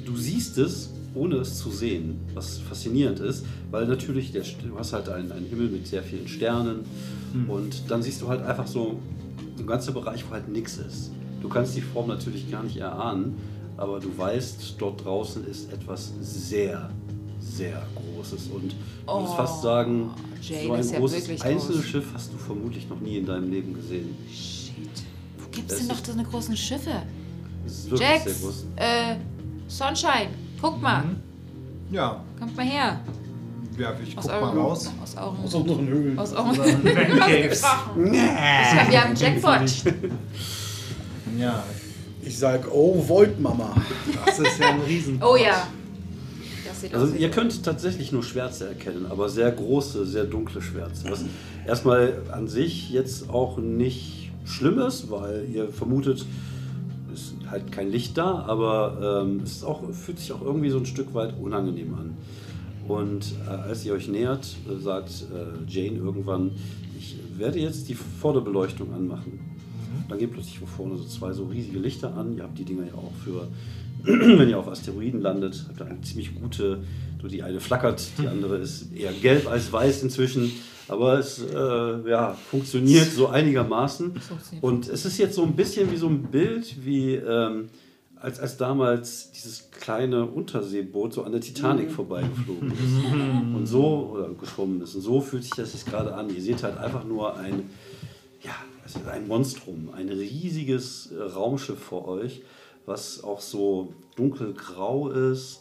du 0.04 0.14
siehst 0.18 0.58
es, 0.58 0.90
ohne 1.14 1.36
es 1.36 1.60
zu 1.60 1.70
sehen, 1.70 2.20
was 2.34 2.58
faszinierend 2.58 3.20
ist, 3.20 3.46
weil 3.70 3.86
natürlich 3.86 4.32
der, 4.32 4.42
du 4.42 4.78
hast 4.78 4.92
halt 4.92 5.08
einen, 5.08 5.32
einen 5.32 5.46
Himmel 5.46 5.70
mit 5.70 5.86
sehr 5.86 6.02
vielen 6.02 6.28
Sternen 6.28 6.80
und 7.48 7.90
dann 7.90 8.02
siehst 8.02 8.20
du 8.20 8.28
halt 8.28 8.42
einfach 8.42 8.66
so 8.66 9.00
ein 9.58 9.66
ganzer 9.66 9.92
Bereich, 9.92 10.26
wo 10.28 10.34
halt 10.34 10.48
nichts 10.48 10.76
ist. 10.76 11.10
Du 11.40 11.48
kannst 11.48 11.74
die 11.74 11.80
Form 11.80 12.08
natürlich 12.08 12.50
gar 12.50 12.64
nicht 12.64 12.76
erahnen, 12.76 13.34
aber 13.78 13.98
du 13.98 14.10
weißt, 14.14 14.74
dort 14.76 15.06
draußen 15.06 15.46
ist 15.46 15.72
etwas 15.72 16.12
sehr, 16.20 16.90
sehr 17.42 17.82
Großes 17.94 18.46
und 18.48 18.72
du 18.72 18.76
würdest 18.76 18.76
Oh, 19.06 19.26
fast 19.36 19.62
sagen, 19.62 20.10
Jane 20.40 20.66
so 20.66 20.72
ein 20.74 20.80
ist 20.80 20.92
ja 20.92 20.98
großes 20.98 21.28
einzelnes 21.42 21.66
groß. 21.66 21.84
Schiff 21.84 22.04
hast 22.14 22.32
du 22.32 22.38
vermutlich 22.38 22.88
noch 22.88 23.00
nie 23.00 23.18
in 23.18 23.26
deinem 23.26 23.50
Leben 23.50 23.74
gesehen. 23.74 24.14
Shit. 24.30 25.02
Wo 25.38 25.48
gibt 25.50 25.70
es 25.70 25.78
denn 25.78 25.88
noch 25.88 26.04
so 26.04 26.12
eine 26.12 26.24
großen 26.24 26.56
Schiffe? 26.56 27.02
Es 27.66 27.72
ist 27.72 27.90
wirklich 27.90 28.08
sehr 28.08 28.16
Jax, 28.26 28.40
groß. 28.42 28.64
äh, 28.76 29.14
Sunshine, 29.68 30.28
guck 30.60 30.80
mal. 30.80 31.04
Ja, 31.90 32.22
Kommt 32.38 32.56
mal 32.56 32.64
her. 32.66 33.00
ja 33.78 33.92
ich 34.02 34.16
Aus 34.16 34.26
guck 34.28 34.40
mal 34.40 34.58
raus. 34.58 34.90
aus 35.02 35.16
euren, 35.16 35.44
Aus 35.44 35.54
unseren 35.54 35.86
Höhlen. 35.86 36.18
aus 36.18 36.32
euren, 36.32 36.54
Caves. 36.56 37.62
Ich 37.96 38.12
wir 38.90 39.00
haben 39.00 39.08
einen 39.08 39.16
Jackpot. 39.16 39.60
Ja, 41.38 41.62
Ich 42.24 42.38
sag, 42.38 42.66
oh, 42.72 43.02
Volt 43.06 43.38
Mama. 43.40 43.74
das 44.26 44.38
ist 44.38 44.58
ja 44.58 44.68
ein 44.70 44.80
Riesen. 44.82 45.20
Oh 45.22 45.36
ja. 45.36 45.66
Das 46.72 46.80
sieht 46.80 46.94
Also 46.94 47.12
aus 47.12 47.20
ihr 47.20 47.30
könnt 47.30 47.62
tatsächlich 47.64 48.12
nur 48.12 48.22
Schwärze 48.22 48.66
erkennen, 48.66 49.06
aber 49.08 49.28
sehr 49.28 49.50
große, 49.52 50.06
sehr 50.06 50.24
dunkle 50.24 50.62
Schwärze. 50.62 51.10
Was 51.10 51.24
erstmal 51.66 52.22
an 52.32 52.48
sich 52.48 52.90
jetzt 52.90 53.28
auch 53.28 53.58
nicht 53.58 54.30
schlimm 54.44 54.78
ist, 54.78 55.10
weil 55.10 55.46
ihr 55.52 55.68
vermutet, 55.68 56.24
es 57.12 57.20
ist 57.20 57.34
halt 57.50 57.70
kein 57.70 57.90
Licht 57.90 58.16
da, 58.16 58.44
aber 58.46 59.22
ähm, 59.22 59.40
es 59.44 59.52
ist 59.52 59.64
auch, 59.64 59.82
fühlt 59.92 60.18
sich 60.18 60.32
auch 60.32 60.40
irgendwie 60.40 60.70
so 60.70 60.78
ein 60.78 60.86
Stück 60.86 61.12
weit 61.14 61.34
unangenehm 61.38 61.94
an. 61.94 62.16
Und 62.88 63.34
äh, 63.46 63.50
als 63.50 63.84
ihr 63.84 63.92
euch 63.92 64.08
nähert, 64.08 64.56
äh, 64.68 64.80
sagt 64.80 65.26
äh, 65.32 65.70
Jane 65.70 65.98
irgendwann, 65.98 66.52
ich 66.98 67.16
werde 67.36 67.58
jetzt 67.58 67.88
die 67.88 67.94
Vorderbeleuchtung 67.94 68.92
anmachen. 68.94 69.40
Dann 70.08 70.18
gehen 70.18 70.30
plötzlich 70.30 70.58
von 70.58 70.68
vorne 70.68 70.96
so 70.96 71.04
zwei 71.04 71.32
so 71.32 71.44
riesige 71.44 71.78
Lichter 71.78 72.14
an. 72.16 72.36
Ihr 72.36 72.42
habt 72.42 72.58
die 72.58 72.64
Dinger 72.64 72.86
ja 72.86 72.94
auch 72.94 73.12
für, 73.24 73.48
wenn 74.04 74.48
ihr 74.48 74.58
auf 74.58 74.68
Asteroiden 74.68 75.20
landet, 75.20 75.64
habt 75.68 75.80
ihr 75.80 75.86
eine 75.86 76.00
ziemlich 76.00 76.34
gute, 76.34 76.82
so 77.20 77.28
die 77.28 77.42
eine 77.42 77.60
flackert, 77.60 78.02
die 78.18 78.26
andere 78.26 78.58
ist 78.58 78.92
eher 78.94 79.12
gelb 79.12 79.48
als 79.48 79.72
weiß 79.72 80.02
inzwischen. 80.02 80.52
Aber 80.88 81.18
es 81.18 81.40
äh, 81.42 82.10
ja, 82.10 82.36
funktioniert 82.50 83.10
so 83.10 83.28
einigermaßen. 83.28 84.12
Und 84.60 84.88
es 84.88 85.04
ist 85.04 85.18
jetzt 85.18 85.36
so 85.36 85.44
ein 85.44 85.54
bisschen 85.54 85.90
wie 85.92 85.96
so 85.96 86.08
ein 86.08 86.24
Bild, 86.24 86.84
wie 86.84 87.14
ähm, 87.14 87.68
als, 88.16 88.38
als 88.40 88.56
damals 88.56 89.30
dieses 89.32 89.70
kleine 89.70 90.26
Unterseeboot 90.26 91.12
so 91.12 91.22
an 91.22 91.32
der 91.32 91.40
Titanic 91.40 91.90
vorbeigeflogen 91.90 92.72
ist. 92.72 93.56
Und 93.56 93.66
so, 93.66 94.10
oder 94.12 94.28
geschwommen 94.30 94.82
ist. 94.82 94.94
Und 94.94 95.02
so 95.02 95.20
fühlt 95.20 95.44
sich 95.44 95.54
das 95.54 95.72
jetzt 95.72 95.86
gerade 95.86 96.14
an. 96.14 96.34
Ihr 96.34 96.42
seht 96.42 96.62
halt 96.62 96.78
einfach 96.78 97.04
nur 97.04 97.36
ein, 97.36 97.70
ja, 98.42 98.54
ein 99.10 99.26
Monstrum, 99.28 99.90
ein 99.96 100.08
riesiges 100.08 101.10
Raumschiff 101.34 101.78
vor 101.78 102.08
euch, 102.08 102.42
was 102.86 103.22
auch 103.22 103.40
so 103.40 103.94
dunkelgrau 104.16 105.10
ist, 105.10 105.60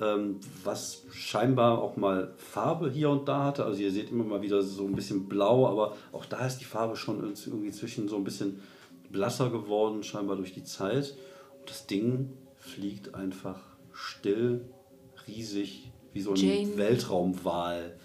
ähm, 0.00 0.40
was 0.64 1.02
scheinbar 1.12 1.82
auch 1.82 1.96
mal 1.96 2.32
Farbe 2.36 2.90
hier 2.90 3.10
und 3.10 3.28
da 3.28 3.44
hatte. 3.44 3.64
Also 3.64 3.80
ihr 3.82 3.90
seht 3.90 4.10
immer 4.10 4.24
mal 4.24 4.42
wieder 4.42 4.62
so 4.62 4.84
ein 4.86 4.94
bisschen 4.94 5.28
blau, 5.28 5.66
aber 5.66 5.96
auch 6.12 6.24
da 6.24 6.46
ist 6.46 6.58
die 6.58 6.64
Farbe 6.64 6.96
schon 6.96 7.22
irgendwie 7.22 7.70
zwischen 7.70 8.08
so 8.08 8.16
ein 8.16 8.24
bisschen 8.24 8.60
blasser 9.10 9.50
geworden, 9.50 10.02
scheinbar 10.02 10.36
durch 10.36 10.54
die 10.54 10.64
Zeit. 10.64 11.14
Und 11.60 11.70
das 11.70 11.86
Ding 11.86 12.30
fliegt 12.56 13.14
einfach 13.14 13.60
still, 13.92 14.64
riesig, 15.28 15.90
wie 16.12 16.20
so 16.20 16.30
ein 16.30 16.36
Jane. 16.36 16.76
Weltraumwal 16.76 17.96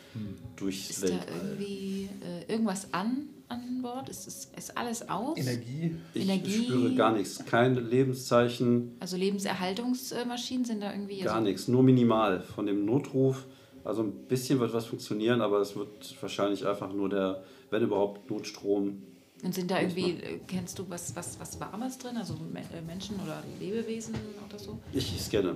durchs 0.56 0.90
Ist 0.90 1.04
da 1.04 1.10
Weltall. 1.10 1.28
irgendwie 1.44 2.10
äh, 2.24 2.52
irgendwas 2.52 2.94
an? 2.94 3.30
An 3.50 3.82
Bord? 3.82 4.10
Ist, 4.10 4.28
ist, 4.28 4.58
ist 4.58 4.78
alles 4.78 5.08
aus? 5.10 5.38
Energie. 5.38 5.96
Ich 6.14 6.24
Energie. 6.24 6.64
spüre 6.66 6.94
gar 6.96 7.12
nichts. 7.14 7.44
Kein 7.46 7.76
Lebenszeichen, 7.90 8.96
Also 9.00 9.18
Lebenserhaltungsmaschinen 9.18 10.66
sind 10.66 10.82
da 10.82 10.92
irgendwie. 10.92 11.20
gar 11.20 11.36
also, 11.36 11.46
nichts. 11.48 11.68
Nur 11.68 11.84
minimal 11.84 12.42
von 12.42 12.66
dem 12.66 12.86
Notruf. 12.86 13.46
Also 13.84 14.04
ein 14.04 14.12
bisschen 14.28 14.60
wird 14.60 14.74
was 14.74 14.86
funktionieren, 14.86 15.42
aber 15.42 15.62
es 15.62 15.76
wird 15.76 16.22
wahrscheinlich 16.22 16.66
einfach 16.68 16.92
nur 16.92 17.10
der, 17.10 17.44
wenn 17.70 17.84
überhaupt, 17.84 18.30
Notstrom. 18.30 19.02
Und 19.44 19.54
sind 19.54 19.72
da 19.72 19.80
irgendwie, 19.80 20.12
äh, 20.12 20.40
kennst 20.48 20.80
du 20.80 20.86
was, 20.90 21.16
was, 21.16 21.40
was 21.40 21.60
Warmes 21.60 21.98
drin? 21.98 22.18
Also 22.18 22.34
äh, 22.34 22.82
Menschen 22.82 23.16
oder 23.24 23.42
Lebewesen 23.60 24.16
oder 24.50 24.60
so? 24.60 24.78
Ich 24.92 25.22
scanne. 25.22 25.56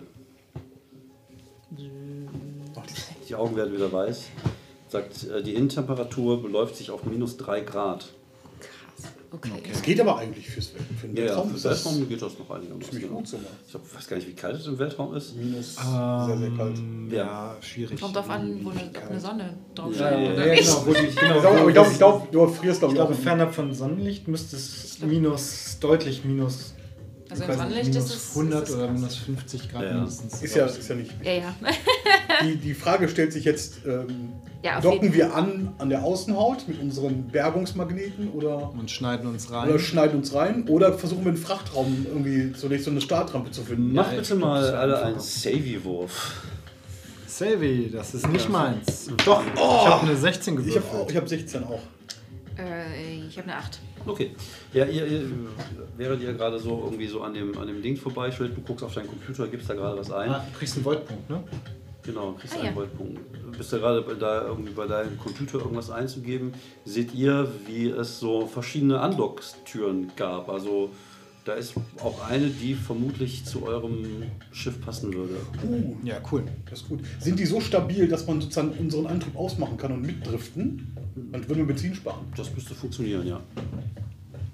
Die 3.27 3.35
Augen 3.35 3.55
werden 3.55 3.73
wieder 3.73 3.91
weiß. 3.91 4.25
Sagt, 4.91 5.23
äh, 5.23 5.41
die 5.41 5.53
Innentemperatur 5.53 6.41
beläuft 6.41 6.75
sich 6.75 6.91
auf 6.91 7.03
minus 7.05 7.37
3 7.37 7.61
Grad. 7.61 8.09
Krass. 8.59 9.11
Okay. 9.31 9.49
Das 9.71 9.81
geht 9.81 10.01
aber 10.01 10.17
eigentlich 10.17 10.49
fürs 10.49 10.73
für 10.99 11.07
den 11.07 11.15
Ja, 11.15 11.23
ja, 11.23 11.29
Weltraum. 11.29 11.49
für 11.51 11.55
ist 11.55 11.63
das 11.65 11.85
Weltraum 11.85 12.09
geht 12.09 12.21
das 12.21 12.37
noch 12.37 12.49
einigermaßen. 12.51 12.91
ziemlich 12.91 13.09
gut 13.09 13.25
sogar. 13.27 13.45
Ich 13.65 13.71
glaub, 13.71 13.95
weiß 13.95 14.07
gar 14.09 14.17
nicht, 14.17 14.27
wie 14.27 14.33
kalt 14.33 14.57
es 14.57 14.67
im 14.67 14.77
Weltraum 14.77 15.15
ist. 15.15 15.33
Minus 15.37 15.75
sehr, 15.75 16.37
sehr 16.37 16.51
kalt. 16.57 16.77
Ja, 17.09 17.15
ja 17.17 17.55
schwierig. 17.61 18.01
Kommt 18.01 18.15
drauf 18.17 18.29
an, 18.29 18.59
wo 18.65 18.71
eine, 18.71 18.91
eine 19.09 19.19
Sonne 19.21 19.57
drauf 19.73 19.93
Ja, 19.93 20.09
scheint. 20.09 20.37
ja, 20.37 20.45
Ja, 20.45 20.55
genau, 20.55 20.85
wo 20.85 20.93
die, 20.93 21.15
genau, 21.15 21.35
Ich 21.35 21.41
glaube, 21.41 21.71
ich 21.87 21.91
ich 21.93 21.97
glaube, 21.97 22.27
du 22.29 22.47
frierst, 22.47 22.79
glaube 22.81 22.93
ich 22.93 22.99
ich, 22.99 23.05
glaube, 23.05 23.13
fernab 23.15 23.55
von 23.55 23.73
Sonnenlicht 23.73 24.27
müsste 24.27 24.57
es 24.57 24.99
minus, 24.99 25.77
deutlich 25.79 26.25
minus, 26.25 26.73
Also 27.29 27.43
ich 27.43 27.49
im 27.49 27.57
weiß 27.57 27.69
nicht, 27.69 27.73
Sonnenlicht 27.73 27.95
ist 27.95 27.95
minus 27.95 28.15
es 28.15 28.29
100 28.35 28.63
ist 28.63 28.69
es 28.69 28.75
oder 28.75 28.91
minus 28.91 29.15
50 29.15 29.69
Grad 29.71 29.81
Ja, 29.83 29.87
ja. 29.87 29.93
mindestens. 29.95 30.41
Ist 30.43 30.55
ja, 30.57 30.65
ist 30.65 30.89
ja 30.89 30.95
nicht. 30.95 31.11
Ja, 31.23 31.31
ja. 31.31 31.55
Die, 32.43 32.55
die 32.55 32.73
Frage 32.73 33.07
stellt 33.09 33.31
sich 33.33 33.43
jetzt, 33.45 33.85
ähm, 33.85 34.33
Ja, 34.63 34.79
docken 34.81 35.13
wir 35.13 35.33
an 35.35 35.73
an 35.77 35.89
der 35.89 36.03
Außenhaut 36.03 36.67
mit 36.67 36.79
unseren 36.81 37.27
Bergungsmagneten 37.27 38.29
oder, 38.31 38.71
Und 38.71 38.89
schneiden 38.91 39.27
uns 39.27 39.51
rein. 39.51 39.69
oder 39.69 39.79
schneiden 39.79 40.17
uns 40.19 40.33
rein 40.33 40.67
oder 40.67 40.93
versuchen 40.93 41.23
wir 41.23 41.29
einen 41.31 41.37
Frachtraum 41.41 42.05
irgendwie 42.07 42.53
zunächst 42.53 42.85
so 42.85 42.91
eine 42.91 43.01
Startrampe 43.01 43.51
zu 43.51 43.63
finden? 43.63 43.93
Mach 43.93 44.11
ich 44.11 44.17
bitte 44.19 44.35
mal 44.35 44.63
alle 44.75 45.01
einen 45.01 45.19
Savvy-Wurf. 45.19 46.41
Selvi, 47.27 47.89
das 47.91 48.13
ist 48.13 48.27
nicht 48.27 48.49
meins. 48.49 49.09
Doch, 49.25 49.41
ich 49.55 49.59
habe 49.59 50.05
eine 50.05 50.15
16 50.17 50.53
Ich 50.53 50.75
habe 50.75 50.85
gewürfelt. 50.85 51.09
ich 51.11 51.15
hab 51.17 51.29
16 51.29 51.63
auch. 51.63 51.79
Äh, 52.57 53.25
ich 53.27 53.37
habe 53.37 53.47
eine 53.49 53.57
8. 53.57 53.79
Okay. 54.05 54.31
Ja, 54.73 54.85
ihr, 54.85 55.05
ihr, 55.07 55.21
während 55.95 56.21
ihr 56.21 56.33
gerade 56.33 56.59
so 56.59 56.81
irgendwie 56.83 57.07
so 57.07 57.21
an 57.21 57.33
dem, 57.33 57.57
an 57.57 57.67
dem 57.67 57.81
Ding 57.81 57.95
vorbeischwillt, 57.95 58.55
du 58.57 58.61
guckst 58.61 58.83
auf 58.83 58.93
deinen 58.93 59.07
Computer, 59.07 59.47
gibst 59.47 59.69
da 59.69 59.75
gerade 59.75 59.97
was 59.97 60.11
ein. 60.11 60.29
Ah, 60.29 60.45
du 60.51 60.57
kriegst 60.57 60.75
einen 60.75 60.83
Voltpunkt, 60.83 61.29
ne? 61.29 61.41
Genau, 62.03 62.31
kriegst 62.33 62.55
Ah, 62.55 62.59
einen 62.59 62.67
ja. 62.67 62.73
Voltpunkt. 62.73 63.19
Bist 63.57 63.71
du 63.73 63.79
gerade 63.79 64.01
bei, 64.01 64.13
da 64.15 64.47
irgendwie 64.47 64.71
bei 64.71 64.87
deinem 64.87 65.17
Computer 65.19 65.59
irgendwas 65.59 65.89
einzugeben, 65.91 66.53
seht 66.85 67.13
ihr, 67.13 67.47
wie 67.67 67.89
es 67.89 68.19
so 68.19 68.47
verschiedene 68.47 68.99
Unlock-Türen 69.01 70.11
gab. 70.15 70.49
Also 70.49 70.89
da 71.45 71.53
ist 71.53 71.73
auch 72.03 72.27
eine, 72.27 72.47
die 72.47 72.73
vermutlich 72.75 73.45
zu 73.45 73.63
eurem 73.65 74.23
Schiff 74.51 74.79
passen 74.81 75.13
würde. 75.13 75.35
Uh, 75.67 75.95
Ja, 76.03 76.15
cool. 76.31 76.43
das 76.69 76.81
ist 76.81 76.89
gut. 76.89 77.01
Sind 77.19 77.39
die 77.39 77.45
so 77.45 77.59
stabil, 77.59 78.07
dass 78.07 78.25
man 78.27 78.41
sozusagen 78.41 78.71
unseren 78.71 79.07
Antrieb 79.07 79.35
ausmachen 79.35 79.77
kann 79.77 79.91
und 79.91 80.01
mitdriften? 80.01 80.95
Dann 81.31 81.47
würden 81.47 81.59
wir 81.59 81.65
Benzin 81.67 81.93
sparen. 81.95 82.25
Das 82.35 82.53
müsste 82.53 82.73
funktionieren, 82.73 83.27
ja. 83.27 83.41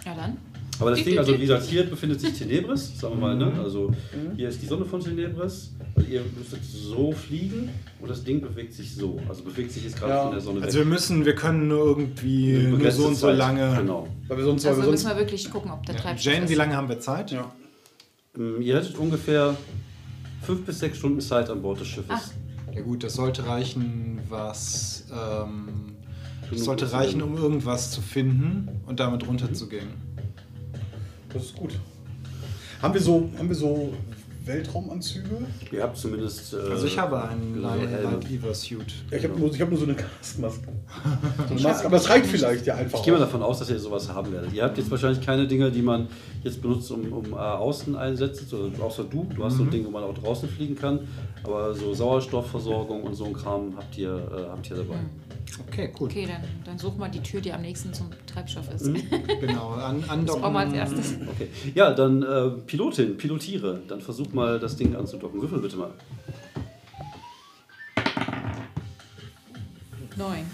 Ja, 0.06 0.16
dann. 0.16 0.38
Aber 0.80 0.92
das 0.92 1.04
Ding, 1.04 1.18
also 1.18 1.34
wie 1.34 1.40
gesagt, 1.40 1.64
hier 1.66 1.84
befindet 1.90 2.22
sich 2.22 2.34
Tenebris, 2.34 3.00
sagen 3.00 3.16
wir 3.16 3.22
mal, 3.22 3.36
ne? 3.36 3.52
Also 3.64 3.92
hier 4.36 4.50
ist 4.50 4.62
die 4.62 4.68
Sonne 4.68 4.86
von 4.86 5.00
Tenebris. 5.00 5.74
Also 5.96 6.08
ihr 6.10 6.22
müsstet 6.38 6.64
so 6.64 7.12
fliegen 7.12 7.70
und 8.00 8.10
das 8.10 8.24
Ding 8.24 8.42
bewegt 8.42 8.74
sich 8.74 8.94
so. 8.94 9.20
Also 9.28 9.44
bewegt 9.44 9.72
sich 9.72 9.84
jetzt 9.84 9.98
gerade 9.98 10.14
Ja. 10.14 10.24
von 10.24 10.32
der 10.34 10.42
Sonne 10.42 10.62
Also 10.62 10.78
wir 10.80 10.86
müssen, 10.86 11.26
wir 11.26 11.34
können 11.36 11.68
nur 11.68 11.84
irgendwie 11.86 12.54
nur 12.68 12.92
so 12.92 13.08
und 13.08 13.16
so 13.16 13.28
Zeit. 13.28 13.38
lange. 13.38 13.76
Genau. 13.78 14.08
Weil 14.28 14.38
wir 14.38 14.44
sonst, 14.46 14.66
Also 14.68 14.84
wir 14.84 14.90
müssen 14.92 15.10
wir 15.10 15.18
wirklich 15.18 15.50
gucken, 15.50 15.72
ob 15.72 15.86
der 15.86 15.96
Ja. 15.96 16.02
Treibstoff 16.02 16.32
Jane, 16.34 16.46
ist. 16.46 16.52
wie 16.52 16.56
lange 16.56 16.76
haben 16.76 16.90
wir 16.90 17.00
Zeit? 17.00 17.32
ja. 17.32 17.52
Ähm, 18.38 18.62
Ihr 18.62 18.76
hättet 18.76 18.98
ungefähr 18.98 19.56
fünf 20.44 20.64
bis 20.66 20.80
sechs 20.80 21.00
Stunden 21.00 21.22
Zeit 21.22 21.50
an 21.50 21.62
Bord 21.64 21.80
des 21.80 21.88
Schiffes. 21.88 22.06
Ach. 22.10 22.32
Ja 22.76 22.82
gut, 22.82 23.04
das 23.04 23.16
sollte 23.16 23.48
reichen, 23.48 24.20
was 24.30 25.06
ähm, 25.12 25.96
das 26.52 26.64
sollte 26.64 26.92
reichen, 26.92 27.24
um 27.24 27.36
irgendwas 27.36 27.90
zu 27.92 28.02
finden 28.02 28.70
und 28.86 29.00
damit 29.00 29.28
runterzugehen. 29.28 29.88
Das 31.34 31.44
ist 31.44 31.56
gut. 31.56 31.74
Haben 32.82 32.94
wir 32.94 33.02
so, 33.02 33.30
haben 33.38 33.50
wir 33.50 33.56
so 33.56 33.94
Weltraumanzüge? 34.46 35.46
Ihr 35.72 35.84
habt 35.84 35.98
zumindest. 35.98 36.54
Äh, 36.54 36.58
Also 36.72 36.88
ich 36.88 36.98
habe 36.98 37.22
einen 37.22 37.62
Light 37.62 38.30
Lever 38.30 38.54
Suit. 38.54 38.94
Ja, 39.12 39.18
ich 39.18 39.24
habe 39.24 39.38
nur, 39.38 39.54
ich 39.54 39.62
hab 39.62 39.70
nur 39.70 39.78
so 39.80 39.86
eine 39.86 39.96
Gasmaske. 39.96 40.68
So. 41.58 41.68
Aber 41.68 41.90
das 41.90 42.10
reicht 42.10 42.28
vielleicht 42.28 42.66
ja 42.66 42.76
einfach. 42.76 43.00
Ich 43.00 43.04
gehe 43.06 43.14
mal 43.14 43.20
davon 43.20 43.42
aus, 43.42 43.60
dass 43.60 43.70
ihr 43.70 43.80
sowas 43.80 44.10
haben 44.14 44.32
werdet. 44.32 44.54
Ihr 44.54 44.64
habt 44.64 44.78
jetzt 44.78 44.90
wahrscheinlich 44.92 45.26
keine 45.26 45.48
Dinge, 45.48 45.72
die 45.72 45.82
man 45.82 46.08
jetzt 46.44 46.62
benutzt, 46.62 46.90
um, 46.92 47.12
um 47.12 47.34
äh, 47.34 47.36
außen 47.36 47.96
einsetzt, 47.96 48.42
also 48.54 48.72
außer 48.80 49.04
du. 49.06 49.28
Du 49.36 49.44
hast 49.44 49.58
so 49.58 49.64
ein 49.64 49.70
Ding, 49.70 49.86
wo 49.86 49.90
man 49.90 50.04
auch 50.04 50.14
draußen 50.14 50.48
fliegen 50.48 50.76
kann. 50.76 51.00
Aber 51.44 51.74
so 51.74 51.94
Sauerstoffversorgung 51.94 53.04
und 53.04 53.16
so 53.16 53.26
ein 53.26 53.34
Kram 53.34 53.74
habt 53.76 53.98
ihr, 53.98 54.14
äh, 54.16 54.50
habt 54.50 54.70
ihr 54.70 54.78
dabei. 54.78 54.96
Okay, 55.68 55.92
cool. 56.00 56.08
Okay, 56.08 56.28
dann, 56.28 56.44
dann 56.66 56.78
such 56.78 56.96
mal 56.98 57.10
die 57.10 57.22
Tür, 57.22 57.42
die 57.42 57.52
am 57.54 57.62
nächsten 57.62 57.94
zum 57.94 58.10
Treibstoff 58.26 58.72
ist. 58.74 58.86
Mhm. 58.88 59.02
Genau, 59.40 59.70
an, 59.72 60.04
Das 60.26 60.36
brauchen 60.38 60.54
wir 60.54 60.60
als 60.60 60.74
andocken. 60.74 60.76
erstes. 60.76 61.14
Okay. 61.30 61.48
Ja, 61.74 61.94
dann 61.94 62.22
äh, 62.24 62.50
Pilotin, 62.66 63.18
pilotiere. 63.18 63.82
Dann 63.88 64.02
versuch 64.02 64.32
mal 64.34 64.60
das 64.60 64.76
Ding 64.76 64.96
anzudocken. 64.96 65.42
Würfel 65.42 65.60
bitte 65.60 65.78
mal. 65.78 65.92
Neun. 70.16 70.46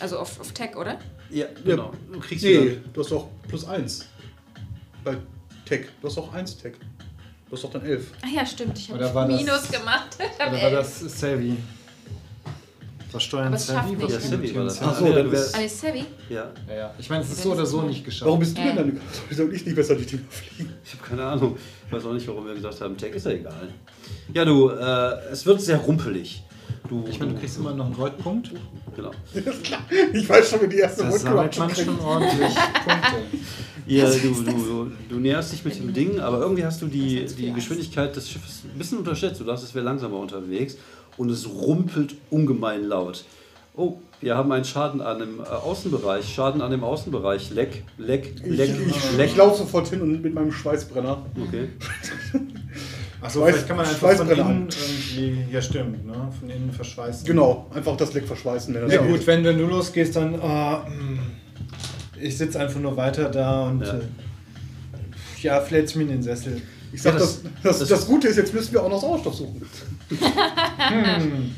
Also 0.00 0.18
auf, 0.18 0.40
auf 0.40 0.52
Tech, 0.52 0.76
oder? 0.76 0.98
Ja, 1.30 1.46
genau. 1.64 1.92
Du 2.12 2.20
kriegst 2.20 2.44
Nee, 2.44 2.78
du 2.92 3.00
hast 3.00 3.10
doch 3.10 3.28
plus 3.48 3.64
1. 3.66 4.06
Bei 5.04 5.16
Tech. 5.64 5.86
Du 6.00 6.06
hast 6.08 6.16
doch 6.16 6.32
1 6.32 6.56
Tech. 6.58 6.74
Du 7.48 7.56
hast 7.56 7.64
doch 7.64 7.70
dann 7.72 7.84
11. 7.84 8.12
Ah 8.22 8.26
ja, 8.34 8.46
stimmt. 8.46 8.78
Ich 8.78 8.90
habe 8.90 9.00
das- 9.00 9.28
Minus 9.28 9.70
gemacht. 9.70 10.16
Ich 10.18 10.38
hab 10.40 10.52
Oder 10.52 10.62
war 10.62 10.70
elf. 10.70 11.00
das 11.00 11.20
Selvi? 11.20 11.56
Was 13.12 13.22
steuern 13.22 13.58
schafft 13.58 13.90
nicht. 13.90 14.10
Ja, 14.10 14.20
Savvy 14.20 14.54
war 14.54 14.64
das. 14.64 14.82
Ach 14.82 14.98
so, 14.98 15.06
ja, 15.06 15.12
dann 15.22 15.28
Ah, 15.28 15.60
ist 15.60 15.80
Savvy? 15.80 16.04
ja, 16.28 16.50
Ja, 16.68 16.74
ja. 16.74 16.94
Ich 16.98 17.08
meine, 17.08 17.22
es 17.24 17.30
ist 17.30 17.42
so 17.42 17.52
oder 17.52 17.64
so 17.64 17.82
nicht 17.82 18.04
geschafft. 18.04 18.26
Warum 18.26 18.40
bist 18.40 18.56
du 18.56 18.62
denn 18.62 18.76
dann? 18.76 19.00
Soll 19.30 19.52
ich 19.54 19.64
nicht 19.64 19.74
besser 19.74 19.94
die 19.94 20.04
Dinger 20.04 20.22
fliegen? 20.28 20.72
ich 20.84 20.92
habe 20.94 21.08
keine 21.08 21.24
Ahnung. 21.24 21.56
Ich 21.86 21.92
weiß 21.92 22.04
auch 22.04 22.12
nicht, 22.12 22.28
warum 22.28 22.46
wir 22.46 22.54
gesagt 22.54 22.80
haben, 22.80 22.96
Tech 22.96 23.14
ist 23.14 23.24
ja 23.26 23.32
egal. 23.32 23.68
Ja, 24.34 24.44
du, 24.44 24.68
äh, 24.70 25.30
es 25.32 25.46
wird 25.46 25.60
sehr 25.62 25.78
rumpelig. 25.78 26.42
Du, 26.88 27.04
Ich 27.08 27.18
meine, 27.18 27.32
du 27.32 27.38
kriegst 27.40 27.58
immer 27.58 27.72
noch 27.74 27.86
einen 27.86 27.94
Goldpunkt. 27.94 28.50
Genau. 28.94 29.10
Ich 30.12 30.28
weiß 30.28 30.50
schon, 30.50 30.62
wie 30.62 30.68
die 30.68 30.78
erste 30.78 31.02
Das 31.04 31.12
Rundfahrt 31.14 31.54
sammelt 31.54 31.76
man 31.76 31.84
schon 31.86 32.00
ordentlich 32.00 32.54
Punkte. 32.54 33.16
Ja, 33.86 34.04
du, 34.10 34.18
du, 34.18 34.42
du, 34.52 34.92
du 35.08 35.16
näherst 35.18 35.50
dich 35.50 35.64
mit 35.64 35.78
dem 35.78 35.94
Ding, 35.94 36.20
aber 36.20 36.40
irgendwie 36.40 36.62
hast 36.62 36.82
du 36.82 36.88
die, 36.88 37.24
die 37.24 37.54
Geschwindigkeit 37.54 38.14
des 38.14 38.28
Schiffes 38.28 38.64
ein 38.64 38.76
bisschen 38.76 38.98
unterschätzt. 38.98 39.40
Du 39.40 39.44
dachtest, 39.44 39.68
es 39.68 39.74
wäre 39.74 39.86
langsamer 39.86 40.18
unterwegs 40.18 40.76
und 41.18 41.30
es 41.30 41.46
rumpelt 41.48 42.14
ungemein 42.30 42.84
laut. 42.84 43.24
Oh, 43.76 43.98
wir 44.20 44.36
haben 44.36 44.50
einen 44.50 44.64
Schaden 44.64 45.00
an 45.00 45.18
dem 45.20 45.40
äh, 45.40 45.44
Außenbereich. 45.44 46.26
Schaden 46.32 46.60
an 46.62 46.70
dem 46.72 46.82
Außenbereich. 46.82 47.50
Leck, 47.50 47.84
leck, 47.98 48.34
leck, 48.44 48.70
ich, 48.88 49.16
leck. 49.16 49.30
ich 49.30 49.36
laufe 49.36 49.58
sofort 49.58 49.88
hin 49.88 50.00
und 50.00 50.20
mit 50.22 50.34
meinem 50.34 50.50
Schweißbrenner. 50.50 51.24
Okay. 51.46 51.68
Achso, 53.20 53.40
Schweiß- 53.40 53.50
vielleicht 53.52 53.68
kann 53.68 53.76
man 53.76 53.86
einfach 53.86 53.98
von 54.00 54.16
Schweißbrenner 54.16 54.50
innen 54.50 54.68
irgendwie. 54.68 55.52
Ja, 55.52 55.62
stimmt, 55.62 56.06
ne? 56.06 56.32
Von 56.38 56.50
innen 56.50 56.72
verschweißen. 56.72 57.26
Genau, 57.26 57.66
einfach 57.74 57.96
das 57.96 58.12
Leck 58.14 58.26
verschweißen. 58.26 58.74
Wenn 58.74 58.82
das 58.82 58.92
Ja 58.92 59.02
geht. 59.02 59.10
gut, 59.10 59.26
wenn, 59.26 59.44
wenn 59.44 59.58
du 59.58 59.66
losgehst, 59.66 60.16
dann. 60.16 60.34
hm, 60.34 61.18
ich 62.20 62.36
sitze 62.36 62.58
einfach 62.58 62.80
nur 62.80 62.96
weiter 62.96 63.28
da 63.28 63.68
und. 63.68 63.80
Ja. 63.82 63.94
Äh, 63.94 64.00
ja 65.42 65.60
flätst 65.60 65.94
mir 65.96 66.02
in 66.02 66.08
den 66.08 66.22
Sessel. 66.22 66.60
Ich 66.92 67.02
sag, 67.02 67.14
Ja, 67.14 67.18
das, 67.20 67.42
das- 67.42 67.52
das, 67.62 67.78
das- 67.80 67.88
das, 67.88 68.06
Gute 68.06 68.28
ist, 68.28 68.36
jetzt 68.36 68.54
müssen 68.54 68.72
wir 68.72 68.82
auch 68.82 68.88
noch 68.90 69.00
Sauerstoff 69.00 69.34
suchen. 69.34 69.62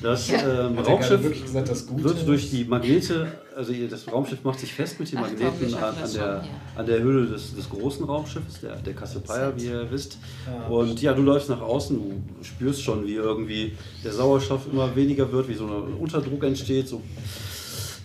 Das 0.02 0.28
ähm, 0.30 0.78
Raumschiff 0.78 1.22
wirklich 1.22 1.44
gesagt, 1.44 1.68
das 1.68 1.86
Gute 1.86 2.04
wird 2.04 2.26
durch 2.26 2.50
die 2.50 2.64
Magnete, 2.64 3.30
also 3.54 3.72
das 3.88 4.10
Raumschiff 4.10 4.42
macht 4.42 4.58
sich 4.58 4.74
fest 4.74 4.98
mit 4.98 5.12
den 5.12 5.18
Ach 5.18 5.28
komm, 5.28 5.38
Magneten 5.38 5.70
wir 5.70 5.78
an, 5.78 5.94
an, 5.94 5.94
der, 6.00 6.08
schon, 6.08 6.20
ja. 6.20 6.44
an 6.74 6.86
der 6.86 7.02
Hülle 7.02 7.26
des, 7.26 7.54
des 7.54 7.68
großen 7.68 8.04
Raumschiffes, 8.04 8.60
der, 8.60 8.76
der 8.76 8.94
Cassiopeia, 8.94 9.52
wie 9.56 9.66
ihr 9.66 9.86
wisst. 9.90 10.18
Ah. 10.46 10.68
Und 10.68 11.00
ja, 11.00 11.12
du 11.12 11.22
läufst 11.22 11.48
nach 11.48 11.60
außen, 11.60 11.96
du 11.96 12.44
spürst 12.44 12.82
schon, 12.82 13.06
wie 13.06 13.14
irgendwie 13.14 13.76
der 14.02 14.12
Sauerstoff 14.12 14.62
immer 14.72 14.94
weniger 14.96 15.30
wird, 15.30 15.48
wie 15.48 15.54
so 15.54 15.66
ein 15.66 15.94
Unterdruck 15.94 16.42
entsteht. 16.42 16.88
So 16.88 17.02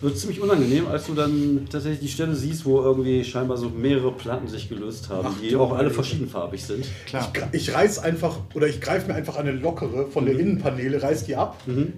wird 0.00 0.18
ziemlich 0.18 0.40
unangenehm, 0.40 0.86
als 0.88 1.06
du 1.06 1.14
dann 1.14 1.66
tatsächlich 1.70 2.00
die 2.00 2.08
Stelle 2.08 2.34
siehst, 2.34 2.64
wo 2.66 2.80
irgendwie 2.82 3.24
scheinbar 3.24 3.56
so 3.56 3.70
mehrere 3.70 4.12
Platten 4.12 4.46
sich 4.46 4.68
gelöst 4.68 5.08
haben, 5.08 5.28
Ach 5.30 5.34
die 5.40 5.56
auch 5.56 5.72
alle 5.74 5.90
verschiedenfarbig 5.90 6.62
sind. 6.64 6.86
Klar. 7.06 7.32
Ich 7.52 7.72
reiß 7.74 7.98
einfach, 8.00 8.38
oder 8.54 8.66
ich 8.66 8.80
greife 8.80 9.08
mir 9.08 9.14
einfach 9.14 9.36
eine 9.36 9.52
lockere 9.52 10.06
von 10.08 10.24
Mhm. 10.24 10.28
der 10.28 10.38
Innenpaneele, 10.38 11.02
reiß 11.02 11.24
die 11.24 11.36
ab, 11.36 11.56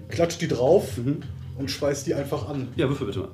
klatsch 0.09 0.37
die 0.39 0.47
drauf 0.47 0.85
und 1.57 1.69
schweiß 1.69 2.05
die 2.05 2.13
einfach 2.13 2.47
an. 2.47 2.69
Ja, 2.77 2.87
würfel 2.87 3.07
bitte 3.07 3.19
mal. 3.19 3.29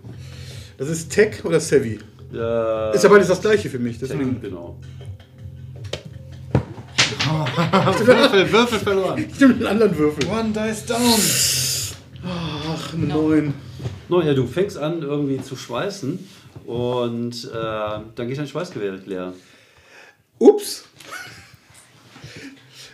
Das 0.78 0.90
ist 0.90 1.10
Tech 1.12 1.46
oder 1.46 1.60
Savvy? 1.60 2.00
Äh, 2.34 2.96
Ist 2.96 3.04
ja 3.04 3.10
beides 3.10 3.28
das 3.28 3.40
gleiche 3.42 3.70
für 3.70 3.80
mich. 3.80 4.00
Deswegen 4.00 4.42
genau. 4.42 4.78
Würfel, 8.06 8.52
Würfel 8.52 8.80
verloren. 8.80 9.26
ich 9.32 9.40
nehme 9.40 9.54
einen 9.56 9.68
anderen 9.68 9.98
Würfel. 9.98 10.28
One 10.28 10.50
dice 10.52 10.86
down. 10.86 11.00
Ach, 12.28 12.94
eine 12.94 13.08
9. 14.10 14.20
No, 14.20 14.22
ja, 14.22 14.34
du 14.34 14.46
fängst 14.48 14.78
an 14.78 15.02
irgendwie 15.02 15.42
zu 15.42 15.56
schweißen 15.56 16.20
Und 16.66 17.46
äh, 17.46 17.52
dann 17.54 18.28
geht 18.28 18.38
dein 18.38 18.48
Schweißgewehr 18.48 18.94
leer. 19.06 19.34
Ups. 20.40 20.86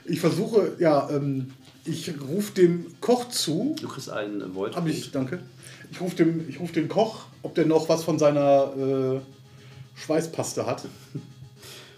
Ich 0.05 0.19
versuche, 0.19 0.75
ja, 0.79 1.09
ähm, 1.09 1.53
ich 1.85 2.13
rufe 2.19 2.53
dem 2.53 2.85
Koch 2.99 3.29
zu. 3.29 3.75
Du 3.79 3.87
kriegst 3.87 4.09
einen 4.09 4.53
Void. 4.55 4.75
Hab 4.75 4.87
ich, 4.87 5.11
danke. 5.11 5.39
Ich 5.91 6.01
rufe 6.01 6.15
dem, 6.15 6.47
ich 6.49 6.59
ruf 6.59 6.71
den 6.71 6.87
Koch, 6.87 7.25
ob 7.43 7.55
der 7.55 7.65
noch 7.65 7.89
was 7.89 8.03
von 8.03 8.19
seiner 8.19 8.73
äh, 8.77 9.19
Schweißpaste 9.99 10.65
hat, 10.65 10.85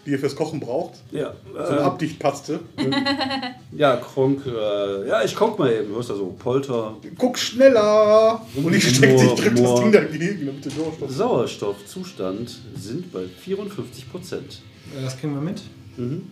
die 0.06 0.12
er 0.14 0.18
fürs 0.18 0.36
Kochen 0.36 0.60
braucht. 0.60 0.94
Ja, 1.10 1.32
So 1.52 1.58
eine 1.72 1.78
äh, 1.80 1.82
Abdichtpaste. 1.82 2.60
ja, 3.72 3.96
Kronk. 3.96 4.42
Äh, 4.46 5.08
ja, 5.08 5.22
ich 5.24 5.34
guck 5.34 5.58
mal 5.58 5.72
eben. 5.72 5.88
Du 5.88 5.96
hörst 5.96 6.10
da 6.10 6.14
so 6.14 6.34
Polter. 6.38 6.94
Guck 7.18 7.38
schneller! 7.38 8.40
Und 8.56 8.74
ich 8.74 8.96
stecke, 8.96 9.14
ich 9.24 9.34
drück 9.34 9.56
das. 9.56 9.80
Ding 9.80 9.92
dagegen, 9.92 10.46
damit 10.46 10.64
der 10.64 10.72
Sauerstoff. 10.72 11.10
Sauerstoffzustand 11.10 12.58
sind 12.76 13.12
bei 13.12 13.24
54 13.44 14.10
Prozent. 14.10 14.60
Äh, 14.98 15.02
Das 15.04 15.18
kriegen 15.18 15.34
wir 15.34 15.40
mit. 15.42 15.62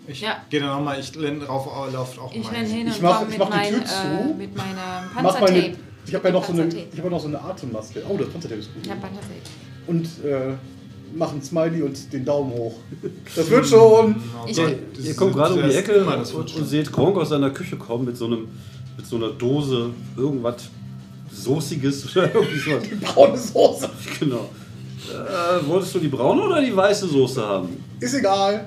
Ich 0.08 0.20
Ja. 0.22 0.38
gehe 0.50 0.58
dann 0.58 0.70
nochmal, 0.70 0.98
ich 0.98 1.16
renn 1.16 1.40
rauf, 1.40 1.66
laufe 1.92 2.20
auch 2.20 2.34
Ich 2.34 2.42
mal. 2.42 2.50
renn 2.56 2.66
hin 2.66 2.88
Ich 2.88 2.96
und 2.96 3.02
mach- 3.02 3.20
komm 3.20 3.28
ich 3.30 3.38
mit, 3.38 3.48
mach 3.48 3.62
die 3.62 3.68
Tür 3.68 3.78
mein, 3.78 3.86
zu. 3.86 3.94
äh, 3.94 4.34
mit 4.36 4.56
meinem 4.56 4.76
Mach 5.14 5.22
meine, 5.22 5.38
Panzertape. 5.46 5.76
ich 6.04 6.14
habe 6.16 6.28
ja 6.28 6.32
noch 6.34 6.44
so 6.44 6.52
eine, 6.52 6.62
Panzertape. 6.62 6.88
ich 6.92 6.98
habe 6.98 7.08
ja 7.08 7.14
noch 7.14 7.20
so 7.20 7.28
eine 7.28 7.40
Atemmaske. 7.42 8.02
Oh, 8.08 8.16
das 8.18 8.28
Panzertape 8.28 8.60
ist 8.60 8.74
gut. 8.74 8.84
Ich 8.84 8.90
hab 8.90 9.00
Panzertape. 9.00 9.34
Und 9.86 10.04
äh, 10.24 10.54
mach 11.14 11.32
ein 11.32 11.42
Smiley 11.42 11.82
und 11.82 12.12
den 12.12 12.24
Daumen 12.24 12.52
hoch. 12.52 12.74
Das 13.34 13.48
wird 13.50 13.66
schon. 13.66 14.16
Ich, 14.46 14.56
So, 14.56 14.62
Das 14.96 15.04
ihr 15.04 15.14
kommt 15.14 15.34
gerade 15.34 15.54
um 15.54 15.62
die 15.68 15.74
Ecke 15.74 16.04
und, 16.04 16.34
wird 16.34 16.56
und 16.56 16.66
seht 16.66 16.92
Kronk 16.92 17.16
aus 17.16 17.28
seiner 17.30 17.50
Küche 17.50 17.76
kommen 17.76 18.04
mit 18.04 18.16
so, 18.16 18.26
einem, 18.26 18.48
mit 18.96 19.06
so 19.06 19.16
einer 19.16 19.30
Dose 19.30 19.90
irgendwas 20.16 20.68
Soßiges 21.32 22.16
oder 22.16 22.34
irgendwie 22.34 22.58
sowas. 22.58 22.82
Braune 23.00 23.38
Soße. 23.38 23.90
Genau. 24.20 24.50
Äh, 25.08 25.66
wolltest 25.66 25.94
du 25.94 25.98
die 25.98 26.08
braune 26.08 26.42
oder 26.42 26.62
die 26.62 26.74
weiße 26.74 27.06
Soße 27.08 27.42
haben? 27.42 27.68
Ist 28.00 28.14
egal. 28.14 28.66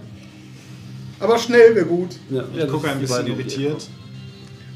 Aber 1.20 1.38
schnell 1.38 1.76
wäre 1.76 1.86
gut. 1.86 2.10
Ja, 2.30 2.43
Ich 2.56 2.68
gucke 2.70 2.89
ein 2.89 3.00
bisschen 3.00 3.28
irritiert. 3.28 3.88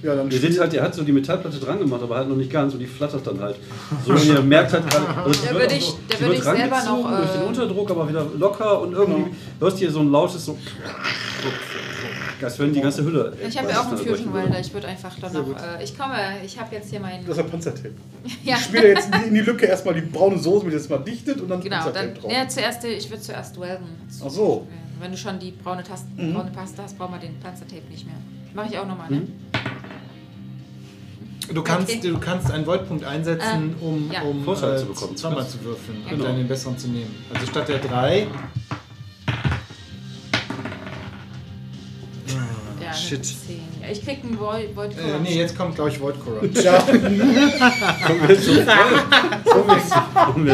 Ja, 0.01 0.15
dann 0.15 0.31
Ihr 0.31 0.39
seht 0.39 0.57
halt, 0.59 0.71
der 0.71 0.83
hat 0.83 0.95
so 0.95 1.03
die 1.03 1.11
Metallplatte 1.11 1.57
dran 1.59 1.77
gemacht, 1.79 2.01
aber 2.01 2.15
halt 2.17 2.29
noch 2.29 2.35
nicht 2.37 2.49
ganz 2.51 2.73
und 2.73 2.79
die 2.79 2.85
flattert 2.87 3.27
dann 3.27 3.39
halt. 3.41 3.57
So, 4.05 4.13
und 4.13 4.25
ihr 4.25 4.41
merkt 4.41 4.71
halt 4.71 4.89
gerade, 4.89 5.05
also 5.25 5.29
Da 5.45 5.49
wird 5.51 5.61
würde 5.63 5.75
ich- 5.75 5.85
so- 5.85 5.99
da 6.07 6.19
würde 6.19 6.25
wird 6.29 6.37
ich 6.37 6.43
selber 6.43 6.83
noch, 6.83 7.17
durch 7.17 7.31
den 7.31 7.41
äh, 7.41 7.45
Unterdruck, 7.45 7.91
aber 7.91 8.07
wieder 8.09 8.25
locker 8.37 8.81
und 8.81 8.93
irgendwie 8.93 9.23
Genau. 9.23 9.35
hörst 9.59 9.75
du 9.77 9.79
hier 9.79 9.91
so 9.91 9.99
ein 9.99 10.09
lautes 10.11 10.45
so, 10.45 10.57
als 12.41 12.57
wenn 12.59 12.71
die 12.73 12.79
ganze 12.79 13.03
Hülle. 13.03 13.33
ich 13.45 13.57
habe 13.57 13.69
ja 13.69 13.81
auch 13.81 13.87
einen 13.87 13.97
Fusion. 13.97 14.33
Welder. 14.33 14.59
Ich 14.59 14.73
würde 14.73 14.87
einfach 14.87 15.13
dann 15.19 15.33
noch. 15.33 15.47
Äh, 15.49 15.83
ich 15.83 15.97
komme, 15.97 16.13
ich 16.45 16.57
habe 16.57 16.73
jetzt 16.73 16.89
hier 16.89 17.01
meinen. 17.01 17.25
Das 17.27 17.37
ist 17.37 17.43
ein 17.43 17.49
Panzertape. 17.49 17.91
Ja. 18.43 18.55
Ich 18.55 18.63
spiele 18.63 18.89
jetzt 18.89 19.09
in 19.25 19.33
die, 19.33 19.41
Lücke 19.41 19.65
erstmal 19.65 19.93
die 19.95 20.01
braune 20.01 20.37
Soße, 20.39 20.63
mit 20.65 20.73
der 20.73 20.79
es 20.79 20.87
mal 20.89 20.97
dichtet 20.99 21.41
und 21.41 21.49
dann 21.49 21.59
Genau, 21.61 21.75
dann. 21.77 21.93
Panzertape 21.93 22.19
drauf. 22.21 22.31
Ja, 22.31 22.47
zuerst, 22.47 22.83
ich 22.85 23.09
würde 23.09 23.21
zuerst 23.21 23.59
welden. 23.59 23.85
Ach 24.25 24.29
so. 24.29 24.67
Wenn 25.01 25.11
du 25.11 25.17
schon 25.17 25.37
die 25.39 25.51
braune, 25.51 25.83
Tasten, 25.83 26.11
Mhm. 26.29 26.33
braune 26.33 26.51
Paste 26.51 26.81
hast, 26.83 26.97
brauchen 26.97 27.13
wir 27.15 27.19
den 27.19 27.37
Panzertape 27.39 27.83
nicht 27.89 28.05
mehr. 28.05 28.15
Mache 28.53 28.67
ich 28.71 28.77
auch 28.79 28.87
nochmal, 28.87 29.09
ne? 29.09 29.17
Mhm. 29.17 29.27
Du 31.53 31.63
kannst, 31.63 31.89
Okay. 31.89 31.99
du 32.09 32.19
kannst 32.19 32.51
einen 32.51 32.65
Voidpunkt 32.65 33.03
einsetzen, 33.03 33.75
Ah, 33.79 33.83
um, 33.85 34.11
ja. 34.11 34.21
um 34.21 34.43
Vorteil 34.43 34.75
äh, 34.75 34.77
zu 34.79 34.85
bekommen. 34.85 35.17
zweimal 35.17 35.47
zu 35.47 35.63
würfeln 35.63 35.97
Ja, 36.05 36.11
und 36.11 36.17
genau. 36.17 36.25
dann 36.25 36.37
den 36.37 36.47
besseren 36.47 36.77
zu 36.77 36.87
nehmen. 36.89 37.15
Also 37.33 37.47
statt 37.47 37.67
der 37.69 37.79
drei. 37.79 38.27
Ja, 42.81 42.93
Shit. 42.93 43.17
eine 43.19 43.23
10. 43.23 43.59
Ja, 43.81 43.87
ich 43.91 44.03
krieg 44.03 44.19
einen 44.23 44.39
Void, 44.39 44.75
Void 44.75 44.91
Äh, 44.91 45.19
nee, 45.23 45.37
jetzt 45.37 45.57
kommt, 45.57 45.75
glaube 45.75 45.89
ich, 45.89 45.99
Void 45.99 46.15
Corrupt. 46.23 46.63
Ja, 46.63 46.79
Kommen 46.81 48.27
wir 48.27 48.39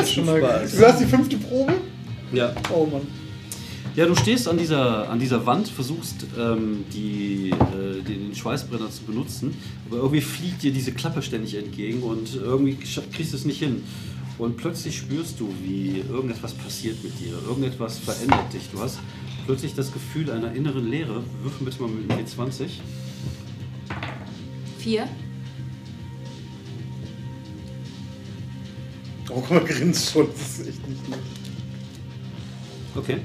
zum 0.05 0.25
Spaß. 0.25 0.71
du 0.77 0.85
hast 0.87 0.99
die 1.01 1.05
fünfte 1.05 1.37
Probe? 1.37 1.73
Ja. 2.31 2.53
Oh 2.73 2.85
Mann. 2.85 3.01
Ja, 3.95 4.05
du 4.05 4.15
stehst 4.15 4.49
an 4.49 4.57
dieser, 4.57 5.09
an 5.09 5.19
dieser 5.19 5.45
Wand, 5.45 5.69
versuchst 5.69 6.27
ähm, 6.37 6.83
die, 6.93 7.51
äh, 7.51 8.01
den, 8.03 8.27
den 8.27 8.35
Schweißbrenner 8.35 8.91
zu 8.91 9.03
benutzen, 9.03 9.55
aber 9.87 9.97
irgendwie 9.97 10.19
fliegt 10.19 10.63
dir 10.63 10.73
diese 10.73 10.91
Klappe 10.91 11.21
ständig 11.21 11.55
entgegen 11.55 12.03
und 12.03 12.35
irgendwie 12.35 12.75
kriegst 12.75 13.31
du 13.31 13.37
es 13.37 13.45
nicht 13.45 13.59
hin. 13.59 13.83
Und 14.37 14.57
plötzlich 14.57 14.97
spürst 14.97 15.39
du, 15.39 15.49
wie 15.63 16.03
irgendetwas 16.11 16.53
passiert 16.53 17.01
mit 17.05 17.17
dir, 17.21 17.37
irgendetwas 17.47 17.99
verändert 17.99 18.51
dich. 18.51 18.63
Du 18.69 18.81
hast 18.81 18.99
plötzlich 19.45 19.75
das 19.75 19.93
Gefühl 19.93 20.29
einer 20.29 20.51
inneren 20.51 20.89
Leere. 20.89 21.23
Würfel 21.41 21.65
bitte 21.65 21.81
mal 21.81 21.89
mit 21.89 22.11
dem 22.11 22.17
W20. 22.17 22.67
4. 24.79 25.07
Oh, 29.29 29.35
guck 29.35 29.51
mal, 29.51 29.63
grinst 29.63 30.11
schon. 30.11 30.27
Das 30.27 30.59
ist 30.59 30.67
echt 30.67 30.89
nicht 30.89 31.09
nett. 31.09 31.19
Okay. 32.93 33.19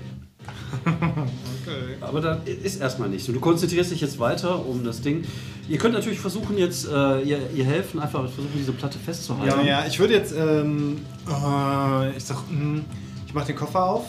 Okay. 0.84 1.96
Aber 2.00 2.20
da 2.20 2.34
ist 2.64 2.80
erstmal 2.80 3.08
nichts. 3.08 3.28
Und 3.28 3.34
du 3.34 3.40
konzentrierst 3.40 3.90
dich 3.90 4.00
jetzt 4.00 4.18
weiter 4.18 4.64
um 4.66 4.84
das 4.84 5.00
Ding. 5.00 5.24
Ihr 5.68 5.78
könnt 5.78 5.94
natürlich 5.94 6.18
versuchen, 6.20 6.58
jetzt, 6.58 6.88
äh, 6.88 7.20
ihr, 7.22 7.38
ihr 7.54 7.64
helfen, 7.64 8.00
einfach 8.00 8.20
versuchen, 8.22 8.50
diese 8.58 8.72
Platte 8.72 8.98
festzuhalten. 8.98 9.60
Ja, 9.66 9.80
ja, 9.80 9.86
ich 9.86 9.98
würde 9.98 10.14
jetzt, 10.14 10.32
ähm, 10.36 10.98
äh, 11.28 12.16
ich 12.16 12.24
sag, 12.24 12.38
mh, 12.50 12.80
ich 13.26 13.34
mach 13.34 13.44
den 13.46 13.56
Koffer 13.56 13.84
auf, 13.84 14.04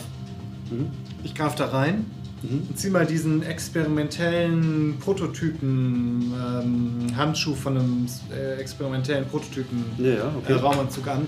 Mhm. 0.72 0.88
ich 1.24 1.36
greife 1.36 1.58
da 1.58 1.66
rein 1.68 2.06
Mhm. 2.42 2.64
und 2.70 2.80
zieh 2.80 2.90
mal 2.90 3.06
diesen 3.06 3.44
experimentellen 3.44 4.96
Prototypen, 5.00 6.34
ähm, 6.34 7.18
Handschuh 7.18 7.54
von 7.54 7.78
einem 7.78 8.06
äh, 8.34 8.54
experimentellen 8.60 9.26
Prototypen 9.28 9.84
Ja, 9.98 10.06
ja, 10.10 10.32
okay. 10.38 10.54
äh, 10.54 10.56
Raumanzug 10.56 11.08
an 11.08 11.28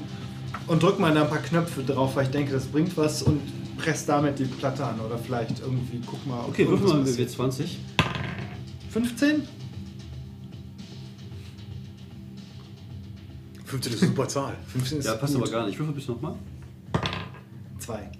und 0.67 0.81
drück 0.81 0.97
mal 0.99 1.13
da 1.13 1.23
ein 1.23 1.29
paar 1.29 1.39
Knöpfe 1.39 1.83
drauf, 1.83 2.15
weil 2.15 2.25
ich 2.25 2.31
denke, 2.31 2.53
das 2.53 2.65
bringt 2.65 2.95
was 2.97 3.21
und 3.21 3.41
press 3.77 4.05
damit 4.05 4.39
die 4.39 4.45
Platte 4.45 4.85
an 4.85 4.99
oder 4.99 5.17
vielleicht 5.17 5.59
irgendwie, 5.59 6.01
guck 6.05 6.25
mal. 6.25 6.45
Okay, 6.47 6.67
würfel 6.67 6.87
mal 6.87 7.01
passiert. 7.03 7.29
W20. 7.31 7.65
15? 8.89 9.43
15 13.65 13.93
ist 13.93 14.01
eine 14.03 14.11
super 14.11 14.27
Zahl. 14.27 14.55
15 14.67 14.99
ist 14.99 15.05
Ja, 15.05 15.15
passt 15.15 15.33
gut. 15.33 15.43
aber 15.43 15.51
gar 15.51 15.65
nicht. 15.65 15.79
Würfel 15.79 15.93
bitte 15.95 16.11
nochmal. 16.11 16.35
Zwei. 17.79 18.11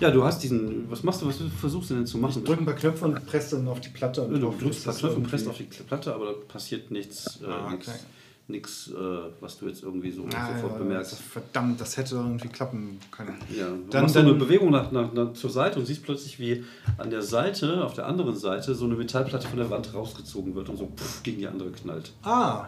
Ja, 0.00 0.10
du 0.10 0.24
hast 0.24 0.42
diesen. 0.42 0.90
Was 0.90 1.02
machst 1.04 1.22
du? 1.22 1.26
Was 1.28 1.36
versuchst 1.60 1.90
du 1.90 1.94
denn 1.94 2.06
zu 2.06 2.18
machen? 2.18 2.38
Ich 2.38 2.44
drücke 2.44 2.62
ein 2.62 2.66
paar 2.66 2.74
Knöpfe 2.74 3.04
und 3.04 3.24
presse 3.26 3.56
dann 3.56 3.68
auf 3.68 3.80
die 3.80 3.88
Platte. 3.88 4.22
Und 4.22 4.40
du 4.40 4.50
drückst 4.50 4.80
ein 4.80 4.84
paar 4.92 4.94
Knöpfe 5.00 5.16
und 5.16 5.22
presst 5.28 5.48
auf 5.48 5.56
die 5.58 5.64
Platte, 5.64 6.14
aber 6.14 6.26
da 6.26 6.32
passiert 6.48 6.90
nichts. 6.90 7.40
Äh, 7.42 7.46
Ah, 7.46 7.66
okay. 7.66 7.76
nichts 7.76 8.06
äh, 8.48 9.32
was 9.40 9.58
du 9.58 9.66
jetzt 9.68 9.82
irgendwie 9.82 10.10
so 10.10 10.24
Ah, 10.34 10.54
sofort 10.54 10.72
ja, 10.72 10.78
bemerkst. 10.78 11.14
Verdammt, 11.20 11.80
das 11.80 11.96
hätte 11.96 12.16
irgendwie 12.16 12.48
klappen 12.48 12.98
können. 13.10 13.34
Ja, 13.56 13.66
du 13.68 13.84
Dann- 13.90 14.02
machst 14.02 14.14
so 14.14 14.20
eine 14.20 14.30
dann- 14.30 14.38
Bewegung 14.38 14.70
nach, 14.70 14.92
nach, 14.92 15.12
nach, 15.12 15.32
zur 15.32 15.50
Seite 15.50 15.78
und 15.78 15.86
siehst 15.86 16.02
plötzlich, 16.02 16.38
wie 16.38 16.64
an 16.98 17.10
der 17.10 17.22
Seite, 17.22 17.84
auf 17.84 17.94
der 17.94 18.06
anderen 18.06 18.36
Seite, 18.36 18.74
so 18.74 18.84
eine 18.84 18.94
Metallplatte 18.94 19.48
von 19.48 19.58
der 19.58 19.70
Wand 19.70 19.94
rausgezogen 19.94 20.54
wird 20.54 20.68
und 20.68 20.76
so 20.76 20.86
pff, 20.96 21.22
gegen 21.22 21.38
die 21.38 21.46
andere 21.46 21.70
knallt. 21.70 22.12
Ah, 22.22 22.66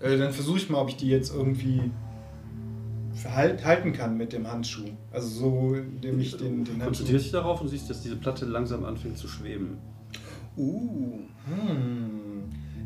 äh, 0.00 0.16
dann 0.18 0.32
versuche 0.32 0.58
ich 0.58 0.68
mal, 0.70 0.78
ob 0.78 0.88
ich 0.88 0.96
die 0.96 1.08
jetzt 1.08 1.34
irgendwie 1.34 1.90
halten 3.24 3.92
kann 3.92 4.16
mit 4.16 4.32
dem 4.32 4.50
Handschuh. 4.50 4.88
Also 5.12 5.28
so, 5.28 5.74
indem 5.74 6.18
ich 6.18 6.36
den, 6.36 6.64
den 6.64 6.66
Handschuh... 6.66 6.84
konzentrierst 6.86 7.26
dich 7.26 7.32
darauf 7.32 7.60
und 7.60 7.68
siehst, 7.68 7.88
dass 7.90 8.02
diese 8.02 8.16
Platte 8.16 8.46
langsam 8.46 8.84
anfängt 8.84 9.18
zu 9.18 9.28
schweben. 9.28 9.76
Uh. 10.56 11.20
Hm. 11.46 12.21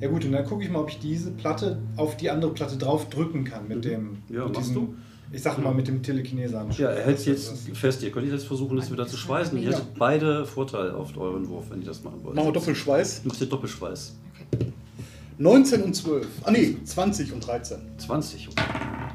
Ja 0.01 0.09
gut, 0.09 0.25
und 0.25 0.33
dann 0.33 0.45
gucke 0.45 0.63
ich 0.65 0.71
mal, 0.71 0.81
ob 0.81 0.91
ich 0.91 0.99
diese 0.99 1.31
Platte 1.31 1.79
auf 1.97 2.17
die 2.17 2.31
andere 2.31 2.53
Platte 2.53 2.77
drauf 2.77 3.09
drücken 3.09 3.45
kann 3.45 3.67
mit 3.69 3.85
dem... 3.85 4.03
Mhm. 4.03 4.17
Ja, 4.29 4.45
mit 4.45 4.55
machst 4.57 4.75
du? 4.75 4.95
Ich 5.33 5.43
sag 5.43 5.59
mal 5.59 5.75
mit 5.75 5.89
dem 5.89 6.03
Telekinese-Handschuh. 6.03 6.83
Ja, 6.83 6.91
er 6.91 7.05
hält 7.05 7.19
es 7.19 7.25
jetzt 7.25 7.51
das- 7.51 7.79
fest. 7.79 8.03
Ihr 8.03 8.13
könnt 8.13 8.31
jetzt 8.31 8.45
versuchen, 8.47 8.79
es 8.79 8.93
wieder 8.93 9.07
zu 9.09 9.17
schweißen. 9.17 9.59
Ihr 9.59 9.71
Ja. 9.71 9.77
hättet 9.77 9.95
beide 9.99 10.45
Vorteil 10.47 10.93
auf 10.93 11.17
euren 11.17 11.49
Wurf, 11.49 11.71
wenn 11.71 11.81
ihr 11.81 11.87
das 11.87 12.05
machen 12.05 12.21
wollt. 12.23 12.37
Machen 12.37 12.49
wir 12.49 12.53
Doppelschweiß. 12.53 13.23
Du 13.23 13.29
machst 13.29 13.39
hier 13.41 13.49
Doppelschweiß. 13.49 14.15
19 15.39 15.83
und 15.83 15.95
12. 15.97 16.27
Ah 16.45 16.51
nee, 16.51 16.77
20 16.85 17.33
und 17.33 17.47
13. 17.47 17.79
20. 17.99 18.49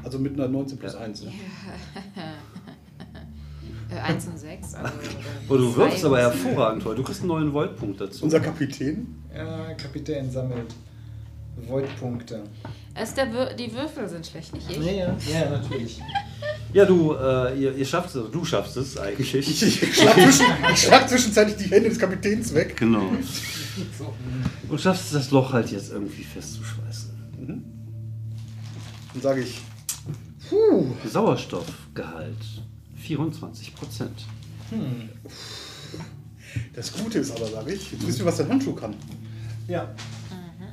Also 0.04 0.18
mit 0.18 0.34
einer 0.34 0.48
19 0.48 0.78
plus 0.78 0.92
Ja. 0.94 1.00
1. 1.00 1.24
Äh, 3.92 4.00
1 4.00 4.26
und 4.26 4.38
6. 4.38 4.74
Also, 4.74 4.92
Oh, 5.48 5.56
du 5.56 5.72
zwei 5.72 5.78
wirkst 5.78 6.04
aber 6.04 6.18
hervorragend 6.18 6.84
heute. 6.84 6.96
Du 6.96 7.02
kriegst 7.02 7.20
einen 7.20 7.28
neuen 7.28 7.52
Voltpunkt 7.52 8.00
dazu. 8.00 8.24
Unser 8.24 8.40
Kapitän. 8.40 9.22
Ja, 9.34 9.74
Kapitän 9.74 10.30
sammelt 10.30 10.74
Void-Punkte. 11.68 12.42
Es 12.94 13.14
der 13.14 13.32
Wür 13.32 13.52
die 13.54 13.72
Würfel 13.72 14.08
sind 14.08 14.26
schlecht, 14.26 14.54
nicht 14.54 14.70
ich. 14.70 14.76
Ja, 14.78 14.92
ja, 14.92 15.16
ja, 15.30 15.50
natürlich. 15.50 16.00
Ja, 16.72 16.86
du, 16.86 17.12
äh, 17.12 17.58
ihr, 17.60 17.76
ihr 17.76 17.84
schafft 17.84 18.08
es, 18.08 18.16
also 18.16 18.28
du 18.28 18.46
schaffst 18.46 18.78
es 18.78 18.96
eigentlich. 18.96 19.34
Ich, 19.34 19.62
ich, 19.62 19.94
schlag 19.94 20.14
zwischen, 20.14 20.46
ich 20.72 20.80
schlag 20.80 21.06
zwischenzeitlich 21.06 21.56
die 21.58 21.70
Hände 21.70 21.90
des 21.90 21.98
Kapitäns 21.98 22.54
weg. 22.54 22.78
Genau. 22.78 23.02
Und 24.70 24.80
schaffst 24.80 25.04
es, 25.04 25.12
das 25.12 25.30
Loch 25.30 25.52
halt 25.52 25.70
jetzt 25.70 25.92
irgendwie 25.92 26.24
festzuschweißen. 26.24 27.10
Dann 29.12 29.22
sage 29.22 29.42
ich, 29.42 29.60
puh, 30.48 30.86
Sauerstoffgehalt 31.06 32.38
24 33.02 33.74
Prozent. 33.74 34.24
das 36.74 36.92
Gute 36.92 37.18
ist 37.18 37.36
aber, 37.36 37.46
sage 37.46 37.72
ich, 37.72 37.92
jetzt 37.92 38.06
wisst 38.06 38.18
ihr, 38.20 38.24
was 38.24 38.36
der 38.36 38.48
Handschuh 38.48 38.74
kann. 38.74 38.94
Ja. 39.68 39.94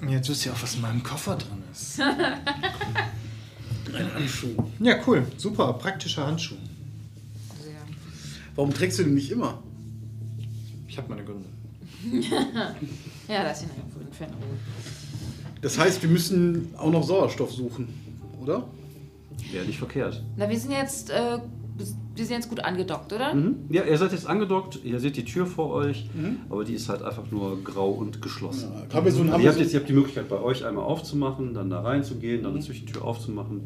Jetzt 0.07 0.29
wisst 0.29 0.45
ihr 0.45 0.53
auch, 0.53 0.61
was 0.61 0.75
in 0.75 0.81
meinem 0.81 1.03
Koffer 1.03 1.35
drin 1.35 1.63
ist. 1.71 1.99
Ein 3.93 4.13
Handschuh. 4.13 4.55
Ja, 4.79 4.95
cool. 5.07 5.25
Super. 5.37 5.73
Praktischer 5.73 6.25
Handschuh. 6.27 6.55
Sehr. 7.61 7.73
Warum 8.55 8.73
trägst 8.73 8.99
du 8.99 9.03
den 9.03 9.15
nicht 9.15 9.31
immer? 9.31 9.61
Ich 10.87 10.97
habe 10.97 11.09
meine 11.09 11.23
Gründe. 11.23 11.49
Ja, 13.27 13.43
das 13.43 13.61
ist 13.61 13.67
ja 13.67 13.83
ein 13.83 14.11
Fan. 14.11 14.29
Das 15.61 15.77
heißt, 15.77 16.01
wir 16.01 16.09
müssen 16.09 16.73
auch 16.75 16.89
noch 16.89 17.03
Sauerstoff 17.03 17.51
suchen, 17.51 17.87
oder? 18.41 18.67
Wäre 19.51 19.65
nicht 19.65 19.77
verkehrt. 19.77 20.23
Na, 20.35 20.49
wir 20.49 20.59
sind 20.59 20.71
jetzt, 20.71 21.11
äh, 21.11 21.37
wir 22.15 22.25
sind 22.25 22.35
jetzt 22.35 22.49
gut 22.49 22.59
angedockt, 22.59 23.13
oder? 23.13 23.33
Mhm. 23.33 23.55
Ja, 23.69 23.83
ihr 23.83 23.97
seid 23.97 24.11
jetzt 24.11 24.27
angedockt, 24.27 24.79
ihr 24.83 24.99
seht 24.99 25.15
die 25.15 25.23
Tür 25.23 25.45
vor 25.45 25.71
euch, 25.71 26.09
aber 26.49 26.65
die 26.65 26.73
ist 26.73 26.89
halt 26.89 27.01
einfach 27.01 27.23
nur 27.31 27.63
grau 27.63 27.89
und 27.91 28.21
geschlossen. 28.21 28.71
Ja, 28.93 29.03
wir 29.05 29.11
so 29.11 29.19
haben 29.19 29.27
ihr, 29.41 29.47
habt 29.47 29.55
so, 29.57 29.61
jetzt, 29.61 29.73
ihr 29.73 29.79
habt 29.79 29.89
die 29.89 29.93
Möglichkeit, 29.93 30.27
bei 30.27 30.41
euch 30.41 30.65
einmal 30.65 30.83
aufzumachen, 30.83 31.53
dann 31.53 31.69
da 31.69 31.81
reinzugehen, 31.81 32.43
dann 32.43 32.53
eine 32.53 32.61
Zwischentür 32.61 33.05
aufzumachen. 33.05 33.61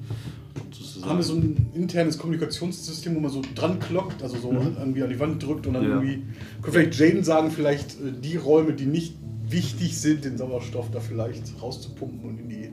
Haben 1.04 1.18
wir 1.18 1.24
so 1.24 1.34
ein 1.34 1.72
internes 1.74 2.18
Kommunikationssystem, 2.18 3.16
wo 3.16 3.20
man 3.20 3.32
so 3.32 3.42
dran 3.56 3.80
klockt, 3.80 4.22
also 4.24 4.38
so 4.38 4.52
irgendwie 4.52 5.04
an 5.04 5.10
die 5.10 5.20
Wand 5.20 5.42
drückt 5.46 5.66
und 5.68 5.74
dann 5.74 5.84
Ja. 5.84 5.90
irgendwie. 6.02 6.24
Könnte 6.62 6.72
vielleicht 6.80 7.00
Jaden 7.00 7.24
sagen, 7.24 7.52
vielleicht 7.52 7.94
äh, 8.00 8.12
die 8.22 8.38
Räume, 8.38 8.74
die 8.74 8.86
nicht 8.86 9.16
wichtig 9.48 10.00
sind, 10.00 10.26
den 10.26 10.38
Sauerstoff 10.38 10.90
da 10.92 11.00
vielleicht 11.00 11.62
rauszupumpen 11.62 12.30
und 12.30 12.40
in 12.40 12.50
die 12.50 12.70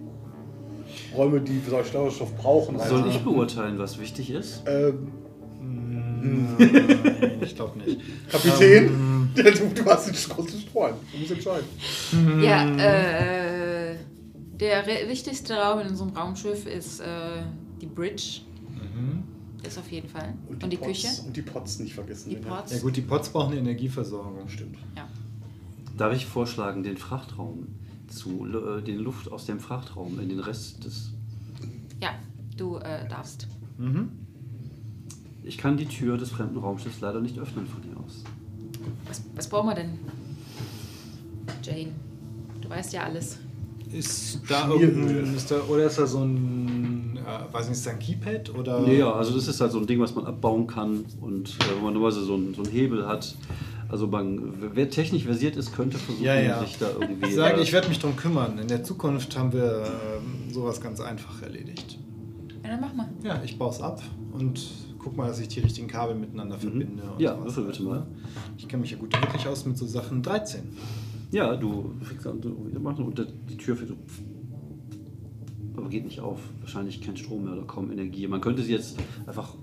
Räume, 1.16 1.40
die 1.40 1.60
Sauerstoff 1.68 2.36
brauchen. 2.36 2.78
Soll 2.78 2.98
Also, 3.02 3.06
ich 3.08 3.18
beurteilen, 3.20 3.78
was 3.78 3.98
wichtig 3.98 4.30
ist? 4.30 4.62
ähm, 4.66 5.08
Ich 7.40 7.54
glaube 7.54 7.78
nicht. 7.78 8.00
Kapitän, 8.30 9.30
du, 9.34 9.42
du 9.42 9.84
hast 9.86 10.06
den 10.06 10.14
großen 10.14 10.60
Streuen. 10.60 10.94
Du 11.12 11.18
musst 11.18 11.32
entscheiden. 11.32 11.66
Ja, 12.42 12.68
äh, 12.76 13.96
der 14.58 14.86
wichtigste 15.08 15.54
Raum 15.54 15.80
in 15.80 15.88
unserem 15.88 16.10
Raumschiff 16.10 16.66
ist 16.66 17.00
äh, 17.00 17.42
die 17.80 17.86
Bridge. 17.86 18.42
Das 19.62 19.76
auf 19.78 19.90
jeden 19.90 20.08
Fall. 20.08 20.34
Und 20.48 20.72
die, 20.72 20.76
Pots, 20.76 20.86
Küche. 20.88 21.08
Und 21.26 21.36
die 21.36 21.42
Pots 21.42 21.78
nicht 21.80 21.94
vergessen. 21.94 22.30
Die 22.30 22.36
Pots. 22.36 22.72
Ja 22.72 22.78
gut, 22.80 22.96
die 22.96 23.02
Pots 23.02 23.28
brauchen 23.28 23.56
Energieversorgung. 23.56 24.48
Stimmt. 24.48 24.78
Ja. 24.96 25.08
Darf 25.96 26.14
ich 26.14 26.26
vorschlagen, 26.26 26.82
den 26.82 26.96
Frachtraum 26.96 27.68
zu, 28.08 28.46
äh, 28.46 28.82
den 28.82 28.98
Luft 28.98 29.30
aus 29.30 29.46
dem 29.46 29.60
Frachtraum 29.60 30.18
in 30.18 30.28
den 30.28 30.40
Rest 30.40 30.84
des. 30.84 31.12
ja, 32.02 32.10
du 32.56 32.78
äh, 32.78 33.06
darfst. 33.08 33.48
Ich 35.42 35.58
kann 35.58 35.76
die 35.76 35.86
Tür 35.86 36.18
des 36.18 36.30
fremden 36.30 36.58
Raumschiffs 36.58 37.00
leider 37.00 37.20
nicht 37.20 37.38
öffnen 37.38 37.66
von 37.66 37.82
hier 37.82 37.96
aus. 37.96 38.24
Was, 39.06 39.22
was 39.34 39.48
brauchen 39.48 39.68
wir 39.68 39.74
denn? 39.74 39.98
Jane, 41.62 41.92
du 42.60 42.68
weißt 42.70 42.92
ja 42.92 43.04
alles. 43.04 43.38
Ist 43.92 44.40
da 44.48 44.68
irgendein, 44.68 45.34
ist 45.34 45.50
da, 45.50 45.60
oder 45.68 45.84
ist 45.84 45.98
da 45.98 46.06
so 46.06 46.22
ein, 46.22 47.18
äh, 47.18 47.52
weiß 47.52 47.68
nicht, 47.68 47.78
ist 47.78 47.86
da 47.86 47.90
ein 47.90 47.98
Keypad 47.98 48.54
oder? 48.54 48.80
Nee, 48.80 48.98
ja, 48.98 49.12
also 49.12 49.34
das 49.34 49.48
ist 49.48 49.60
halt 49.60 49.72
so 49.72 49.80
ein 49.80 49.86
Ding, 49.86 49.98
was 49.98 50.14
man 50.14 50.26
abbauen 50.26 50.66
kann 50.68 51.04
und 51.20 51.48
äh, 51.50 51.74
wenn 51.74 51.82
man 51.82 51.94
normalerweise 51.94 52.24
so 52.24 52.34
einen, 52.34 52.54
so 52.54 52.62
einen 52.62 52.70
Hebel 52.70 53.06
hat. 53.08 53.34
Also 53.88 54.06
man, 54.06 54.52
wer 54.74 54.88
technisch 54.88 55.24
versiert 55.24 55.56
ist, 55.56 55.74
könnte 55.74 55.98
versuchen, 55.98 56.24
Ja, 56.24 56.38
ja. 56.38 56.60
sich 56.60 56.78
da 56.78 56.86
irgendwie. 57.00 57.26
Ich 57.26 57.34
sage, 57.34 57.58
äh, 57.58 57.62
ich 57.64 57.72
werde 57.72 57.88
mich 57.88 57.98
drum 57.98 58.14
kümmern. 58.14 58.58
In 58.58 58.68
der 58.68 58.84
Zukunft 58.84 59.36
haben 59.36 59.52
wir 59.52 59.82
ähm, 59.84 60.52
sowas 60.54 60.80
ganz 60.80 61.00
einfach 61.00 61.42
erledigt. 61.42 61.98
Ja, 62.62 62.70
dann 62.70 62.80
mach 62.80 62.94
mal. 62.94 63.08
Ja, 63.24 63.42
ich 63.44 63.58
baue 63.58 63.70
es 63.72 63.80
ab 63.80 64.00
und 64.32 64.64
guck 65.02 65.16
mal, 65.16 65.28
dass 65.28 65.40
ich 65.40 65.48
die 65.48 65.60
richtigen 65.60 65.88
Kabel 65.88 66.14
miteinander 66.14 66.58
verbinde. 66.58 67.02
Und 67.02 67.14
Mhm. 67.16 67.20
Ja, 67.20 67.42
würfel 67.42 67.64
bitte 67.64 67.82
mal. 67.82 68.06
Ich 68.58 68.68
kenne 68.68 68.82
mich 68.82 68.90
ja 68.90 68.98
gut 68.98 69.12
wirklich 69.20 69.46
aus 69.46 69.64
mit 69.66 69.76
so 69.76 69.86
Sachen 69.86 70.22
13. 70.22 70.62
Ja, 71.32 71.56
du 71.56 71.92
fängst 72.02 72.26
an, 72.26 72.40
du 72.40 72.50
machst 72.80 73.00
und 73.00 73.26
die 73.48 73.56
Tür 73.56 73.76
fällt 73.76 73.88
so. 73.90 73.96
Aber 75.76 75.88
geht 75.88 76.04
nicht 76.04 76.20
auf. 76.20 76.40
Wahrscheinlich 76.60 77.00
kein 77.00 77.16
Strom 77.16 77.44
mehr 77.44 77.52
oder 77.54 77.62
kaum 77.62 77.90
Energie. 77.90 78.26
Man 78.26 78.40
könnte 78.40 78.62
sie 78.62 78.72
jetzt 78.72 78.98
einfach 79.26 79.54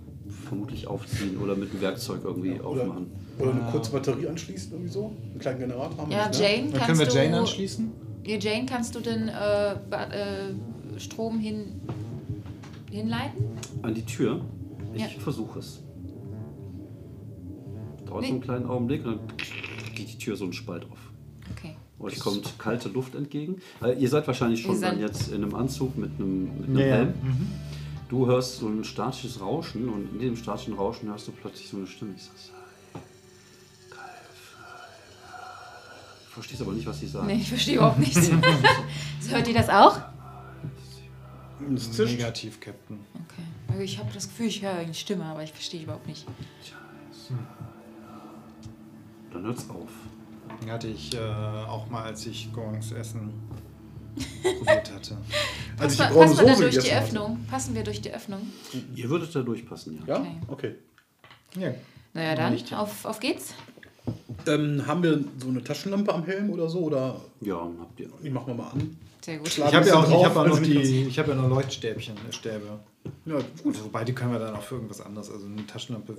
vermutlich 0.48 0.88
aufziehen 0.88 1.38
oder 1.38 1.56
mit 1.56 1.72
einem 1.72 1.82
Werkzeug 1.82 2.22
irgendwie 2.24 2.54
Oder, 2.60 2.82
aufmachen. 2.84 3.08
oder 3.40 3.52
eine 3.52 3.72
kurze 3.72 3.92
Batterie 3.92 4.28
anschließen, 4.28 4.72
irgendwie 4.72 4.92
so. 4.92 5.12
Einen 5.32 5.40
kleinen 5.40 5.60
Generator 5.60 5.98
haben 5.98 6.10
wir 6.10 6.18
Ja, 6.18 6.28
nicht, 6.30 6.40
ne? 6.40 6.46
Jane, 6.46 6.62
Dann 6.64 6.72
kannst 6.72 6.86
können 6.88 7.00
wir 7.00 7.06
du. 7.08 7.16
Jane 7.16 7.40
anschließen. 7.40 7.92
Ja, 8.26 8.38
Jane, 8.38 8.66
kannst 8.66 8.96
du 8.96 9.00
den 9.02 9.28
äh, 9.30 9.74
äh, 9.74 11.00
Strom 11.00 11.40
hin, 11.40 11.82
hinleiten? 12.92 13.44
An 13.82 13.94
die 13.94 14.04
Tür. 14.04 14.42
Ich 14.94 15.02
Ja. 15.02 15.08
versuche 15.20 15.60
es. 15.60 15.84
Dauert 18.06 18.22
Nee. 18.22 18.28
so 18.28 18.34
einen 18.34 18.42
kleinen 18.42 18.66
Augenblick 18.66 19.06
und 19.06 19.18
dann 19.18 19.38
geht 19.96 20.12
die 20.14 20.18
Tür 20.18 20.36
so 20.36 20.46
einen 20.46 20.54
Spalt 20.54 20.86
auf. 20.90 20.98
Okay. 21.52 21.76
Euch 22.00 22.20
kommt 22.20 22.58
kalte 22.60 22.90
Luft 22.90 23.16
entgegen. 23.16 23.58
Äh, 23.84 23.94
ihr 24.00 24.08
seid 24.10 24.28
wahrscheinlich 24.28 24.62
schon 24.62 24.80
dann 24.80 25.00
jetzt 25.00 25.30
in 25.30 25.44
einem 25.44 25.56
Anzug 25.56 25.98
mit 25.98 26.12
einem, 26.20 26.44
mit 26.60 26.66
einem 26.70 26.78
Ja, 26.80 26.86
ja. 26.86 26.96
Helm. 26.96 27.14
Du 28.10 28.26
hörst 28.28 28.60
so 28.60 28.68
ein 28.68 28.84
statisches 28.86 29.42
Rauschen 29.42 29.90
und 29.90 30.14
in 30.14 30.20
dem 30.20 30.36
statischen 30.38 30.74
Rauschen 30.76 31.10
hörst 31.10 31.28
du 31.28 31.32
plötzlich 31.34 31.68
so 31.70 31.78
eine 31.78 31.88
Stimme. 31.88 32.14
Ich 32.16 32.24
sag, 32.24 32.34
sei 32.38 33.00
kalt. 33.90 34.12
Du 36.28 36.32
verstehst 36.34 36.62
aber 36.62 36.72
nicht, 36.74 36.88
was 36.88 37.00
sie 37.00 37.08
sagen. 37.08 37.28
Nee, 37.28 37.34
ich 37.42 37.50
verstehe 37.50 37.76
überhaupt 37.76 38.00
nichts. 38.00 38.28
so, 38.28 38.32
hört 39.32 39.48
ihr 39.48 39.54
das 39.54 39.68
auch? 39.70 40.00
Es 41.76 41.92
zischt. 41.92 42.12
Negativ, 42.14 42.60
Captain. 42.60 43.00
Okay. 43.14 43.42
Also 43.70 43.82
ich 43.82 43.98
habe 44.00 44.10
das 44.14 44.28
Gefühl, 44.28 44.48
ich 44.48 44.62
höre 44.62 44.72
eine 44.74 44.94
Stimme, 44.94 45.26
aber 45.26 45.44
ich 45.44 45.52
verstehe 45.52 45.84
überhaupt 45.84 46.08
nicht. 46.08 46.26
Dann 49.34 49.44
hört's 49.44 49.70
auf. 49.70 49.90
Hatte 50.70 50.88
ich 50.88 51.14
äh, 51.14 51.20
auch 51.20 51.90
mal, 51.90 52.04
als 52.04 52.26
ich 52.26 52.52
Gorons 52.54 52.92
Essen 52.92 53.32
probiert 54.42 54.92
hatte. 54.94 55.18
Als 55.78 55.94
ich 55.94 56.00
Pa- 56.00 56.08
die 56.08 56.14
braune 56.14 56.26
passen 56.34 56.40
wir 56.40 56.46
da 56.48 56.56
durch 56.56 56.70
die 56.74 56.78
gegessen 56.78 56.96
hatte. 56.96 57.06
Öffnung? 57.06 57.46
Passen 57.50 57.76
wir 57.76 57.84
durch 57.84 58.02
die 58.02 58.12
Öffnung? 58.14 58.42
Ihr 58.96 59.10
würdet 59.10 59.36
da 59.36 59.42
durchpassen, 59.42 60.00
ja. 60.08 60.16
Ja? 60.16 60.28
Okay. 60.48 60.76
Okay. 61.56 61.62
Ja. 61.62 61.74
Naja, 62.14 62.36
dann, 62.36 62.54
Nicht. 62.54 62.74
auf, 62.74 63.06
auf 63.06 63.20
geht's. 63.20 63.54
Ähm, 64.48 64.86
haben 64.88 65.04
wir 65.04 65.24
so 65.40 65.50
eine 65.50 65.64
Taschenlampe 65.64 66.14
am 66.14 66.24
Helm 66.26 66.50
oder 66.50 66.70
so? 66.70 66.80
Oder 66.80 67.20
Ja, 67.42 67.68
habt 67.80 68.00
ihr. 68.00 68.10
die 68.24 68.30
machen 68.30 68.48
wir 68.48 68.54
mal 68.56 68.70
an. 68.72 68.98
Sehr 69.28 69.40
gut. 69.40 69.48
Ich 69.50 69.62
habe 69.62 69.86
ja 69.86 69.96
auch, 69.96 70.08
ich 70.08 70.26
hab 70.26 70.38
auch 70.38 70.48
noch 70.48 70.62
die, 70.62 71.04
ich 71.04 71.20
habe 71.20 71.32
ja 71.32 71.36
noch 71.36 71.50
Leuchtstäbchen, 71.50 72.16
äh, 72.16 72.32
Stäbe. 72.32 72.80
Ja, 73.26 73.36
gut. 73.62 73.74
Also, 73.76 73.84
wobei 73.84 74.06
die 74.06 74.14
können 74.14 74.32
wir 74.32 74.40
dann 74.40 74.56
auch 74.56 74.62
für 74.62 74.76
irgendwas 74.76 75.02
anderes. 75.02 75.30
Also 75.30 75.48
eine 75.48 75.68
Taschenlampe 75.68 76.16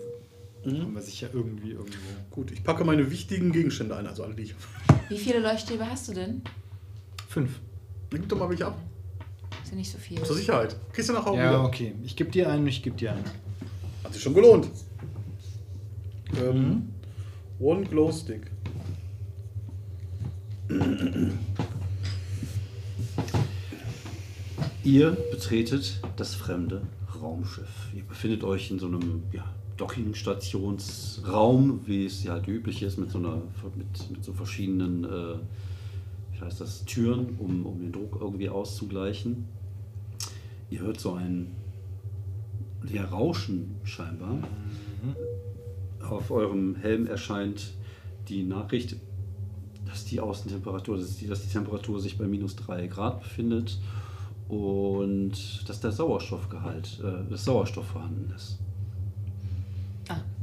haben 0.67 0.95
wir 0.95 1.01
sicher 1.01 1.31
irgendwie 1.33 1.71
irgendwo. 1.71 1.97
Gut, 2.31 2.51
ich 2.51 2.63
packe 2.63 2.85
meine 2.85 3.11
wichtigen 3.11 3.51
Gegenstände 3.51 3.97
ein, 3.97 4.07
also 4.07 4.25
alle, 4.25 4.35
die 4.35 4.43
ich 4.43 4.53
habe. 4.53 5.01
Wie 5.09 5.17
viele 5.17 5.39
Leuchtstäbe 5.39 5.89
hast 5.89 6.07
du 6.09 6.13
denn? 6.13 6.43
Fünf. 7.31 7.59
Dann 8.11 8.21
gib 8.21 8.29
doch 8.29 8.39
mal 8.39 8.51
welche 8.51 8.67
ab. 8.67 8.79
Ist 9.63 9.71
ja 9.71 9.77
nicht 9.79 9.91
so 9.91 9.97
viel. 9.97 10.23
Zur 10.23 10.37
Sicherheit. 10.37 10.77
Kriegst 10.93 11.09
du 11.09 11.15
nachher 11.15 11.31
auch 11.31 11.35
Ja, 11.37 11.49
wieder. 11.49 11.65
okay. 11.65 11.95
Ich 12.05 12.15
gebe 12.15 12.31
dir 12.31 12.51
einen, 12.51 12.67
ich 12.67 12.83
gebe 12.83 12.95
dir 12.99 13.13
einen. 13.13 13.25
Hat 14.05 14.13
sich 14.13 14.23
schon 14.23 14.35
gelohnt. 14.35 14.69
Ähm, 16.39 16.91
One 17.59 17.87
Glow 17.87 18.13
Stick. 18.13 18.51
Ihr 24.89 25.11
betretet 25.31 26.01
das 26.17 26.35
fremde 26.35 26.81
Raumschiff. 27.21 27.91
Ihr 27.95 28.05
befindet 28.05 28.43
euch 28.43 28.71
in 28.71 28.79
so 28.79 28.87
einem 28.87 29.23
ja, 29.33 29.45
Dockingstationsraum, 29.77 31.87
wie 31.87 32.07
es 32.07 32.25
ja 32.25 32.33
halt 32.33 32.49
üblich 32.49 32.83
ist, 32.83 32.97
mit 32.97 33.11
so, 33.11 33.19
einer, 33.19 33.43
mit, 33.77 34.11
mit 34.11 34.25
so 34.25 34.33
verschiedenen 34.33 35.05
äh, 35.05 35.35
wie 36.33 36.41
heißt 36.41 36.63
das, 36.63 36.87
Türen, 36.87 37.37
um, 37.39 37.67
um 37.67 37.81
den 37.81 37.93
Druck 37.93 38.17
irgendwie 38.19 38.49
auszugleichen. 38.49 39.45
Ihr 40.71 40.81
hört 40.81 40.99
so 40.99 41.13
ein 41.13 41.55
ja, 42.91 43.05
Rauschen 43.05 43.77
scheinbar. 43.85 44.39
Auf 46.01 46.31
eurem 46.31 46.77
Helm 46.77 47.07
erscheint 47.07 47.75
die 48.31 48.43
Nachricht, 48.43 48.97
dass 49.85 50.07
die 50.07 50.21
Außentemperatur, 50.21 50.97
dass 50.97 51.19
die, 51.19 51.27
dass 51.27 51.43
die 51.43 51.51
Temperatur 51.51 52.01
sich 52.01 52.17
bei 52.17 52.27
minus 52.27 52.57
3 52.57 52.87
Grad 52.87 53.21
befindet 53.21 53.79
und 54.49 55.33
dass 55.69 55.81
der 55.81 55.93
Sauerstoffgehalt, 55.93 57.01
äh, 57.05 57.31
das 57.31 57.45
Sauerstoff 57.45 57.87
vorhanden 57.87 58.33
ist. 58.35 58.59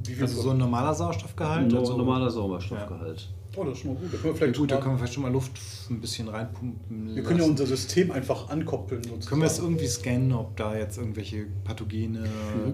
Wie 0.05 0.13
viel 0.13 0.21
Also 0.23 0.39
so 0.41 0.51
ein 0.51 0.57
normaler 0.59 0.93
Sauerstoffgehalt? 0.93 1.71
No, 1.71 1.79
also, 1.79 1.97
normaler 1.97 2.29
Sauerstoffgehalt. 2.29 3.27
Oh, 3.57 3.63
das 3.63 3.73
ist 3.73 3.79
schon 3.79 3.93
mal 3.93 3.99
gut. 4.01 4.13
Da 4.13 4.17
können 4.17 4.23
wir 4.23 4.31
Ja, 4.31 4.35
vielleicht 4.37 4.57
gut, 4.59 4.69
da 4.71 4.75
schon 4.75 4.83
können 4.83 4.93
mal, 4.93 4.93
wir 4.93 4.97
vielleicht 4.99 5.13
schon 5.13 5.23
mal 5.23 5.31
Luft 5.31 5.51
ein 5.89 6.01
bisschen 6.01 6.27
reinpumpen. 6.27 7.15
wir 7.15 7.23
können 7.23 7.37
ja 7.39 7.45
lassen. 7.45 7.51
unser 7.51 7.65
System 7.65 8.11
einfach 8.11 8.49
ankoppeln. 8.49 9.01
Sozusagen. 9.01 9.25
Können 9.27 9.41
wir 9.41 9.47
es 9.47 9.59
irgendwie 9.59 9.87
scannen, 9.87 10.33
ob 10.33 10.55
da 10.57 10.75
jetzt 10.77 10.97
irgendwelche 10.99 11.45
Pathogene. 11.63 12.23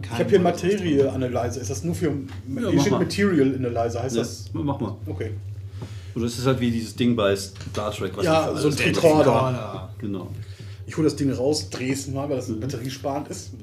ich 0.04 0.10
habe 0.10 0.26
hier 0.26 0.36
einen 0.40 0.44
Materie-Analyzer. 0.44 1.62
Ist 1.62 1.70
das 1.70 1.84
nur 1.86 1.96
für. 1.96 2.12
steht 2.80 2.92
mal. 2.92 3.00
Material 3.00 3.56
Analyzer. 3.56 4.04
Heißt 4.04 4.16
Ja, 4.18 4.22
das. 4.24 4.50
mach 4.52 4.80
mal. 4.80 4.96
Okay. 5.06 5.32
Und 6.14 6.24
das 6.24 6.38
ist 6.38 6.46
halt 6.46 6.60
wie 6.60 6.72
dieses 6.72 6.94
Ding 6.96 7.16
bei 7.16 7.34
Star 7.38 7.92
Trek, 7.92 8.12
was 8.18 8.26
Ja, 8.26 8.54
so 8.54 8.68
ein 8.68 8.76
Tricorder. 8.76 9.94
Genau. 10.00 10.28
Ich 10.92 10.98
hole 10.98 11.06
das 11.06 11.16
Ding 11.16 11.32
raus, 11.32 11.70
drehe 11.70 11.94
es 11.94 12.10
mal, 12.10 12.28
weil 12.30 12.36
das 12.36 12.52
batteriesparend 12.52 13.30
ist. 13.30 13.52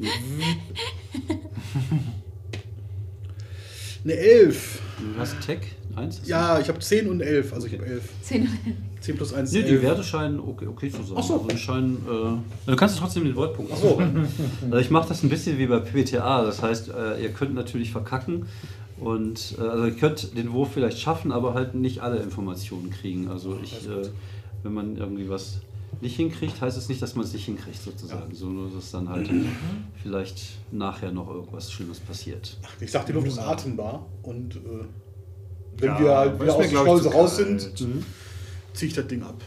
Eine 4.03 4.15
11. 4.15 4.81
Du 5.15 5.21
hast 5.21 5.39
Tech, 5.43 5.59
1? 5.95 6.23
Ja, 6.25 6.59
ich 6.59 6.69
habe 6.69 6.79
10 6.79 7.07
und 7.07 7.21
11, 7.21 7.53
also 7.53 7.67
ich 7.67 7.75
habe 7.75 7.85
11. 7.85 8.03
10. 8.23 8.49
10 9.03 9.17
plus 9.17 9.35
1 9.35 9.53
Nee, 9.53 9.63
die 9.63 9.73
11. 9.73 9.83
Werte 9.83 10.03
scheinen 10.05 10.41
okay, 10.41 10.69
okay 10.69 10.91
zu 10.91 11.03
sein. 11.03 11.17
Ach 11.19 11.23
so. 11.23 11.35
Also 11.35 11.49
die 11.49 11.59
scheinen, 11.59 11.97
äh, 11.97 12.71
du 12.71 12.77
kannst 12.77 12.99
trotzdem 12.99 13.25
den 13.25 13.35
Voltpunkt 13.35 13.73
Ach 13.75 13.79
so. 13.79 14.03
Also 14.65 14.79
ich 14.79 14.89
mache 14.89 15.11
das 15.11 15.23
ein 15.23 15.29
bisschen 15.29 15.59
wie 15.59 15.67
bei 15.67 15.81
PBTA. 15.81 16.45
Das 16.45 16.63
heißt, 16.63 16.89
äh, 16.89 17.23
ihr 17.23 17.29
könnt 17.29 17.55
natürlich 17.55 17.93
verkacken 17.93 18.47
und 18.99 19.55
äh, 19.59 19.61
also 19.65 19.85
ihr 19.85 19.97
könnt 19.97 20.35
den 20.35 20.51
Wurf 20.55 20.71
vielleicht 20.73 20.99
schaffen, 20.99 21.31
aber 21.31 21.53
halt 21.53 21.75
nicht 21.75 22.01
alle 22.01 22.21
Informationen 22.21 22.89
kriegen. 22.89 23.29
Also 23.29 23.59
ich, 23.63 23.87
äh, 23.87 24.09
wenn 24.63 24.73
man 24.73 24.97
irgendwie 24.97 25.29
was 25.29 25.61
nicht 26.01 26.17
hinkriegt, 26.17 26.61
heißt 26.61 26.77
es 26.77 26.89
nicht, 26.89 27.03
dass 27.03 27.15
man 27.15 27.25
es 27.25 27.33
nicht 27.33 27.45
hinkriegt 27.45 27.83
sozusagen. 27.83 28.35
So 28.35 28.47
nur, 28.47 28.71
dass 28.71 28.91
dann 28.91 29.09
halt 29.09 29.31
vielleicht 30.03 30.43
nachher 30.71 31.11
noch 31.11 31.29
irgendwas 31.29 31.73
Schlimmes 31.73 31.99
passiert. 32.01 32.57
Ich 32.81 32.91
sag, 32.91 33.07
die 33.07 33.13
Luft 33.13 33.27
ist 33.27 33.39
atembar 33.39 34.07
und 34.23 34.57
äh, 34.57 34.59
wenn 35.79 35.89
Ja, 35.91 36.01
wir 36.01 36.17
halt 36.17 36.41
wieder 36.41 36.55
aus 36.55 37.03
der 37.03 37.11
zu 37.11 37.17
raus 37.17 37.37
sind, 37.37 37.73
ziehe 38.73 38.89
ich 38.89 38.95
das 38.95 39.07
Ding 39.07 39.23
ab. 39.23 39.41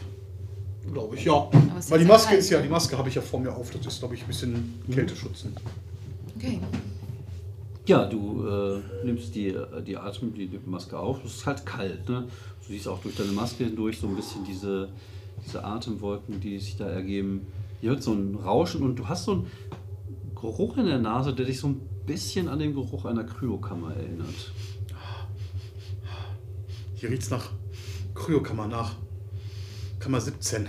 Glaube 0.92 1.16
ich, 1.16 1.24
ja. 1.24 1.48
Weil 1.88 1.98
die 2.00 2.04
ja 2.04 2.12
Maske 2.12 2.34
ist 2.34 2.50
ja, 2.50 2.58
ne? 2.58 2.64
die 2.64 2.70
Maske 2.70 2.98
habe 2.98 3.08
ich 3.08 3.14
ja 3.14 3.22
vor 3.22 3.38
mir 3.40 3.54
auf. 3.54 3.70
Das 3.70 3.86
ist, 3.86 4.00
glaube 4.00 4.14
ich, 4.14 4.22
ein 4.22 4.26
bisschen 4.26 4.82
Kälteschützen. 4.90 5.54
Okay. 6.36 6.60
Ja, 7.86 8.04
du 8.04 8.46
äh, 8.46 9.04
nimmst 9.04 9.34
die, 9.34 9.56
die 9.86 9.96
Atem, 9.96 10.34
die 10.34 10.50
Maske 10.66 10.98
auf. 10.98 11.24
Es 11.24 11.36
ist 11.36 11.46
halt 11.46 11.64
kalt. 11.64 12.08
Ne? 12.08 12.24
Du 12.66 12.72
siehst 12.72 12.88
auch 12.88 13.00
durch 13.00 13.14
deine 13.16 13.32
Maske 13.32 13.64
hindurch 13.64 13.98
so 13.98 14.08
ein 14.08 14.16
bisschen 14.16 14.44
diese, 14.44 14.88
diese 15.44 15.64
Atemwolken, 15.64 16.40
die 16.40 16.58
sich 16.58 16.76
da 16.76 16.86
ergeben. 16.88 17.46
Hier 17.80 17.90
hört 17.90 18.02
so 18.02 18.12
ein 18.12 18.34
Rauschen 18.36 18.82
und 18.82 18.96
du 18.98 19.08
hast 19.08 19.24
so 19.24 19.32
einen 19.32 19.46
Geruch 20.40 20.76
in 20.76 20.86
der 20.86 20.98
Nase, 20.98 21.32
der 21.34 21.46
dich 21.46 21.58
so 21.58 21.68
ein 21.68 21.80
bisschen 22.06 22.48
an 22.48 22.58
den 22.58 22.74
Geruch 22.74 23.04
einer 23.04 23.24
Kryokammer 23.24 23.94
erinnert. 23.94 24.52
Hier 26.94 27.10
riecht 27.10 27.22
es 27.22 27.30
nach 27.30 27.50
Kryokammer 28.14 28.68
nach. 28.68 28.94
Kammer 29.98 30.20
17. 30.20 30.66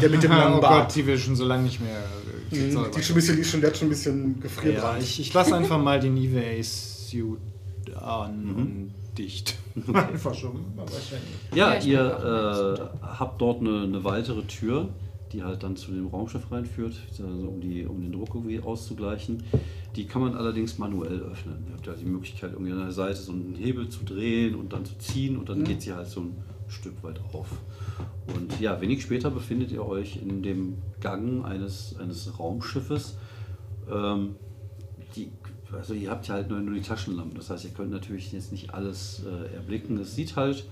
Der 0.00 0.10
mit 0.10 0.22
dem 0.22 0.30
langen 0.32 0.58
oh 0.58 0.60
Bart. 0.60 0.88
Gott, 0.88 0.96
die 0.96 1.06
will 1.06 1.18
schon 1.18 1.36
so 1.36 1.44
lange 1.44 1.64
nicht 1.64 1.80
mehr. 1.80 1.98
äh, 1.98 2.38
Mhm, 2.50 2.72
Sauber. 2.72 2.90
Die, 2.96 3.02
schon 3.02 3.12
ein 3.12 3.16
bisschen, 3.16 3.36
die, 3.36 3.44
schon, 3.44 3.60
der 3.60 3.70
hat 3.70 3.76
schon 3.76 3.88
ein 3.88 3.90
bisschen 3.90 4.34
ja, 4.36 4.42
gefrierbrand. 4.42 5.02
ich, 5.02 5.20
ich 5.20 5.34
lasse 5.34 5.54
einfach 5.54 5.78
mal 5.82 6.00
den 6.00 6.16
EVA-Suit 6.16 7.38
an 7.94 8.50
und 8.54 8.94
dicht. 9.18 9.56
einfach 9.92 10.34
schon. 10.34 10.64
Wahrscheinlich. 10.76 11.36
Ja, 11.54 11.74
Ja, 11.74 11.82
ihr 11.82 12.90
äh, 13.02 13.06
habt 13.06 13.40
dort 13.40 13.60
eine, 13.60 13.82
eine 13.82 14.04
weitere 14.04 14.42
Tür, 14.42 14.88
die 15.32 15.42
halt 15.42 15.62
dann 15.62 15.76
zu 15.76 15.92
dem 15.92 16.06
Raumschiff 16.06 16.50
reinführt, 16.50 16.94
also 17.10 17.24
um, 17.24 17.60
die, 17.60 17.84
um 17.84 18.00
den 18.00 18.12
Druck 18.12 18.34
irgendwie 18.34 18.60
auszugleichen. 18.60 19.42
Die 19.96 20.06
kann 20.06 20.22
man 20.22 20.36
allerdings 20.36 20.78
manuell 20.78 21.20
öffnen. 21.20 21.64
Ihr 21.68 21.74
habt 21.74 21.86
ja 21.86 21.94
die 21.94 22.04
Möglichkeit, 22.04 22.52
irgendwie 22.52 22.72
an 22.72 22.78
der 22.78 22.92
Seite 22.92 23.16
so 23.16 23.32
einen 23.32 23.54
Hebel 23.54 23.88
zu 23.88 24.04
drehen 24.04 24.54
und 24.54 24.72
dann 24.72 24.84
zu 24.84 24.96
ziehen 24.98 25.36
und 25.36 25.48
dann 25.48 25.64
geht 25.64 25.82
sie 25.82 25.92
halt 25.92 26.06
so 26.06 26.20
ein 26.20 26.36
Stück 26.68 27.02
weit 27.02 27.20
auf. 27.32 27.48
Und 28.34 28.60
ja, 28.60 28.80
wenig 28.80 29.02
später 29.02 29.30
befindet 29.30 29.72
ihr 29.72 29.84
euch 29.86 30.20
in 30.22 30.42
dem 30.42 30.78
Gang 31.00 31.44
eines, 31.44 31.96
eines 31.98 32.38
Raumschiffes. 32.38 33.16
Ähm, 33.90 34.36
die, 35.16 35.30
also 35.72 35.94
ihr 35.94 36.10
habt 36.10 36.26
ja 36.28 36.34
halt 36.34 36.48
nur, 36.48 36.60
nur 36.60 36.74
die 36.74 36.82
Taschenlampen, 36.82 37.36
das 37.36 37.50
heißt, 37.50 37.64
ihr 37.64 37.70
könnt 37.70 37.90
natürlich 37.90 38.32
jetzt 38.32 38.52
nicht 38.52 38.72
alles 38.74 39.22
äh, 39.24 39.54
erblicken. 39.54 39.98
Es 39.98 40.14
sieht 40.14 40.36
halt 40.36 40.64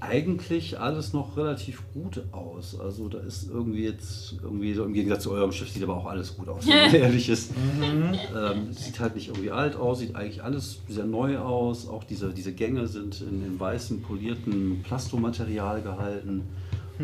eigentlich 0.00 0.78
alles 0.78 1.12
noch 1.12 1.36
relativ 1.36 1.82
gut 1.92 2.22
aus. 2.32 2.78
Also 2.78 3.08
da 3.08 3.18
ist 3.18 3.48
irgendwie 3.48 3.84
jetzt, 3.84 4.36
irgendwie 4.42 4.74
so 4.74 4.84
im 4.84 4.92
Gegensatz 4.92 5.22
zu 5.22 5.30
eurem 5.32 5.52
Schiff 5.52 5.70
sieht 5.70 5.82
aber 5.82 5.96
auch 5.96 6.06
alles 6.06 6.36
gut 6.36 6.48
aus, 6.48 6.66
wenn 6.66 6.76
man 6.76 6.94
ehrlich 7.02 7.28
ist. 7.28 7.52
Ähm, 7.82 8.68
es 8.70 8.84
sieht 8.84 9.00
halt 9.00 9.14
nicht 9.14 9.28
irgendwie 9.28 9.50
alt 9.50 9.76
aus, 9.76 10.00
sieht 10.00 10.14
eigentlich 10.14 10.42
alles 10.42 10.80
sehr 10.88 11.06
neu 11.06 11.38
aus. 11.38 11.88
Auch 11.88 12.04
diese, 12.04 12.32
diese 12.32 12.52
Gänge 12.52 12.86
sind 12.86 13.20
in 13.22 13.42
dem 13.42 13.58
weißen, 13.58 14.02
polierten 14.02 14.82
Plastomaterial 14.82 15.82
gehalten. 15.82 16.42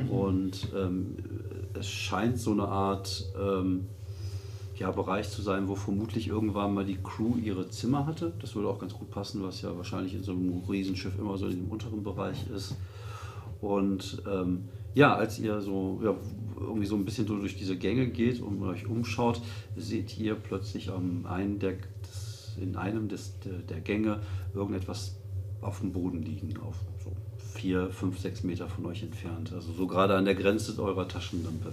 Und 0.08 0.68
ähm, 0.76 1.16
es 1.74 1.88
scheint 1.88 2.38
so 2.38 2.52
eine 2.52 2.68
Art 2.68 3.24
ähm, 3.40 3.86
ja, 4.80 4.90
Bereich 4.90 5.28
zu 5.28 5.42
sein, 5.42 5.68
wo 5.68 5.74
vermutlich 5.74 6.28
irgendwann 6.28 6.72
mal 6.72 6.86
die 6.86 6.96
Crew 6.96 7.36
ihre 7.36 7.68
Zimmer 7.68 8.06
hatte. 8.06 8.32
Das 8.40 8.54
würde 8.54 8.68
auch 8.68 8.78
ganz 8.78 8.94
gut 8.94 9.10
passen, 9.10 9.42
was 9.42 9.60
ja 9.60 9.76
wahrscheinlich 9.76 10.14
in 10.14 10.22
so 10.22 10.32
einem 10.32 10.62
Riesenschiff 10.68 11.18
immer 11.18 11.36
so 11.36 11.48
in 11.48 11.56
dem 11.56 11.68
unteren 11.70 12.02
Bereich 12.02 12.48
ist. 12.50 12.76
Und 13.60 14.22
ähm, 14.26 14.70
ja, 14.94 15.14
als 15.14 15.38
ihr 15.38 15.60
so 15.60 16.00
ja, 16.02 16.16
irgendwie 16.58 16.86
so 16.86 16.96
ein 16.96 17.04
bisschen 17.04 17.26
so 17.26 17.36
durch 17.38 17.58
diese 17.58 17.76
Gänge 17.76 18.08
geht 18.08 18.40
und 18.40 18.62
euch 18.62 18.86
umschaut, 18.86 19.42
seht 19.76 20.18
ihr 20.18 20.34
plötzlich 20.34 20.90
am 20.90 21.26
einen 21.26 21.58
der, 21.58 21.74
des, 22.02 22.56
in 22.58 22.74
einem 22.74 23.08
des, 23.08 23.38
der, 23.40 23.58
der 23.58 23.80
Gänge 23.80 24.20
irgendetwas 24.54 25.16
auf 25.60 25.80
dem 25.80 25.92
Boden 25.92 26.22
liegen, 26.22 26.56
auf 26.62 26.76
so 27.04 27.12
vier, 27.36 27.90
fünf, 27.90 28.18
sechs 28.18 28.44
Meter 28.44 28.66
von 28.66 28.86
euch 28.86 29.02
entfernt. 29.02 29.52
Also 29.52 29.74
so 29.74 29.86
gerade 29.86 30.16
an 30.16 30.24
der 30.24 30.34
Grenze 30.34 30.82
eurer 30.82 31.06
Taschenlampe. 31.06 31.70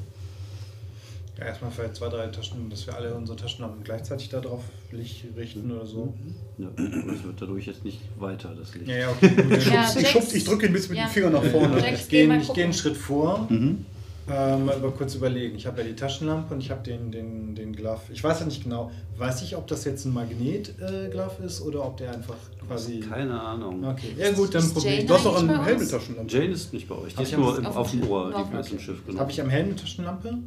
Ja, 1.39 1.45
erstmal 1.45 1.69
vielleicht 1.71 1.95
zwei, 1.97 2.09
drei 2.09 2.25
Taschen, 2.27 2.67
dass 2.69 2.87
wir 2.87 2.95
alle 2.95 3.13
unsere 3.13 3.37
Taschenlampen 3.37 3.83
gleichzeitig 3.83 4.29
da 4.29 4.39
drauf 4.39 4.63
Licht 4.91 5.23
richten 5.37 5.71
oder 5.71 5.85
so. 5.85 6.13
Ja, 6.57 6.67
aber 6.75 7.13
es 7.13 7.23
wird 7.23 7.39
dadurch 7.41 7.67
jetzt 7.67 7.85
nicht 7.85 7.99
weiter, 8.17 8.55
das 8.57 8.73
Licht. 8.73 8.87
Ja, 8.87 8.95
ja, 8.97 9.09
okay. 9.11 9.29
Gut. 9.29 9.51
Ja, 9.51 9.57
ich, 9.57 9.95
Jax- 9.95 10.09
schubs, 10.09 10.33
ich 10.33 10.43
drücke 10.45 10.65
ihn 10.65 10.73
bis 10.73 10.89
mit 10.89 10.97
Ja. 10.97 11.05
dem 11.05 11.11
Finger 11.11 11.29
nach 11.29 11.43
vorne. 11.43 11.79
Jax, 11.79 12.01
Ich 12.01 12.09
geh 12.09 12.25
gehe 12.25 12.37
ich 12.37 12.53
gehe 12.53 12.63
einen 12.63 12.73
Schritt 12.73 12.97
vor, 12.97 13.45
Mhm. 13.51 13.85
äh, 14.27 14.57
mal 14.57 14.73
aber 14.75 14.89
kurz 14.91 15.13
überlegen. 15.13 15.55
Ich 15.57 15.67
habe 15.67 15.81
ja 15.81 15.87
die 15.87 15.95
Taschenlampe 15.95 16.55
und 16.55 16.59
ich 16.61 16.71
habe 16.71 16.81
den, 16.81 17.11
den, 17.11 17.53
den 17.53 17.71
Glove. 17.75 18.01
Ich 18.11 18.23
weiß 18.23 18.39
ja 18.39 18.45
nicht 18.47 18.63
genau, 18.63 18.89
weiß 19.17 19.43
ich, 19.43 19.55
ob 19.55 19.67
das 19.67 19.85
jetzt 19.85 20.05
ein 20.05 20.13
Magnet-Glove 20.13 21.43
ist 21.45 21.61
oder 21.61 21.85
ob 21.85 21.97
der 21.97 22.13
einfach 22.13 22.35
quasi. 22.67 22.99
Keine 22.99 23.39
Ahnung. 23.39 23.83
Okay, 23.87 24.15
ja 24.17 24.31
gut, 24.31 24.55
dann 24.55 24.67
probiere 24.71 24.93
ich. 24.93 24.97
Jane 25.01 25.07
Du 25.07 25.13
hast 25.13 25.25
doch 25.25 25.35
eigentlich 25.37 25.49
einen 25.51 25.59
bei 25.59 25.65
Helm 25.65 25.77
uns? 25.77 25.91
mit 25.91 26.01
Taschenlampe. 26.01 26.33
Jane 26.33 26.47
ist 26.51 26.73
nicht 26.73 26.87
bei 26.89 26.95
euch, 26.95 27.13
die 27.15 27.21
ist 27.21 27.31
ich 27.31 27.37
nur 27.37 27.59
auf 27.67 27.75
auf 27.77 27.91
dem 27.91 28.09
Ohr, 28.09 28.33
die 28.51 28.57
ist 28.57 28.71
im 28.71 28.79
Schiff, 28.79 29.05
genau. 29.05 29.19
Habe 29.19 29.29
ich 29.31 29.39
am 29.39 29.49
Helm 29.51 29.67
eine 29.67 29.75
Taschenlampe? 29.75 30.37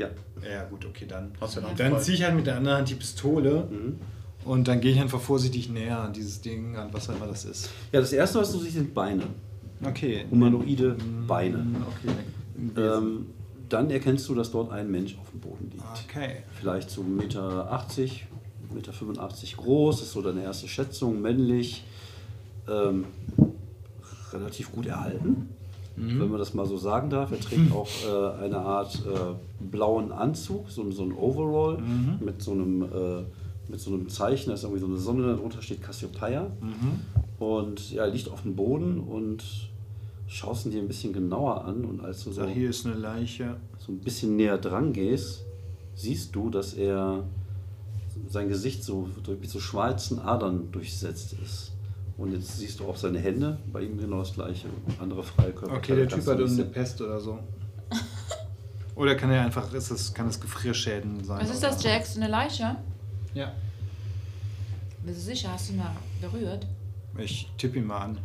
Ja. 0.00 0.08
Ja, 0.48 0.64
gut, 0.64 0.86
okay, 0.86 1.06
dann. 1.08 1.32
Hast 1.40 1.56
du 1.56 1.60
ja 1.60 1.68
noch 1.68 1.76
Dann 1.76 2.00
ziehe 2.00 2.16
ich 2.16 2.22
halt 2.24 2.34
mit 2.34 2.46
der 2.46 2.56
anderen 2.56 2.78
Hand 2.78 2.88
die 2.90 2.94
Pistole 2.94 3.68
Mhm. 3.70 3.98
und 4.44 4.66
dann 4.68 4.80
gehe 4.80 4.92
ich 4.92 5.00
einfach 5.00 5.20
vorsichtig 5.20 5.68
näher 5.68 6.00
an 6.00 6.12
dieses 6.12 6.40
Ding, 6.40 6.76
an 6.76 6.88
was 6.92 7.08
auch 7.10 7.16
immer 7.16 7.26
das 7.26 7.44
ist. 7.44 7.70
ja, 7.92 8.00
das 8.00 8.12
erste, 8.12 8.38
was 8.40 8.52
du 8.52 8.58
siehst, 8.58 8.74
sind 8.74 8.94
Beine. 8.94 9.24
Okay. 9.84 10.24
Humanoide 10.30 10.96
Beine. 11.26 11.64
Okay. 11.88 12.80
Ähm, 12.80 13.26
dann 13.68 13.88
erkennst 13.90 14.28
du, 14.28 14.34
dass 14.34 14.50
dort 14.50 14.70
ein 14.72 14.90
Mensch 14.90 15.16
auf 15.20 15.30
dem 15.30 15.40
Boden 15.40 15.70
liegt. 15.70 15.84
okay. 16.08 16.42
Vielleicht 16.58 16.90
so 16.90 17.02
1,80 17.02 17.04
Meter, 17.06 17.72
1,85 17.72 18.74
Meter 18.74 18.92
groß, 19.56 20.02
ist 20.02 20.12
so 20.12 20.22
deine 20.22 20.42
erste 20.42 20.68
Schätzung, 20.68 21.20
männlich, 21.22 21.84
ähm, 22.68 23.04
relativ 24.32 24.72
gut 24.72 24.86
erhalten, 24.86 25.48
wenn 25.96 26.28
man 26.30 26.38
das 26.38 26.54
mal 26.54 26.66
so 26.66 26.76
sagen 26.78 27.10
darf. 27.10 27.30
Er 27.32 27.40
trägt 27.40 27.72
auch 27.72 27.88
äh, 28.06 28.44
eine 28.44 28.58
Art 28.58 29.02
äh, 29.06 29.64
blauen 29.64 30.12
Anzug, 30.12 30.70
so, 30.70 30.90
so 30.90 31.02
ein 31.02 31.12
Overall 31.12 31.78
mit, 32.20 32.40
so 32.42 32.52
einem, 32.52 32.82
äh, 32.82 33.22
mit 33.68 33.80
so 33.80 33.90
einem 33.92 34.08
Zeichen, 34.08 34.48
da 34.48 34.54
ist 34.54 34.62
irgendwie 34.62 34.80
so 34.80 34.86
eine 34.86 34.96
Sonne, 34.96 35.26
darunter 35.26 35.60
steht 35.62 35.82
Cassiopeia. 35.82 36.46
Und 37.38 37.90
ja, 37.92 38.04
er 38.04 38.10
liegt 38.10 38.30
auf 38.30 38.42
dem 38.42 38.56
Boden 38.56 38.98
und 39.00 39.42
schaust 40.26 40.64
ihn 40.66 40.72
dir 40.72 40.80
ein 40.80 40.88
bisschen 40.88 41.12
genauer 41.12 41.64
an 41.64 41.84
und 41.84 42.00
als 42.02 42.22
du 42.24 42.30
so 42.32 42.42
So, 42.42 42.48
hier 42.48 42.70
ist 42.70 42.86
eine 42.86 42.94
Leiche. 42.94 43.56
so 43.78 43.92
ein 43.92 43.98
bisschen 43.98 44.36
näher 44.36 44.58
dran 44.58 44.92
gehst, 44.92 45.44
siehst 45.94 46.34
du, 46.34 46.50
dass 46.50 46.74
er 46.74 47.24
sein 48.28 48.48
Gesicht 48.48 48.84
so 48.84 49.08
mit 49.28 49.50
so 49.50 49.58
schwarzen 49.58 50.20
Adern 50.20 50.70
durchsetzt 50.72 51.34
ist. 51.44 51.72
Und 52.20 52.34
jetzt 52.34 52.58
siehst 52.58 52.78
du 52.78 52.86
auch 52.86 52.96
seine 52.96 53.18
Hände, 53.18 53.56
bei 53.72 53.80
ihm 53.80 53.96
genau 53.96 54.18
das 54.18 54.34
gleiche, 54.34 54.68
andere 55.00 55.22
freie 55.22 55.52
Körper. 55.52 55.74
Okay, 55.74 55.96
der 55.96 56.06
Typ 56.06 56.26
hat 56.26 56.38
irgendeine. 56.38 56.68
Pest 56.68 57.00
oder 57.00 57.18
so. 57.18 57.38
Oder 58.94 59.14
kann 59.14 59.30
er 59.30 59.42
einfach, 59.42 59.72
ist 59.72 59.90
das, 59.90 60.12
kann 60.12 60.26
das 60.26 60.38
Gefrierschäden 60.38 61.24
sein? 61.24 61.40
Was 61.40 61.50
ist 61.50 61.62
das? 61.62 61.82
Jax? 61.82 62.16
Eine 62.16 62.28
Leiche? 62.28 62.76
Ja. 63.32 63.52
Bist 65.02 65.20
du 65.20 65.22
sicher? 65.22 65.50
Hast 65.50 65.70
du 65.70 65.74
mal 65.74 65.96
berührt? 66.20 66.66
Ich 67.16 67.48
tippe 67.56 67.78
ihn 67.78 67.86
mal 67.86 68.00
an. 68.00 68.18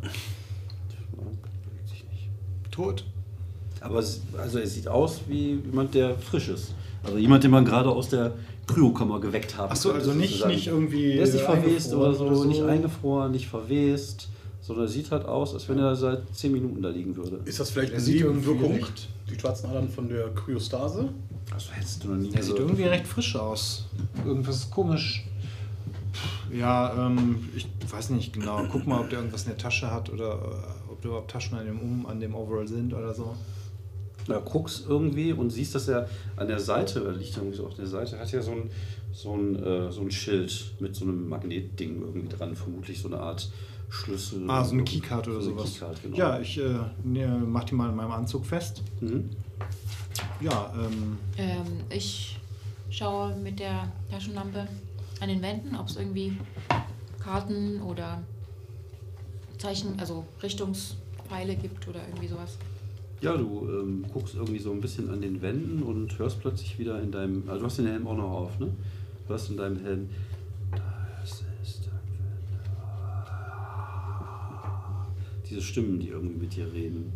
Bewegt 1.14 1.88
sich 1.88 2.04
nicht. 2.04 2.30
Tot. 2.72 3.06
Aber 3.80 4.00
es, 4.00 4.22
also 4.38 4.60
er 4.60 4.68
sieht 4.68 4.90
aus 4.90 5.22
wie 5.30 5.62
jemand, 5.66 5.94
der 5.94 6.18
frisch 6.18 6.50
ist. 6.50 6.76
Also 7.02 7.18
jemand, 7.18 7.46
den 7.46 7.52
man 7.52 7.64
gerade 7.64 7.90
aus 7.90 8.10
der 8.10 8.34
Kryokammer 8.68 9.20
geweckt 9.20 9.58
haben 9.58 9.72
Achso, 9.72 9.92
also 9.92 10.14
nicht, 10.14 10.30
sozusagen. 10.30 10.54
nicht 10.54 10.68
irgendwie. 10.68 11.14
Der 11.14 11.24
ist 11.24 11.34
nicht 11.34 11.46
verwest 11.46 11.94
eingefroren 11.94 12.16
oder 12.16 12.36
so, 12.36 12.44
nicht 12.46 12.62
eingefroren, 12.64 13.32
nicht 13.32 13.48
verwest, 13.48 14.30
sondern 14.62 14.88
sieht 14.88 15.12
halt 15.12 15.26
aus, 15.26 15.54
als 15.54 15.70
wenn 15.70 15.80
er 15.80 15.96
seit 15.96 16.22
10 16.34 16.52
Minuten 16.52 16.82
da 16.82 16.90
liegen 16.90 17.16
würde. 17.16 17.40
Ist 17.46 17.60
das 17.60 17.70
vielleicht 17.70 17.94
eine 17.94 18.02
sieht 18.02 18.22
irgendwie 18.22 18.50
Nebenwirkung? 18.52 18.88
Die 19.30 19.40
schwarzen 19.40 19.70
Adern 19.70 19.90
von 19.90 20.10
der 20.10 20.30
Kryostase? 20.30 21.10
Also 21.54 21.72
hättest 21.72 22.04
du 22.04 22.10
noch 22.10 22.18
nie 22.18 22.30
Der 22.30 22.44
sieht 22.44 22.58
irgendwie 22.58 22.84
recht 22.84 23.06
frisch 23.06 23.36
aus. 23.36 23.86
Irgendwas 24.26 24.56
ist 24.58 24.72
komisch. 24.72 25.26
Ja, 26.52 27.08
ähm, 27.08 27.50
ich 27.56 27.68
weiß 27.90 28.10
nicht 28.12 28.34
genau. 28.34 28.66
Guck 28.72 28.88
mal, 28.88 29.02
ob 29.02 29.10
der 29.10 29.20
irgendwas 29.20 29.44
in 29.44 29.50
der 29.50 29.58
Tasche 29.58 29.92
hat 29.92 30.10
oder 30.10 30.34
äh, 30.34 30.92
ob 30.92 31.02
da 31.02 31.10
überhaupt 31.10 31.32
Taschen 31.32 31.58
an 31.58 31.66
dem, 31.66 31.80
um, 31.80 32.06
an 32.06 32.20
dem 32.20 32.34
Overall 32.34 32.68
sind 32.68 32.94
oder 32.94 33.14
so. 33.14 33.36
Da 34.28 34.40
guckst 34.40 34.86
irgendwie 34.88 35.34
und 35.34 35.50
siehst, 35.52 35.76
dass 35.76 35.88
er 35.88 36.10
an 36.36 36.48
der 36.48 36.60
Seite, 36.60 37.04
er 37.06 37.14
liegt 37.14 37.36
irgendwie 37.38 37.56
so 37.58 37.66
auf 37.68 37.76
der 37.76 37.88
Seite, 37.88 38.20
hat 38.20 38.32
ja 38.32 38.42
so 38.42 38.52
ein, 38.52 38.70
so 39.14 39.36
ein, 39.36 39.56
äh, 39.64 39.92
so 39.92 40.02
ein 40.02 40.12
Schild 40.12 40.74
mit 40.80 40.96
so 40.96 41.06
einem 41.06 41.30
Magnetding 41.30 42.02
irgendwie 42.02 42.28
dran, 42.28 42.56
vermutlich 42.56 43.00
so 43.02 43.08
eine 43.08 43.20
Art 43.20 43.50
Schlüssel. 43.90 44.50
Ah, 44.50 44.64
so 44.64 44.74
eine 44.74 44.84
Keycard 44.84 45.28
oder 45.28 45.42
So 45.42 45.52
sowas. 45.52 45.74
Keycard, 45.74 46.02
genau. 46.02 46.18
Ja, 46.18 46.40
ich 46.40 46.58
äh, 46.58 46.76
ne, 47.04 47.42
mach 47.46 47.64
die 47.66 47.76
mal 47.76 47.90
in 47.90 47.96
meinem 47.96 48.12
Anzug 48.12 48.46
fest. 48.46 48.82
Mhm. 49.00 49.30
Ja, 50.42 50.74
ähm, 50.76 51.18
Ähm, 51.38 51.82
ich 51.90 52.40
schaue 52.90 53.36
mit 53.36 53.60
der 53.60 53.92
Taschenlampe 54.10 54.68
an 55.20 55.30
den 55.30 55.42
Wänden, 55.42 55.76
ob 55.76 55.88
es 55.88 55.98
irgendwie 55.98 56.36
Karten 57.24 57.82
oder 57.82 58.22
Zeichen, 59.58 59.98
also 60.00 60.26
Richtungspfeile 60.44 61.56
gibt 61.56 61.88
oder 61.88 62.02
irgendwie 62.08 62.28
sowas. 62.28 62.58
Ja, 63.22 63.38
du 63.38 63.68
ähm, 63.70 64.06
guckst 64.14 64.36
irgendwie 64.36 64.60
so 64.60 64.72
ein 64.72 64.82
bisschen 64.82 65.10
an 65.10 65.22
den 65.22 65.42
Wänden 65.42 65.82
und 65.82 66.18
hörst 66.20 66.42
plötzlich 66.42 66.78
wieder 66.78 67.02
in 67.02 67.12
deinem. 67.12 67.44
Also, 67.48 67.62
du 67.62 67.66
hast 67.66 67.78
den 67.78 67.88
Helm 67.88 68.08
auch 68.08 68.18
noch 68.18 68.30
auf, 68.30 68.60
ne? 68.60 68.68
Du 69.28 69.34
hast 69.34 69.50
in 69.50 69.58
deinem 69.58 69.84
Helm. 69.84 70.10
Das 71.22 71.32
ist 71.32 71.42
ein 71.42 71.46
Diese 75.50 75.62
Stimmen, 75.62 76.00
die 76.00 76.10
irgendwie 76.10 76.38
mit 76.38 76.56
dir 76.56 76.72
reden. 76.72 77.14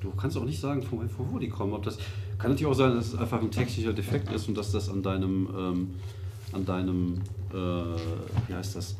Du 0.00 0.10
kannst 0.12 0.36
auch 0.36 0.44
nicht 0.44 0.58
sagen, 0.58 0.82
von, 0.82 1.08
von 1.08 1.30
wo 1.30 1.38
die 1.38 1.48
kommen. 1.48 1.74
Ob 1.74 1.82
das 1.82 1.98
kann 2.40 2.52
natürlich 2.52 2.72
auch 2.72 2.76
sein, 2.76 2.94
dass 2.94 3.08
es 3.08 3.14
einfach 3.14 3.40
ein 3.40 3.50
technischer 3.50 3.92
Defekt 3.92 4.32
ist 4.32 4.48
und 4.48 4.56
dass 4.56 4.72
das 4.72 4.88
an 4.88 5.02
deinem, 5.02 5.48
ähm, 5.56 5.90
an 6.52 6.64
deinem, 6.64 7.20
äh, 7.52 7.54
wie 8.48 8.54
heißt 8.54 8.76
das? 8.76 8.96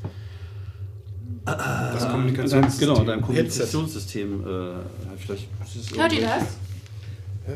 Das 1.44 2.08
Kommunikationssystem. 2.08 2.88
Genau, 2.88 3.04
deinem. 3.04 3.22
Kommunikationssystem. 3.22 4.40
Äh, 4.40 4.72
vielleicht 5.18 5.48
ist 5.64 5.90
es 5.92 5.98
Hört 5.98 6.12
ihr 6.12 6.20
das? 6.22 6.42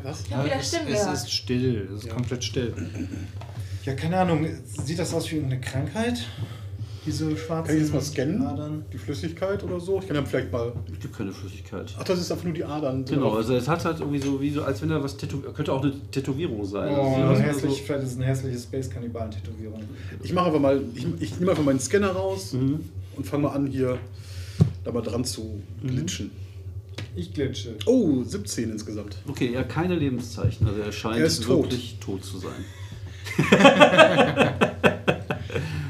Was? 0.03 0.23
Ich 0.27 0.35
habe 0.35 0.47
wieder 0.47 0.57
es, 0.59 0.69
Stimmen 0.69 0.87
es 0.89 1.01
gehört. 1.01 1.15
ist 1.17 1.31
still, 1.33 1.89
es 1.93 1.99
ist 2.01 2.07
Ja. 2.07 2.15
komplett 2.15 2.43
still. 2.45 2.75
Ja, 3.85 3.95
keine 3.95 4.19
Ahnung. 4.19 4.47
Sieht 4.85 4.99
das 4.99 5.13
aus 5.15 5.31
wie 5.31 5.37
irgendeine 5.37 5.61
Krankheit? 5.61 6.25
Diese 7.07 7.37
schwarzen 7.37 7.67
Kann 7.67 7.77
ich 7.77 7.83
jetzt 7.83 7.93
mal 7.93 8.01
scannen? 8.01 8.43
Adern? 8.43 8.85
Die 8.91 8.97
Flüssigkeit 8.97 9.63
oder 9.63 9.79
so? 9.79 10.01
Ich 10.01 10.07
kann 10.07 10.17
ja 10.17 10.25
vielleicht 10.25 10.51
mal. 10.51 10.73
Es 10.91 10.99
gibt 11.01 11.15
keine 11.17 11.33
Flüssigkeit. 11.33 11.95
Ach, 11.99 12.03
das 12.03 12.19
ist 12.19 12.33
einfach 12.33 12.45
nur 12.45 12.55
die 12.55 12.65
Adern. 12.65 13.05
Genau, 13.05 13.35
also 13.35 13.55
es 13.55 13.69
hat 13.69 13.85
halt 13.85 14.01
irgendwie 14.01 14.21
so, 14.21 14.41
wie 14.41 14.51
so, 14.51 14.63
als 14.65 14.81
wenn 14.81 14.89
da 14.89 15.03
was 15.03 15.19
tätowiert, 15.19 15.55
könnte 15.55 15.71
auch 15.75 15.83
eine 15.83 15.93
Tätowierung 16.11 16.65
sein. 16.65 16.89
Also 16.89 17.03
Oh, 17.03 17.39
wie 17.39 17.43
hässlich, 17.43 17.83
vielleicht 17.83 18.05
ist 18.05 18.11
es 18.13 18.17
eine 18.17 18.25
hässliche 18.25 18.59
Space-Kannibalen-Tätowierung. 18.59 19.81
Ich 20.23 20.33
mache 20.33 20.47
einfach 20.47 20.61
mal, 20.61 20.81
ich, 20.95 21.07
ich 21.21 21.39
nehme 21.39 21.51
einfach 21.51 21.63
meinen 21.65 21.79
Scanner 21.81 22.09
raus 22.13 22.55
Mhm. 22.55 22.81
Und 23.17 23.25
fange 23.27 23.45
mal 23.45 23.51
an, 23.51 23.67
hier 23.67 23.99
da 24.85 24.93
mal 24.93 25.03
dran 25.03 25.25
zu 25.25 25.63
glitschen. 25.83 26.31
Ich 27.17 27.33
glitsche. 27.33 27.77
Oh, 27.87 28.23
17 28.23 28.71
insgesamt. 28.71 29.17
okay, 29.29 29.53
er 29.53 29.61
hat 29.61 29.69
keine 29.69 29.95
Lebenszeichen, 29.97 30.67
also 30.67 30.81
er 30.81 30.93
scheint 30.93 31.19
Er 31.19 31.27
ist 31.27 31.43
tot. 31.45 31.65
wirklich 31.65 31.97
tot 32.01 32.25
zu 32.25 32.39
sein. 32.39 32.65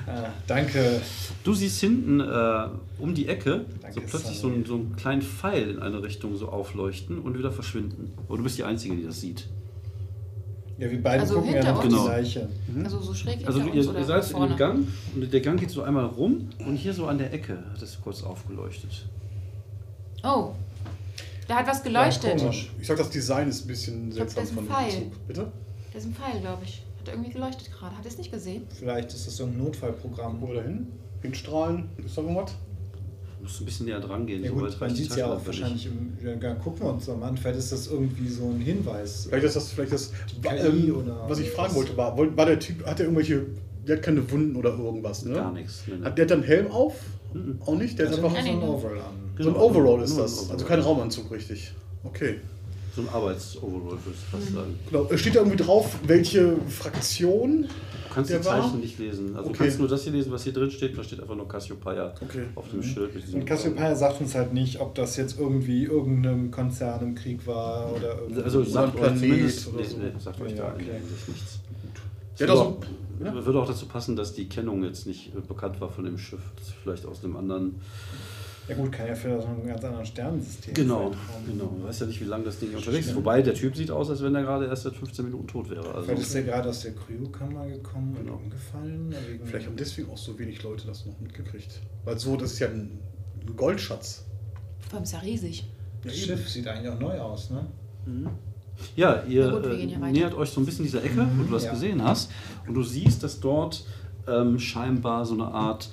Ah, 0.06 0.30
danke. 0.46 1.00
Du 1.42 1.54
siehst 1.54 1.80
hinten 1.80 2.20
äh, 2.20 2.68
um 2.98 3.14
die 3.14 3.26
Ecke 3.28 3.64
Danke, 3.82 4.00
so 4.02 4.06
plötzlich 4.06 4.36
so 4.36 4.42
Sunny. 4.42 4.54
einen, 4.56 4.64
so 4.66 4.74
einen 4.74 4.96
kleinen 4.96 5.22
Pfeil 5.22 5.70
in 5.70 5.78
eine 5.80 6.02
Richtung 6.02 6.36
so 6.36 6.48
aufleuchten 6.48 7.18
und 7.18 7.36
wieder 7.38 7.50
verschwinden. 7.50 8.12
Aber 8.28 8.36
du 8.36 8.42
bist 8.44 8.56
die 8.58 8.64
Einzige, 8.64 8.96
die 8.96 9.04
das 9.04 9.20
sieht. 9.20 9.48
Ja, 10.78 10.90
wir 10.90 11.02
beide 11.02 11.20
Also 11.22 11.36
gucken 11.36 11.54
ja 11.54 11.62
noch 11.64 11.74
uns? 11.76 11.82
die 11.84 11.88
Genau. 11.90 12.06
Leiche. 12.08 12.48
Also 12.82 13.00
so 13.00 13.14
schräg 13.14 13.46
Also 13.46 13.60
ihr, 13.60 13.74
ihr 13.74 14.04
seid 14.04 14.24
in 14.24 14.30
vorne? 14.30 14.48
dem 14.48 14.56
Gang 14.58 14.86
und 15.14 15.32
der 15.32 15.40
Gang 15.40 15.58
geht 15.60 15.70
so 15.70 15.82
einmal 15.82 16.06
rum 16.06 16.48
und 16.58 16.76
hier 16.76 16.92
so 16.92 17.06
an 17.06 17.18
der 17.18 17.32
Ecke 17.32 17.62
hat 17.72 17.80
es 17.80 18.00
kurz 18.00 18.22
aufgeleuchtet. 18.24 19.06
Oh, 20.24 20.52
da 21.46 21.56
hat 21.56 21.66
was 21.66 21.82
geleuchtet. 21.82 22.40
Ja. 22.40 22.50
Ich 22.80 22.86
sag, 22.86 22.96
das 22.96 23.10
Design 23.10 23.48
ist 23.48 23.64
ein 23.64 23.68
bisschen 23.68 24.10
glaub, 24.10 24.28
seltsam 24.30 24.42
das 24.42 24.44
ist 24.44 24.50
ein 24.50 24.54
von 24.56 24.64
dem 24.66 24.72
Pfeil. 24.74 24.96
Anzug. 25.06 25.26
Bitte? 25.28 25.52
Da 25.92 25.98
ist 25.98 26.04
ein 26.06 26.14
Pfeil, 26.14 26.40
glaube 26.40 26.64
ich. 26.64 26.82
Hat 27.00 27.08
irgendwie 27.08 27.30
geleuchtet 27.32 27.70
gerade. 27.70 27.96
Hat 27.96 28.04
ihr 28.04 28.10
es 28.10 28.18
nicht 28.18 28.32
gesehen? 28.32 28.62
Vielleicht 28.76 29.12
ist 29.12 29.26
das 29.26 29.36
so 29.36 29.44
ein 29.44 29.56
Notfallprogramm. 29.58 30.40
Wo 30.40 30.48
wir 30.48 30.54
da 30.56 30.62
hin? 30.62 30.86
Hinstrahlen? 31.22 31.88
Ist 32.04 32.16
da 32.16 32.22
irgendwas? 32.22 32.52
Du 33.44 33.48
musst 33.50 33.60
ein 33.60 33.64
bisschen 33.66 33.84
näher 33.86 34.00
dran 34.00 34.26
gehen. 34.26 34.42
Ja 34.42 34.48
so 34.48 34.56
gut, 34.56 34.80
man 34.80 34.94
sieht 34.94 35.10
es 35.10 35.16
ja 35.16 35.26
auch 35.26 35.44
wahrscheinlich 35.46 35.86
im 35.86 36.40
Gang. 36.40 36.58
Gucken 36.62 36.80
wir 36.80 36.94
uns 36.94 37.06
mal 37.08 37.22
an. 37.28 37.36
Vielleicht 37.36 37.58
ist 37.58 37.72
das 37.72 37.88
irgendwie 37.88 38.26
so 38.26 38.48
ein 38.48 38.58
Hinweis. 38.58 39.26
Vielleicht 39.28 39.44
ist 39.44 39.56
das, 39.56 39.68
vielleicht 39.70 39.92
das. 39.92 40.12
Ähm, 40.44 40.96
oder 40.96 41.26
was 41.28 41.38
ich 41.40 41.50
fragen 41.50 41.68
was? 41.68 41.76
wollte, 41.76 41.94
war, 41.94 42.16
war 42.16 42.46
der 42.46 42.58
Typ, 42.58 42.86
hat 42.86 43.00
er 43.00 43.04
irgendwelche, 43.04 43.44
der 43.86 43.96
hat 43.98 44.02
keine 44.02 44.30
Wunden 44.30 44.56
oder 44.56 44.70
irgendwas, 44.78 45.26
ne? 45.26 45.34
Gar 45.34 45.52
nichts. 45.52 45.82
Nee, 45.86 45.96
nee. 45.98 46.04
Hat 46.06 46.16
der 46.16 46.24
dann 46.24 46.38
einen 46.38 46.46
Helm 46.46 46.70
auf? 46.70 46.94
Mhm. 47.34 47.58
Auch 47.66 47.76
nicht? 47.76 47.98
Der 47.98 48.06
hat 48.06 48.14
Also 48.14 48.26
einfach 48.28 48.42
nur 48.42 48.52
so 48.54 48.62
ein. 48.62 48.68
Overall 48.70 48.98
an. 48.98 49.04
so 49.38 49.48
ein 49.50 49.54
Genau, 49.54 49.66
Overall 49.66 50.02
ist 50.02 50.16
das. 50.16 50.38
Also 50.38 50.44
Overall. 50.54 50.64
kein 50.66 50.80
Raumanzug, 50.80 51.30
richtig. 51.30 51.72
Okay. 52.02 52.36
So 52.96 53.02
ein 53.02 53.08
Arbeits-Overall, 53.10 53.82
würde 53.90 54.00
ich 54.14 54.30
fast 54.30 54.50
Mhm. 54.52 54.54
sagen. 54.54 54.78
Genau. 54.90 55.16
Steht 55.18 55.34
da 55.34 55.40
irgendwie 55.40 55.62
drauf, 55.62 55.98
welche 56.06 56.56
Fraktion? 56.70 57.66
Du 58.14 58.20
kannst 58.20 58.30
die 58.30 58.34
war? 58.44 58.62
Zeichen 58.62 58.80
nicht 58.80 58.98
lesen. 58.98 59.36
Also 59.36 59.50
Okay. 59.50 59.58
du 59.58 59.64
kannst 59.64 59.78
nur 59.80 59.88
das 59.88 60.02
hier 60.04 60.12
lesen, 60.12 60.32
was 60.32 60.44
hier 60.44 60.52
drin 60.52 60.70
steht. 60.70 60.96
Da 60.96 61.02
steht 61.02 61.20
einfach 61.20 61.34
nur 61.36 61.48
Cassiopeia 61.48 62.14
Okay. 62.22 62.44
auf 62.54 62.70
dem 62.70 62.82
Schild. 62.82 63.14
Mit 63.14 63.34
Und 63.34 63.44
Cassiopeia 63.44 63.94
sagt 63.96 64.20
uns 64.20 64.34
halt 64.34 64.52
nicht, 64.54 64.80
ob 64.80 64.94
das 64.94 65.16
jetzt 65.16 65.38
irgendwie 65.38 65.84
irgendeinem 65.84 66.50
Konzern 66.50 67.02
im 67.02 67.14
Krieg 67.14 67.46
war 67.46 67.92
oder. 67.94 68.18
Also 68.44 68.62
sagt 68.62 68.96
Planet 68.96 69.18
zumindest, 69.18 69.68
oder 69.68 69.76
nee, 69.82 69.84
so. 69.88 69.96
nee, 69.98 70.12
sagt 70.18 70.40
euch 70.40 70.52
Ja, 70.52 70.56
da 70.68 70.74
okay. 70.74 70.84
Hinsicht 70.84 71.28
nichts. 71.28 71.58
Der 72.38 72.48
Es 72.48 72.58
hat 72.58 72.58
würde 72.58 73.42
auch 73.42 73.46
würde 73.46 73.72
dazu 73.72 73.86
passen, 73.86 74.16
dass 74.16 74.32
die 74.34 74.48
Kennung 74.48 74.82
jetzt 74.84 75.06
nicht 75.06 75.34
äh, 75.36 75.40
bekannt 75.40 75.80
war 75.80 75.88
von 75.88 76.04
dem 76.04 76.18
Schiff. 76.18 76.40
Das 76.56 76.70
vielleicht 76.82 77.06
aus 77.06 77.22
einem 77.24 77.36
anderen. 77.36 77.76
Ja 78.68 78.74
gut, 78.76 78.92
kann 78.92 79.06
ja 79.06 79.14
vielleicht 79.14 79.38
aus 79.40 79.46
einem 79.46 79.66
ganz 79.66 79.84
anderen 79.84 80.06
Sternensystem 80.06 80.74
Genau, 80.74 81.10
sein. 81.10 81.18
genau. 81.46 81.64
Man 81.66 81.84
weiß 81.88 82.00
ja 82.00 82.06
nicht, 82.06 82.20
wie 82.20 82.24
lange 82.24 82.44
das 82.44 82.58
Ding 82.58 82.74
unterwegs 82.74 83.06
ist. 83.06 83.14
Wobei 83.16 83.42
der 83.42 83.54
Typ 83.54 83.76
sieht 83.76 83.90
aus, 83.90 84.10
als 84.10 84.22
wenn 84.22 84.34
er 84.34 84.42
gerade 84.42 84.66
erst 84.66 84.84
seit 84.84 84.94
15 84.96 85.24
Minuten 85.24 85.46
tot 85.46 85.68
wäre. 85.70 85.86
Also, 85.94 86.06
Vielleicht 86.06 86.22
ist 86.22 86.34
er 86.34 86.42
gerade 86.44 86.68
aus 86.68 86.80
der 86.80 86.92
Kryokammer 86.94 87.66
gekommen 87.66 88.14
Genau. 88.18 88.34
und 88.34 88.44
umgefallen. 88.44 89.14
Vielleicht 89.44 89.66
haben 89.66 89.76
deswegen 89.76 90.10
auch 90.10 90.16
so 90.18 90.38
wenig 90.38 90.62
Leute 90.62 90.86
das 90.86 91.04
noch 91.06 91.18
mitgekriegt. 91.20 91.80
Weil 92.04 92.18
so, 92.18 92.36
das 92.36 92.52
ist 92.52 92.58
ja 92.60 92.68
ein 92.68 92.98
Goldschatz. 93.56 94.24
Vor 94.88 94.94
allem 94.94 95.04
ist 95.04 95.12
ja 95.12 95.18
riesig. 95.20 95.64
das 96.02 96.16
Schiff 96.16 96.48
sieht 96.48 96.66
eigentlich 96.66 96.90
auch 96.90 97.00
neu 97.00 97.18
aus, 97.18 97.50
ne? 97.50 97.66
Ja, 98.96 99.22
ihr 99.28 99.50
gut, 99.50 99.66
äh, 99.66 99.86
nähert 100.12 100.34
euch 100.34 100.50
so 100.50 100.60
ein 100.60 100.66
bisschen 100.66 100.84
dieser 100.84 101.02
Ecke, 101.04 101.26
wo 101.36 101.44
du 101.44 101.52
das 101.52 101.64
ja. 101.64 101.70
gesehen 101.72 102.02
hast. 102.02 102.30
Und 102.66 102.74
du 102.74 102.82
siehst, 102.82 103.22
dass 103.22 103.40
dort 103.40 103.84
ähm, 104.26 104.58
scheinbar 104.58 105.24
so 105.24 105.34
eine 105.34 105.44
Art, 105.46 105.88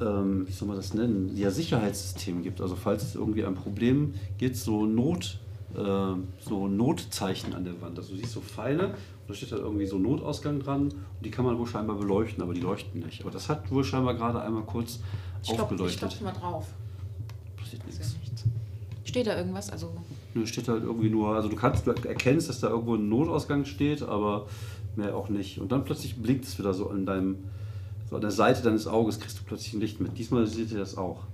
ähm, 0.00 0.46
wie 0.46 0.52
soll 0.52 0.68
man 0.68 0.76
das 0.76 0.94
nennen, 0.94 1.36
ja, 1.36 1.50
Sicherheitssystem 1.50 2.42
gibt. 2.42 2.60
Also 2.60 2.76
falls 2.76 3.02
es 3.02 3.14
irgendwie 3.14 3.44
ein 3.44 3.54
Problem 3.54 4.14
gibt, 4.38 4.56
so 4.56 4.84
Not, 4.86 5.38
äh, 5.74 5.80
so 6.40 6.68
Notzeichen 6.68 7.54
an 7.54 7.64
der 7.64 7.80
Wand. 7.80 7.98
Also 7.98 8.12
du 8.14 8.18
siehst 8.18 8.32
so 8.32 8.40
Pfeile 8.40 8.88
und 8.88 8.94
da 9.28 9.34
steht 9.34 9.52
da 9.52 9.56
irgendwie 9.56 9.86
so 9.86 9.98
Notausgang 9.98 10.60
dran 10.60 10.82
und 10.88 10.94
die 11.24 11.30
kann 11.30 11.44
man 11.44 11.58
wohl 11.58 11.66
scheinbar 11.66 11.96
beleuchten, 11.96 12.42
aber 12.42 12.54
die 12.54 12.60
leuchten 12.60 13.00
nicht. 13.00 13.22
Aber 13.22 13.30
das 13.30 13.48
hat 13.48 13.70
wohl 13.70 13.84
scheinbar 13.84 14.14
gerade 14.14 14.40
einmal 14.40 14.62
kurz 14.64 15.00
Ich 15.42 15.48
glaube, 15.48 15.54
ich 15.54 15.60
aufgeleuchtet. 15.62 15.98
klopfe 16.00 16.24
mal 16.24 16.32
drauf. 16.32 16.66
Passiert 17.56 17.82
Ist 17.88 17.98
ja 17.98 18.04
nichts. 18.04 18.20
nichts. 18.20 18.44
Steht 19.04 19.26
da 19.26 19.36
irgendwas? 19.36 19.70
Also, 19.70 19.92
Nö, 20.34 20.46
steht 20.46 20.68
halt 20.68 20.82
irgendwie 20.82 21.08
nur, 21.08 21.34
also 21.34 21.48
du 21.48 21.56
kannst, 21.56 21.86
du 21.86 21.92
erkennst, 21.92 22.48
dass 22.48 22.60
da 22.60 22.68
irgendwo 22.68 22.96
ein 22.96 23.08
Notausgang 23.08 23.64
steht, 23.64 24.02
aber 24.02 24.46
mehr 24.96 25.16
auch 25.16 25.28
nicht. 25.30 25.58
Und 25.60 25.72
dann 25.72 25.84
plötzlich 25.84 26.16
blinkt 26.20 26.44
es 26.44 26.58
wieder 26.58 26.74
so 26.74 26.90
an 26.90 27.06
deinem, 27.06 27.36
so 28.08 28.16
an 28.16 28.20
der 28.22 28.30
Seite 28.30 28.62
deines 28.62 28.86
Auges 28.86 29.18
kriegst 29.20 29.38
du 29.38 29.42
plötzlich 29.44 29.74
ein 29.74 29.80
Licht 29.80 30.00
mit. 30.00 30.16
Diesmal 30.18 30.46
seht 30.46 30.70
ihr 30.72 30.78
das 30.78 30.96
auch. 30.96 31.24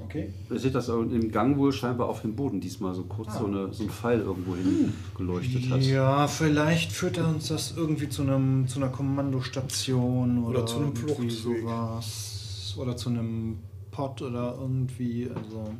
Okay. 0.00 0.32
Ihr 0.50 0.58
seht 0.58 0.74
das 0.74 0.88
im 0.88 1.30
Gang 1.30 1.56
wohl 1.58 1.72
scheinbar 1.72 2.08
auf 2.08 2.22
dem 2.22 2.34
Boden 2.34 2.60
diesmal 2.60 2.94
so 2.94 3.02
kurz 3.04 3.36
so, 3.38 3.46
eine, 3.46 3.72
so 3.74 3.82
ein 3.84 3.90
Pfeil 3.90 4.20
irgendwo 4.20 4.54
hin 4.56 4.92
geleuchtet 5.16 5.68
hat. 5.70 5.82
Ja, 5.82 6.26
vielleicht 6.28 6.92
führt 6.92 7.18
er 7.18 7.28
uns 7.28 7.48
das 7.48 7.74
irgendwie 7.76 8.08
zu, 8.08 8.22
einem, 8.22 8.66
zu 8.68 8.78
einer 8.78 8.88
Kommandostation 8.90 10.44
oder, 10.44 10.58
Oder 10.60 10.66
zu 10.66 10.76
einem 10.78 10.96
Fluchtweg. 10.96 11.30
sowas. 11.30 12.74
Oder 12.78 12.96
zu 12.96 13.10
einem 13.10 13.58
Pod 13.90 14.22
oder 14.22 14.56
irgendwie. 14.60 15.28
Also, 15.34 15.74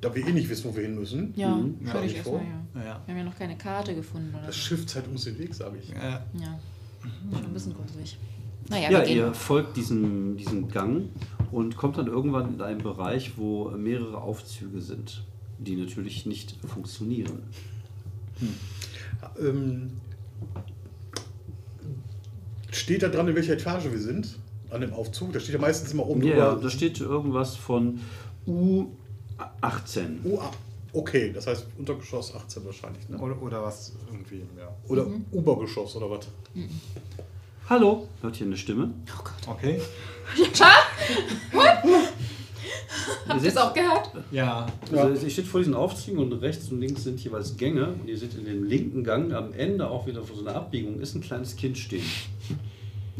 Da 0.00 0.14
wir 0.14 0.26
eh 0.26 0.32
nicht 0.32 0.48
wissen, 0.48 0.70
wo 0.70 0.76
wir 0.76 0.82
hin 0.84 0.94
müssen. 0.94 1.32
ja, 1.34 1.54
Mhm. 1.56 1.76
ich 1.82 1.88
erstmal, 2.16 2.22
vor. 2.22 2.42
ja. 2.74 2.80
ja. 2.84 3.00
Wir 3.06 3.14
haben 3.14 3.18
ja 3.18 3.24
noch 3.24 3.38
keine 3.38 3.56
Karte 3.56 3.94
gefunden 3.94 4.34
oder 4.34 4.46
Das 4.46 4.54
so. 4.56 4.60
Schiff 4.62 4.86
zeigt 4.86 5.08
uns 5.08 5.24
den 5.24 5.38
Weg, 5.38 5.54
sage 5.54 5.78
ich. 5.82 5.88
ja. 5.88 6.24
Ja, 6.38 6.58
schon 7.02 7.44
ein 7.44 7.52
bisschen 7.52 7.74
gruselig. 7.74 8.18
Naja, 8.68 8.90
Ja, 8.90 9.02
ihr 9.04 9.34
folgt 9.34 9.76
diesem, 9.76 10.36
diesem 10.36 10.68
Gang 10.68 11.08
und 11.50 11.76
kommt 11.76 11.98
dann 11.98 12.06
irgendwann 12.06 12.54
in 12.54 12.60
einen 12.60 12.82
Bereich, 12.82 13.32
wo 13.36 13.70
mehrere 13.70 14.18
Aufzüge 14.18 14.80
sind, 14.80 15.24
die 15.58 15.76
natürlich 15.76 16.26
nicht 16.26 16.56
funktionieren. 16.66 17.42
Ähm, 19.40 19.90
steht 22.70 23.02
da 23.02 23.08
dran, 23.08 23.28
in 23.28 23.34
welcher 23.34 23.54
Etage 23.54 23.90
wir 23.90 23.98
sind? 24.00 24.38
An 24.70 24.80
dem 24.80 24.92
Aufzug? 24.92 25.32
Da 25.32 25.40
steht 25.40 25.54
ja 25.54 25.60
meistens 25.60 25.92
immer 25.92 26.06
oben 26.06 26.22
Ja, 26.22 26.36
ja, 26.36 26.48
drüber. 26.50 26.62
da 26.62 26.70
steht 26.70 27.00
irgendwas 27.00 27.56
von 27.56 28.00
U18. 28.46 30.18
Oh, 30.24 30.38
ah, 30.40 30.50
okay, 30.92 31.32
das 31.32 31.46
heißt 31.46 31.66
Untergeschoss 31.78 32.34
18 32.34 32.64
wahrscheinlich, 32.64 33.08
ne? 33.08 33.18
Oder, 33.18 33.40
oder 33.42 33.62
was 33.62 33.92
irgendwie, 34.10 34.44
ja. 34.58 34.74
Oder 34.88 35.06
Obergeschoss 35.32 35.96
oder 35.96 36.10
was? 36.10 36.28
Hallo, 37.68 38.08
hört 38.20 38.36
hier 38.36 38.46
eine 38.46 38.56
Stimme? 38.56 38.92
Oh 39.08 39.22
Gott. 39.22 39.56
Okay. 39.56 39.80
Ihr 40.36 40.46
Habt 43.28 43.42
ihr 43.42 43.48
es 43.48 43.56
auch 43.56 43.72
gehört? 43.72 44.10
Ja. 44.32 44.66
also 44.92 45.24
ihr 45.24 45.30
steht 45.30 45.46
vor 45.46 45.60
diesen 45.60 45.74
Aufzügen 45.74 46.18
und 46.18 46.32
rechts 46.32 46.70
und 46.70 46.80
links 46.80 47.04
sind 47.04 47.20
jeweils 47.20 47.56
Gänge. 47.56 47.86
Und 47.86 48.08
ihr 48.08 48.18
seht 48.18 48.34
in 48.34 48.44
dem 48.44 48.64
linken 48.64 49.04
Gang 49.04 49.32
am 49.32 49.52
Ende 49.52 49.88
auch 49.88 50.06
wieder 50.06 50.22
vor 50.22 50.36
so 50.36 50.44
einer 50.44 50.56
Abbiegung 50.56 51.00
ist 51.00 51.14
ein 51.14 51.20
kleines 51.20 51.56
Kind 51.56 51.78
stehen. 51.78 52.04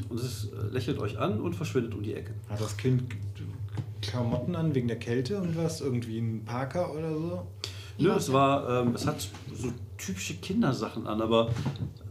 Und 0.08 0.18
es 0.18 0.48
äh, 0.52 0.72
lächelt 0.72 0.98
euch 0.98 1.18
an 1.18 1.40
und 1.40 1.54
verschwindet 1.54 1.94
um 1.94 2.02
die 2.02 2.14
Ecke. 2.14 2.32
Hat 2.48 2.60
das 2.60 2.76
Kind 2.76 3.04
Klamotten 4.02 4.54
an 4.56 4.74
wegen 4.74 4.88
der 4.88 4.98
Kälte 4.98 5.38
und 5.38 5.56
was? 5.56 5.80
Irgendwie 5.80 6.18
ein 6.18 6.44
Parker 6.44 6.92
oder 6.94 7.12
so? 7.14 7.46
Nö, 7.98 8.10
es 8.12 8.32
war, 8.32 8.82
ähm, 8.82 8.94
es 8.94 9.06
hat 9.06 9.28
so 9.54 9.68
typische 9.98 10.34
Kindersachen 10.34 11.06
an, 11.06 11.20
aber 11.20 11.50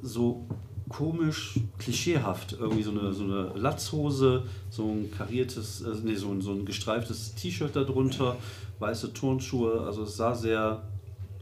so 0.04 0.46
komisch, 0.88 1.60
klischeehaft. 1.80 2.54
Irgendwie 2.60 2.84
so 2.84 2.92
eine, 2.92 3.12
so 3.14 3.24
eine 3.24 3.52
Latzhose, 3.56 4.44
so 4.70 4.84
ein 4.88 5.12
kariertes, 5.16 5.82
äh, 5.82 5.96
nee, 6.04 6.16
so 6.16 6.30
ein, 6.30 6.42
so 6.42 6.52
ein 6.52 6.66
gestreiftes 6.66 7.34
T-Shirt 7.36 7.76
darunter, 7.76 8.36
weiße 8.80 9.14
Turnschuhe. 9.14 9.82
Also 9.82 10.04
es 10.04 10.16
sah 10.18 10.36
sehr 10.36 10.84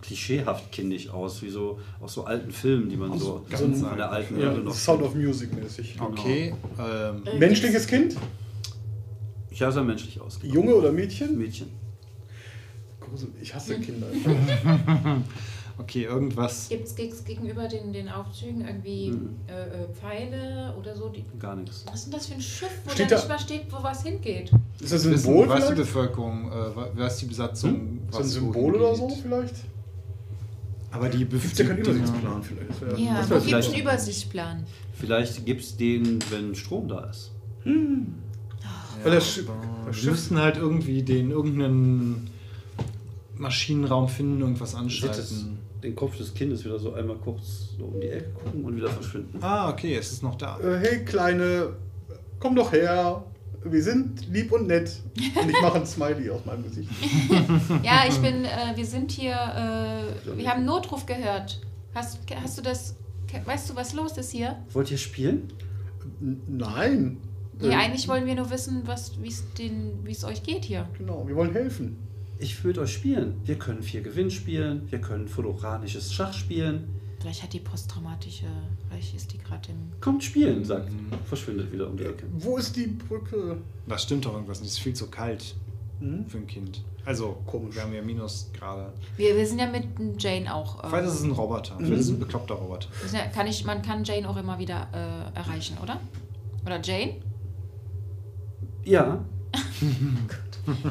klischeehaft 0.02 0.72
kindisch 0.72 1.10
aus, 1.10 1.41
wie 1.41 1.50
so 1.50 1.80
aus 2.00 2.14
so 2.14 2.24
alten 2.26 2.52
Filmen, 2.52 2.88
die 2.89 2.95
man 2.98 3.18
so 3.18 3.43
so 3.54 3.66
ein- 3.66 3.76
von 3.76 3.98
der 3.98 4.12
alten 4.12 4.39
Ja, 4.39 4.48
Erde 4.50 4.62
noch 4.62 4.74
Sound 4.74 5.02
of 5.02 5.16
Music 5.16 5.54
mäßig. 5.54 5.95
Okay. 6.00 6.54
Ähm, 6.80 7.39
Menschliches 7.39 7.88
Kind? 7.88 8.16
Ja, 9.58 9.72
sah 9.72 9.84
menschlich 9.84 10.20
aus. 10.22 10.39
genau. 10.39 10.53
Junge 10.53 10.76
oder 10.76 10.91
Mädchen? 10.91 11.38
Mädchen. 11.38 11.68
Ich 13.41 13.53
hasse 13.55 13.80
Kinder. 13.80 14.08
okay, 15.78 16.03
irgendwas. 16.03 16.68
Gibt 16.70 16.88
es 16.88 17.24
gegenüber 17.24 17.68
den, 17.68 17.93
den 17.93 18.10
Aufzügen 18.10 18.66
irgendwie 18.68 19.14
äh, 19.47 19.84
äh, 19.84 19.88
Pfeile 19.93 20.76
oder 20.78 20.93
so? 20.95 21.08
Die, 21.10 21.24
Gar 21.39 21.55
nichts. 21.55 21.86
was 21.88 21.95
ist 21.95 22.05
denn 22.05 22.12
das 22.14 22.28
für 22.28 22.34
ein 22.36 22.41
Schiff, 22.41 22.70
wo 22.86 22.89
Steht 22.91 23.10
da 23.12 23.16
nicht 23.16 23.30
mal 23.30 23.39
steht, 23.39 23.62
wo 23.72 23.82
was 23.82 24.03
hingeht? 24.03 24.51
Ist 24.82 24.91
das 24.91 25.05
ein 25.05 25.14
Wissen, 25.14 25.24
Symbol 25.24 25.47
was 25.49 25.68
die? 25.70 25.76
Bevölkerung, 25.76 26.51
äh, 26.51 26.76
wa- 26.76 26.89
was 26.95 27.18
die 27.18 27.26
Besatzung, 27.28 27.72
Hm? 27.72 27.99
Ist 28.10 28.20
das 28.20 28.26
ein 28.28 28.30
Symbol 28.30 28.76
oder 28.76 28.93
so 28.95 29.08
vielleicht? 29.10 29.55
Aber 30.91 31.10
die 31.10 31.20
Gibt 31.20 31.34
es 31.34 31.58
ja 31.58 31.66
keinen 31.66 31.78
Übersichtsplan 31.80 32.43
vielleicht? 32.43 32.82
Ja, 32.82 32.88
wär 32.88 33.22
gibt 33.22 33.32
es 33.38 33.43
vielleicht- 33.45 33.70
einen 33.74 33.82
Übersichtsplan? 33.82 34.64
Vielleicht 34.93 35.45
gibt 35.45 35.62
es 35.62 35.78
den, 35.78 36.20
wenn 36.30 36.55
Strom 36.55 36.88
da 36.89 37.05
ist. 37.10 37.32
Weil 39.04 39.12
das 39.14 39.30
Schiff 39.30 39.48
müssten 40.04 40.38
halt 40.38 40.58
irgendwie 40.58 41.04
den 41.04 41.32
irgendeinen 41.32 42.30
Maschinenraum 43.38 44.08
finden, 44.10 44.41
irgendwas 44.41 44.76
anschalten. 44.76 45.60
den 45.84 45.95
Kopf 45.95 46.18
des 46.18 46.34
Kindes 46.34 46.66
wieder 46.66 46.80
so 46.80 46.93
einmal 46.93 47.18
kurz 47.18 47.70
so 47.78 47.86
um 47.86 48.02
die 48.02 48.08
Ecke 48.08 48.30
gucken 48.43 48.66
und 48.66 48.76
wieder 48.76 48.89
verschwinden. 48.89 49.38
Ah, 49.41 49.70
okay, 49.70 49.95
es 49.95 50.12
ist 50.12 50.24
noch 50.24 50.36
da. 50.36 50.60
äh, 50.60 50.80
hey 50.80 51.06
Kleine, 51.06 51.74
komm 52.39 52.56
doch 52.56 52.72
her. 52.72 53.24
Wir 53.64 53.84
sind 53.84 54.28
lieb 54.32 54.52
und 54.52 54.68
nett. 54.68 54.91
Und 55.41 55.50
ich 55.50 55.62
mache 55.62 55.76
ein 55.80 55.86
Smiley 55.86 56.30
aus 56.30 56.45
meinem 56.45 56.64
Gesicht. 56.64 56.89
Ja, 57.84 58.04
ich 58.08 58.18
bin, 58.20 58.45
äh, 58.45 58.76
wir 58.76 58.86
sind 58.86 59.12
hier, 59.12 59.34
äh, 59.34 60.38
wir 60.38 60.50
haben 60.50 60.64
Notruf 60.66 61.06
gehört. 61.06 61.60
Hast, 61.93 62.20
hast 62.41 62.58
du 62.58 62.62
das, 62.62 62.95
weißt 63.45 63.70
du, 63.70 63.76
was 63.76 63.93
los 63.93 64.18
ist 64.18 64.32
hier? 64.32 64.58
Wollt 64.74 64.89
ihr 64.91 64.98
spielen? 64.98 65.52
N 66.22 66.41
nein. 66.48 67.18
Nee, 67.60 67.70
Äh, 67.70 67.76
eigentlich 67.76 68.08
wollen 68.08 68.26
wir 68.26 68.36
nur 68.36 68.49
wissen, 68.51 68.84
was, 68.86 69.22
wie 69.22 69.28
es 69.30 69.43
den- 69.53 69.99
wie 70.05 70.12
es 70.12 70.24
euch 70.24 70.43
geht 70.43 70.66
hier. 70.66 70.88
Genau, 70.97 71.28
wir 71.28 71.36
wollen 71.36 71.51
helfen. 71.53 71.97
Ich 72.39 72.64
mit 72.64 72.78
euch 72.78 72.93
spielen. 72.93 73.36
Wir 73.45 73.58
können 73.58 73.82
vier 73.82 74.01
Gewinn 74.01 74.30
spielen, 74.30 74.88
wir 74.91 75.01
können 75.01 75.28
fotoranisches 75.28 76.14
Schach 76.14 76.34
spielen. 76.34 76.88
Vielleicht 77.20 77.41
hat 77.41 77.51
die 77.53 77.60
posttraumatische, 77.60 78.45
vielleicht 78.88 79.16
ist 79.16 79.34
die 79.34 79.39
gerade 79.39 79.70
im... 79.72 79.99
Kommt 80.01 80.24
spielen, 80.24 80.64
sagt. 80.64 80.91
Verschwindet 81.26 81.72
wieder 81.72 81.89
um 81.89 81.97
die 81.97 82.03
Ecke. 82.03 82.26
Wo 82.38 82.58
ist 82.58 82.76
die 82.76 82.86
Brücke? 82.86 83.58
Das 83.88 84.03
stimmt 84.03 84.26
doch 84.26 84.34
irgendwas 84.34 84.60
nicht. 84.60 84.70
Es 84.70 84.78
ist 84.78 84.84
viel 84.84 84.93
zu 84.93 85.08
kalt 85.08 85.55
Hm? 85.99 86.28
für 86.28 86.38
ein 86.38 86.45
Kind. 86.45 86.84
Also, 87.05 87.38
Komisch. 87.47 87.74
wir 87.74 87.82
haben 87.82 87.93
ja 87.93 88.03
Minusgrade. 88.03 88.93
Wir, 89.16 89.36
wir 89.36 89.47
sind 89.47 89.58
ja 89.58 89.66
mit 89.66 89.86
Jane 90.22 90.53
auch. 90.53 90.84
äh, 90.84 90.88
Vielleicht 90.89 91.08
ist 91.08 91.14
es 91.16 91.24
ein 91.24 91.32
Roboter. 91.32 91.76
Vielleicht 91.78 91.93
ist 91.93 91.99
es 92.01 92.10
ein 92.12 92.20
bekloppter 92.20 92.53
Roboter. 92.53 92.88
ja- 93.12 93.26
kann 93.34 93.47
ich, 93.47 93.66
man 93.66 93.82
kann 93.82 94.03
Jane 94.03 94.30
auch 94.30 94.38
immer 94.38 94.60
wieder 94.60 94.88
äh, 94.93 95.36
erreichen, 95.39 95.76
oder? 95.82 95.99
Oder 96.68 96.80
Jane? 96.84 97.14
Ja, 98.88 99.20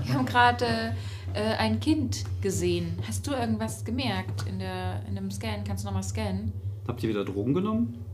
Wir 0.04 0.14
haben 0.14 0.26
gerade 0.26 0.94
äh, 1.34 1.54
ein 1.58 1.80
Kind 1.80 2.24
gesehen. 2.42 2.98
Hast 3.06 3.26
du 3.26 3.32
irgendwas 3.32 3.84
gemerkt 3.84 4.44
in, 4.46 4.58
der, 4.58 5.02
in 5.08 5.14
dem 5.14 5.30
Scan? 5.30 5.64
Kannst 5.66 5.84
du 5.84 5.88
nochmal 5.88 6.02
scannen? 6.02 6.52
habt 6.86 7.02
ihr 7.02 7.08
wieder 7.08 7.24
Drogen 7.24 7.52
genommen? 7.54 8.04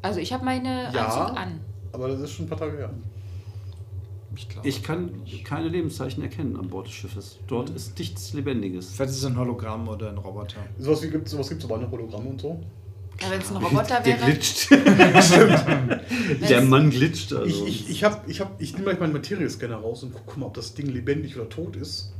Also 0.00 0.20
ich 0.20 0.32
habe 0.32 0.44
meine 0.44 0.90
Ja. 0.94 1.06
Anzug 1.06 1.36
an. 1.36 1.60
Aber 1.92 2.08
das 2.08 2.20
ist 2.20 2.32
schon 2.32 2.46
ein 2.46 2.48
paar 2.48 2.58
Tage 2.58 2.76
her. 2.78 2.90
Ich 4.34 4.48
glaube. 4.48 4.68
Ich 4.68 4.82
kann 4.82 5.10
keine 5.44 5.68
Lebenszeichen 5.68 6.22
erkennen 6.22 6.56
an 6.56 6.68
Bord 6.68 6.86
des 6.86 6.94
Schiffes. 6.94 7.38
Dort 7.46 7.70
ist 7.70 7.98
nichts 7.98 8.32
Lebendiges. 8.32 8.92
Vielleicht 8.92 9.10
ist 9.10 9.18
es 9.18 9.24
ein 9.24 9.36
Hologramm 9.36 9.88
oder 9.88 10.10
ein 10.10 10.18
Roboter. 10.18 10.60
Sowas 10.78 11.02
gibt 11.02 11.28
sowas 11.28 11.48
gibt's 11.48 11.64
aber 11.64 11.76
eine 11.76 11.90
Hologramme 11.90 12.28
und 12.30 12.40
so. 12.40 12.60
Ja, 13.20 13.30
wenn 13.30 13.40
es 13.40 13.50
ein 13.50 13.56
Roboter 13.56 14.00
Der 14.00 14.18
wäre. 14.20 14.30
glitscht. 14.30 14.70
Der 16.48 16.62
Mann 16.62 16.90
glitscht. 16.90 17.32
Also. 17.32 17.46
Ich, 17.66 17.66
ich, 17.86 17.90
ich, 17.90 18.04
hab, 18.04 18.28
ich, 18.28 18.40
hab, 18.40 18.60
ich 18.60 18.72
nehme 18.74 18.84
gleich 18.84 19.00
meinen 19.00 19.12
Materiescanner 19.14 19.76
raus 19.76 20.02
und 20.02 20.12
gucke 20.12 20.38
mal, 20.38 20.46
ob 20.46 20.54
das 20.54 20.74
Ding 20.74 20.86
lebendig 20.88 21.36
oder 21.36 21.48
tot 21.48 21.76
ist. 21.76 22.12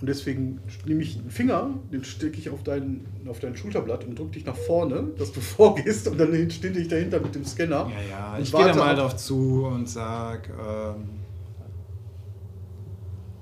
Und 0.00 0.06
deswegen 0.08 0.60
nehme 0.86 1.02
ich 1.02 1.18
einen 1.18 1.30
Finger, 1.30 1.70
den 1.92 2.04
stecke 2.04 2.38
ich 2.38 2.48
auf 2.50 2.62
dein, 2.62 3.04
auf 3.28 3.38
dein 3.38 3.54
Schulterblatt 3.56 4.04
und 4.04 4.18
drücke 4.18 4.32
dich 4.32 4.46
nach 4.46 4.56
vorne, 4.56 5.08
dass 5.18 5.32
du 5.32 5.40
vorgehst 5.42 6.08
und 6.08 6.18
dann 6.18 6.50
stehe 6.50 6.72
ich 6.78 6.88
dahinter 6.88 7.20
mit 7.20 7.34
dem 7.34 7.44
Scanner. 7.44 7.90
Ja, 7.90 8.08
ja. 8.10 8.36
Und 8.36 8.42
Ich 8.42 8.52
gehe 8.52 8.64
da 8.66 8.74
mal 8.74 8.92
auf- 8.94 9.12
drauf 9.12 9.16
zu 9.16 9.64
und 9.66 9.88
sag: 9.88 10.48
ähm, 10.50 11.04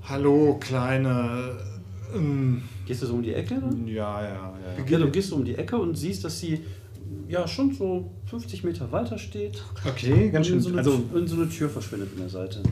Hallo, 0.05 0.57
Kleine. 0.61 1.59
Ähm, 2.15 2.63
Gehst 2.89 3.03
du 3.03 3.07
so 3.07 3.13
um 3.13 3.23
die 3.23 3.35
Ecke? 3.35 3.61
Dann? 3.61 3.87
ja, 3.87 4.23
ja, 4.23 4.29
ja. 4.79 4.85
Ja, 4.89 4.99
du 4.99 5.11
gehst 5.11 5.31
um 5.35 5.45
die 5.45 5.55
Ecke 5.55 5.77
und 5.77 5.95
siehst, 5.95 6.25
dass 6.25 6.41
sie 6.41 6.65
ja 7.29 7.47
schon 7.47 7.75
so 7.75 8.11
50 8.25 8.65
Meter 8.65 8.91
weiter 8.91 9.19
steht. 9.19 9.63
Okay, 9.87 10.31
ganz 10.31 10.49
und 10.49 10.55
in 10.55 10.63
schön. 10.63 10.63
so, 10.63 10.69
eine, 10.71 10.79
Also, 10.79 11.05
in 11.15 11.27
so 11.27 11.37
eine 11.37 11.51
Tür 11.51 11.69
verschwindet 11.69 12.09
in 12.15 12.21
der 12.21 12.31
Seite. 12.31 12.63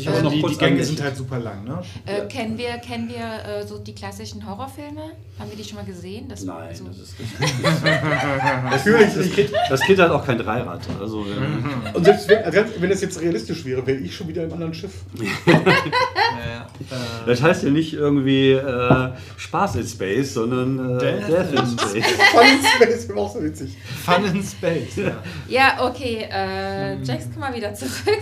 Ich 0.00 0.06
Ähm, 0.06 0.12
habe 0.14 0.22
noch 0.24 0.32
die, 0.32 0.40
kurz 0.40 0.52
die 0.54 0.58
Gänge 0.64 0.84
sind 0.84 1.02
halt 1.02 1.16
super 1.16 1.38
lang, 1.38 1.64
ne? 1.64 1.82
Äh, 2.06 2.18
Ja. 2.18 2.24
Kennen 2.24 2.56
wir, 2.58 2.70
kennen 2.78 3.08
wir 3.08 3.44
äh, 3.60 3.66
so 3.66 3.78
die 3.78 3.94
klassischen 3.94 4.46
Horrorfilme? 4.48 5.12
Haben 5.38 5.50
wir 5.50 5.56
die 5.56 5.64
schon 5.64 5.76
mal 5.76 5.84
gesehen? 5.84 6.26
Das 6.28 6.42
Nein, 6.44 6.74
so 6.74 6.84
das 6.86 6.98
ist 6.98 7.14
Natürlich 8.70 9.14
das 9.14 9.30
kind, 9.30 9.50
das 9.68 9.80
kind 9.80 9.98
hat 9.98 10.10
auch 10.10 10.24
kein 10.24 10.38
Dreirad. 10.38 10.80
Also, 11.00 11.24
äh, 11.24 11.94
Und 11.96 12.04
selbst 12.04 12.28
wenn, 12.28 12.42
also 12.44 12.60
wenn 12.78 12.90
das 12.90 13.00
jetzt 13.00 13.20
realistisch 13.20 13.64
wäre, 13.64 13.86
wäre 13.86 13.98
ich 13.98 14.14
schon 14.14 14.28
wieder 14.28 14.44
im 14.44 14.52
anderen 14.52 14.74
Schiff. 14.74 14.92
Ja. 15.46 16.62
Äh, 16.62 17.26
das 17.26 17.42
heißt 17.42 17.64
ja 17.64 17.70
nicht 17.70 17.92
irgendwie 17.92 18.52
äh, 18.52 19.08
Spaß 19.36 19.76
in 19.76 19.86
Space, 19.86 20.34
sondern 20.34 20.96
äh, 20.96 20.98
Death 20.98 21.28
Death, 21.28 21.52
in 21.52 21.58
in 21.58 21.66
Space. 21.78 22.04
Fun 22.32 22.42
in 22.44 22.64
Space 22.86 23.08
wäre 23.08 23.18
auch 23.20 23.32
so 23.34 23.42
witzig. 23.42 23.76
Fun 24.04 24.24
in 24.24 24.42
Space. 24.42 24.96
Ja. 24.96 25.22
Ja, 25.48 25.86
okay. 25.86 26.26
Äh, 26.30 27.02
Jax, 27.02 27.28
komm 27.32 27.40
mal 27.40 27.54
wieder 27.54 27.74
zurück. 27.74 28.20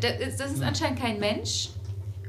Das 0.00 0.28
ist, 0.28 0.40
das 0.40 0.52
ist 0.52 0.62
anscheinend 0.62 1.00
kein 1.00 1.18
Mensch. 1.18 1.70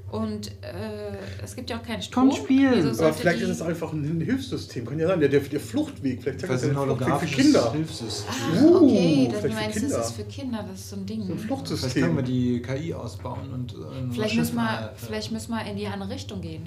Und 0.09 0.47
äh, 0.61 1.15
es 1.41 1.55
gibt 1.55 1.69
ja 1.69 1.77
auch 1.79 1.83
keinen 1.83 2.01
Strom. 2.01 2.27
Komm, 2.29 2.37
spielen. 2.37 2.73
Wieso 2.85 3.01
Aber 3.01 3.13
vielleicht 3.13 3.39
ist 3.41 3.47
es 3.49 3.61
einfach 3.61 3.93
ein 3.93 4.19
Hilfssystem. 4.19 4.85
Kann 4.85 4.99
ja 4.99 5.07
sein, 5.07 5.21
der, 5.21 5.29
der, 5.29 5.39
der 5.39 5.59
Fluchtweg. 5.61 6.21
Vielleicht 6.21 6.41
zeigt 6.41 6.51
Vielleicht 6.51 6.63
das 6.65 6.77
ein 6.77 6.97
Fluchtweg 6.97 7.29
für 7.29 7.41
Kinder. 7.41 7.71
Hilfssystem. 7.71 8.25
Ach, 8.29 8.61
Uh, 8.61 8.75
okay. 8.75 9.29
Das, 9.31 9.39
vielleicht 9.39 9.43
du 9.43 9.47
für 9.47 9.53
meinst, 9.55 9.75
das 9.75 9.81
Kinder. 9.83 9.99
ist 10.01 10.11
für 10.11 10.23
Kinder. 10.25 10.65
Das 10.69 10.79
ist 10.81 10.89
so 10.89 10.95
ein 10.97 11.05
Ding. 11.05 11.19
So 11.19 11.23
ein 11.23 11.27
Vielleicht 11.39 11.47
Fluchtsystem. 11.47 12.03
können 12.03 12.15
wir 12.17 12.23
die 12.23 12.61
KI 12.61 12.93
ausbauen 12.93 13.53
und. 13.53 13.71
Äh, 13.71 13.75
Vielleicht 14.13 14.35
müssen, 14.35 14.55
wir, 14.55 14.61
mal, 14.61 14.91
vielleicht 14.97 15.31
müssen 15.31 15.51
wir 15.51 15.65
in 15.65 15.77
die 15.77 15.87
andere 15.87 16.09
Richtung 16.09 16.41
gehen. 16.41 16.63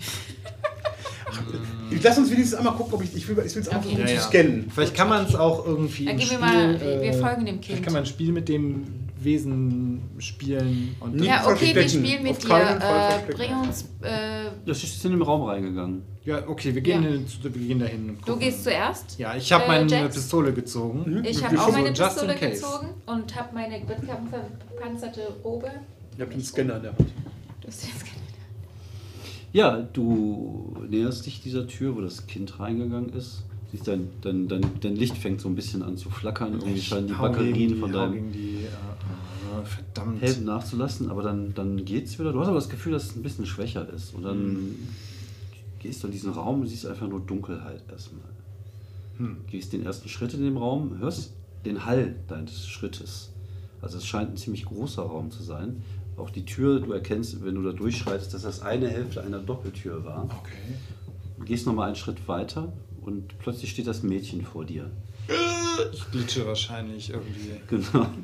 Lass 2.02 2.18
uns 2.18 2.30
wenigstens 2.30 2.58
einmal 2.58 2.74
gucken, 2.74 2.94
ob 2.94 3.02
ich. 3.02 3.14
Ich 3.14 3.28
will 3.28 3.38
es 3.38 3.56
einfach 3.68 3.78
Okay. 3.84 3.96
versuchen 3.96 4.08
Ja, 4.08 4.14
ja. 4.14 4.20
scannen. 4.20 4.70
Vielleicht 4.74 4.94
kann 4.94 5.08
man 5.08 5.26
es 5.26 5.34
auch 5.34 5.66
irgendwie. 5.66 6.06
Dann 6.06 6.16
gehen 6.16 6.30
wir 6.30 6.36
Spiel, 6.36 6.38
mal, 6.38 6.80
wir- 6.80 7.00
wir 7.00 7.10
äh, 7.10 7.12
folgen 7.12 7.46
dem 7.46 7.56
Vielleicht 7.56 7.68
Kind. 7.74 7.82
kann 7.84 7.92
man 7.92 8.02
ein 8.02 8.06
Spiel 8.06 8.32
mit 8.32 8.48
dem 8.48 8.84
Wesen 9.24 10.02
spielen 10.18 10.94
und 11.00 11.22
Ja, 11.22 11.46
okay, 11.46 11.74
wir 11.74 11.88
spielen 11.88 12.22
mit 12.22 12.42
dir. 12.42 12.78
Äh, 12.80 13.32
bring 13.32 13.52
uns. 13.56 13.82
Äh, 14.02 14.50
Das 14.66 14.82
ist 14.84 15.04
in 15.04 15.12
den 15.12 15.22
Raum 15.22 15.42
reingegangen. 15.42 16.02
Ja, 16.24 16.46
okay, 16.48 16.74
wir 16.74 16.80
gehen, 16.82 17.02
Ja. 17.02 17.08
in- 17.10 17.26
wir 17.42 17.50
gehen 17.50 17.78
dahin. 17.80 18.10
und 18.10 18.26
du 18.28 18.36
gehst 18.36 18.64
zuerst. 18.64 19.18
Ja, 19.18 19.34
ich 19.36 19.52
habe 19.52 19.64
Äh, 19.64 19.68
meine 19.68 19.90
Jax? 19.90 20.14
Pistole 20.14 20.52
gezogen. 20.52 21.22
Ich 21.24 21.40
Wir 21.40 21.48
habe 21.48 21.60
auch 21.62 21.72
meine 21.72 21.94
so 21.94 22.02
just 22.02 22.22
in 22.22 22.28
Pistole 22.28 22.34
case. 22.34 22.50
gezogen 22.62 22.88
und 23.06 23.34
habe 23.36 23.48
meine 23.54 23.80
gepanzerte 23.80 25.20
Robe. 25.44 25.70
Ihr 26.18 26.24
habt 26.24 26.32
den 26.34 26.42
Scanner 26.42 26.76
in 26.76 26.82
der 26.82 26.90
Hand. 26.92 27.10
Du 27.60 27.66
hast 27.68 27.82
jetzt 27.86 28.00
keine- 28.04 28.14
Ja, 29.52 29.82
du 29.92 30.74
näherst 30.88 31.26
dich 31.26 31.40
dieser 31.42 31.66
Tür, 31.66 31.94
wo 31.96 32.00
das 32.00 32.26
Kind 32.26 32.58
reingegangen 32.58 33.10
ist. 33.10 33.44
Siehst 33.74 33.88
dein, 33.88 34.08
dein, 34.20 34.46
dein, 34.46 34.62
dein 34.80 34.94
Licht 34.94 35.18
fängt 35.18 35.40
so 35.40 35.48
ein 35.48 35.56
bisschen 35.56 35.82
an 35.82 35.96
zu 35.96 36.08
flackern. 36.08 36.52
Irgendwie 36.52 36.80
scheinen 36.80 37.08
die 37.08 37.12
Batterien 37.12 37.76
von 37.76 37.90
deinem 37.90 38.30
die, 38.30 38.58
äh, 38.58 38.66
äh, 38.66 39.64
verdammt. 39.64 40.22
Helm 40.22 40.44
nachzulassen, 40.44 41.10
aber 41.10 41.24
dann, 41.24 41.54
dann 41.54 41.84
geht's 41.84 42.16
wieder. 42.20 42.32
Du 42.32 42.38
hast 42.38 42.46
aber 42.46 42.58
das 42.58 42.68
Gefühl, 42.68 42.92
dass 42.92 43.06
es 43.06 43.16
ein 43.16 43.24
bisschen 43.24 43.46
schwächer 43.46 43.92
ist. 43.92 44.14
Und 44.14 44.22
dann 44.22 44.76
gehst 45.80 46.04
du 46.04 46.06
in 46.06 46.12
diesen 46.12 46.30
Raum 46.30 46.60
und 46.60 46.68
siehst 46.68 46.86
einfach 46.86 47.08
nur 47.08 47.18
Dunkelheit 47.18 47.82
erstmal. 47.90 48.22
Hm. 49.18 49.38
Gehst 49.50 49.72
den 49.72 49.84
ersten 49.84 50.08
Schritt 50.08 50.34
in 50.34 50.44
dem 50.44 50.56
Raum, 50.56 50.98
hörst 51.00 51.32
den 51.64 51.84
Hall 51.84 52.14
deines 52.28 52.68
Schrittes. 52.68 53.32
Also 53.82 53.98
es 53.98 54.06
scheint 54.06 54.34
ein 54.34 54.36
ziemlich 54.36 54.66
großer 54.66 55.02
Raum 55.02 55.32
zu 55.32 55.42
sein. 55.42 55.82
auch 56.16 56.30
die 56.30 56.44
Tür, 56.44 56.78
du 56.78 56.92
erkennst, 56.92 57.44
wenn 57.44 57.56
du 57.56 57.62
da 57.62 57.72
durchschreitest, 57.72 58.34
dass 58.34 58.42
das 58.42 58.62
eine 58.62 58.88
Hälfte 58.88 59.20
einer 59.24 59.40
Doppeltür 59.40 60.04
war. 60.04 60.26
Okay. 60.26 60.76
Du 61.38 61.44
gehst 61.44 61.66
nochmal 61.66 61.88
einen 61.88 61.96
Schritt 61.96 62.28
weiter 62.28 62.72
und 63.04 63.38
plötzlich 63.38 63.70
steht 63.70 63.86
das 63.86 64.02
Mädchen 64.02 64.42
vor 64.44 64.64
dir. 64.64 64.90
Ich 65.92 66.10
glitsche 66.10 66.46
wahrscheinlich 66.46 67.10
irgendwie. 67.10 67.52
Genau. 67.68 68.06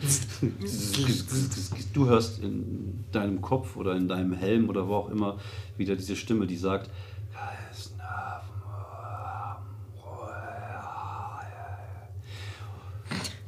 Du 1.92 2.06
hörst 2.06 2.42
in 2.42 3.04
deinem 3.10 3.40
Kopf 3.40 3.76
oder 3.76 3.96
in 3.96 4.06
deinem 4.06 4.32
Helm 4.32 4.68
oder 4.68 4.86
wo 4.86 4.94
auch 4.94 5.10
immer 5.10 5.38
wieder 5.76 5.96
diese 5.96 6.14
Stimme, 6.14 6.46
die 6.46 6.56
sagt, 6.56 6.88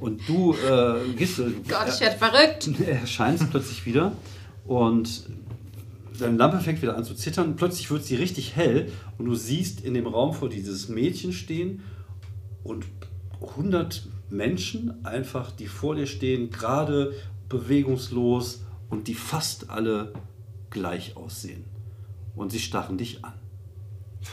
und 0.02 0.28
du 0.28 0.54
äh, 0.54 1.12
gehst, 1.16 1.38
Gott, 1.68 1.88
ich 1.88 2.00
werde 2.00 2.18
verrückt. 2.18 2.68
erscheinst 2.86 3.50
plötzlich 3.50 3.86
wieder 3.86 4.12
und 4.66 5.26
deine 6.18 6.36
Lampe 6.36 6.60
fängt 6.60 6.82
wieder 6.82 6.96
an 6.96 7.04
zu 7.04 7.14
zittern. 7.14 7.56
Plötzlich 7.56 7.90
wird 7.90 8.04
sie 8.04 8.16
richtig 8.16 8.56
hell 8.56 8.90
und 9.18 9.26
du 9.26 9.34
siehst 9.34 9.80
in 9.80 9.94
dem 9.94 10.06
Raum 10.06 10.32
vor 10.34 10.48
dieses 10.48 10.88
Mädchen 10.88 11.32
stehen 11.32 11.82
und 12.64 12.86
100 13.40 14.08
Menschen 14.30 15.04
einfach, 15.04 15.50
die 15.50 15.66
vor 15.66 15.94
dir 15.94 16.06
stehen, 16.06 16.50
gerade 16.50 17.12
bewegungslos 17.48 18.64
und 18.88 19.08
die 19.08 19.14
fast 19.14 19.70
alle 19.70 20.12
gleich 20.70 21.16
aussehen. 21.16 21.64
Und 22.34 22.50
sie 22.50 22.60
starren 22.60 22.96
dich 22.96 23.22
an. 23.24 23.34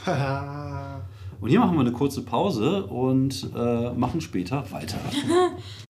Und 1.41 1.49
hier 1.49 1.61
machen 1.61 1.75
wir 1.75 1.81
eine 1.81 1.93
kurze 1.93 2.21
Pause 2.21 2.85
und 2.85 3.49
äh, 3.55 3.91
machen 3.93 4.19
später 4.19 4.69
weiter. 4.71 4.99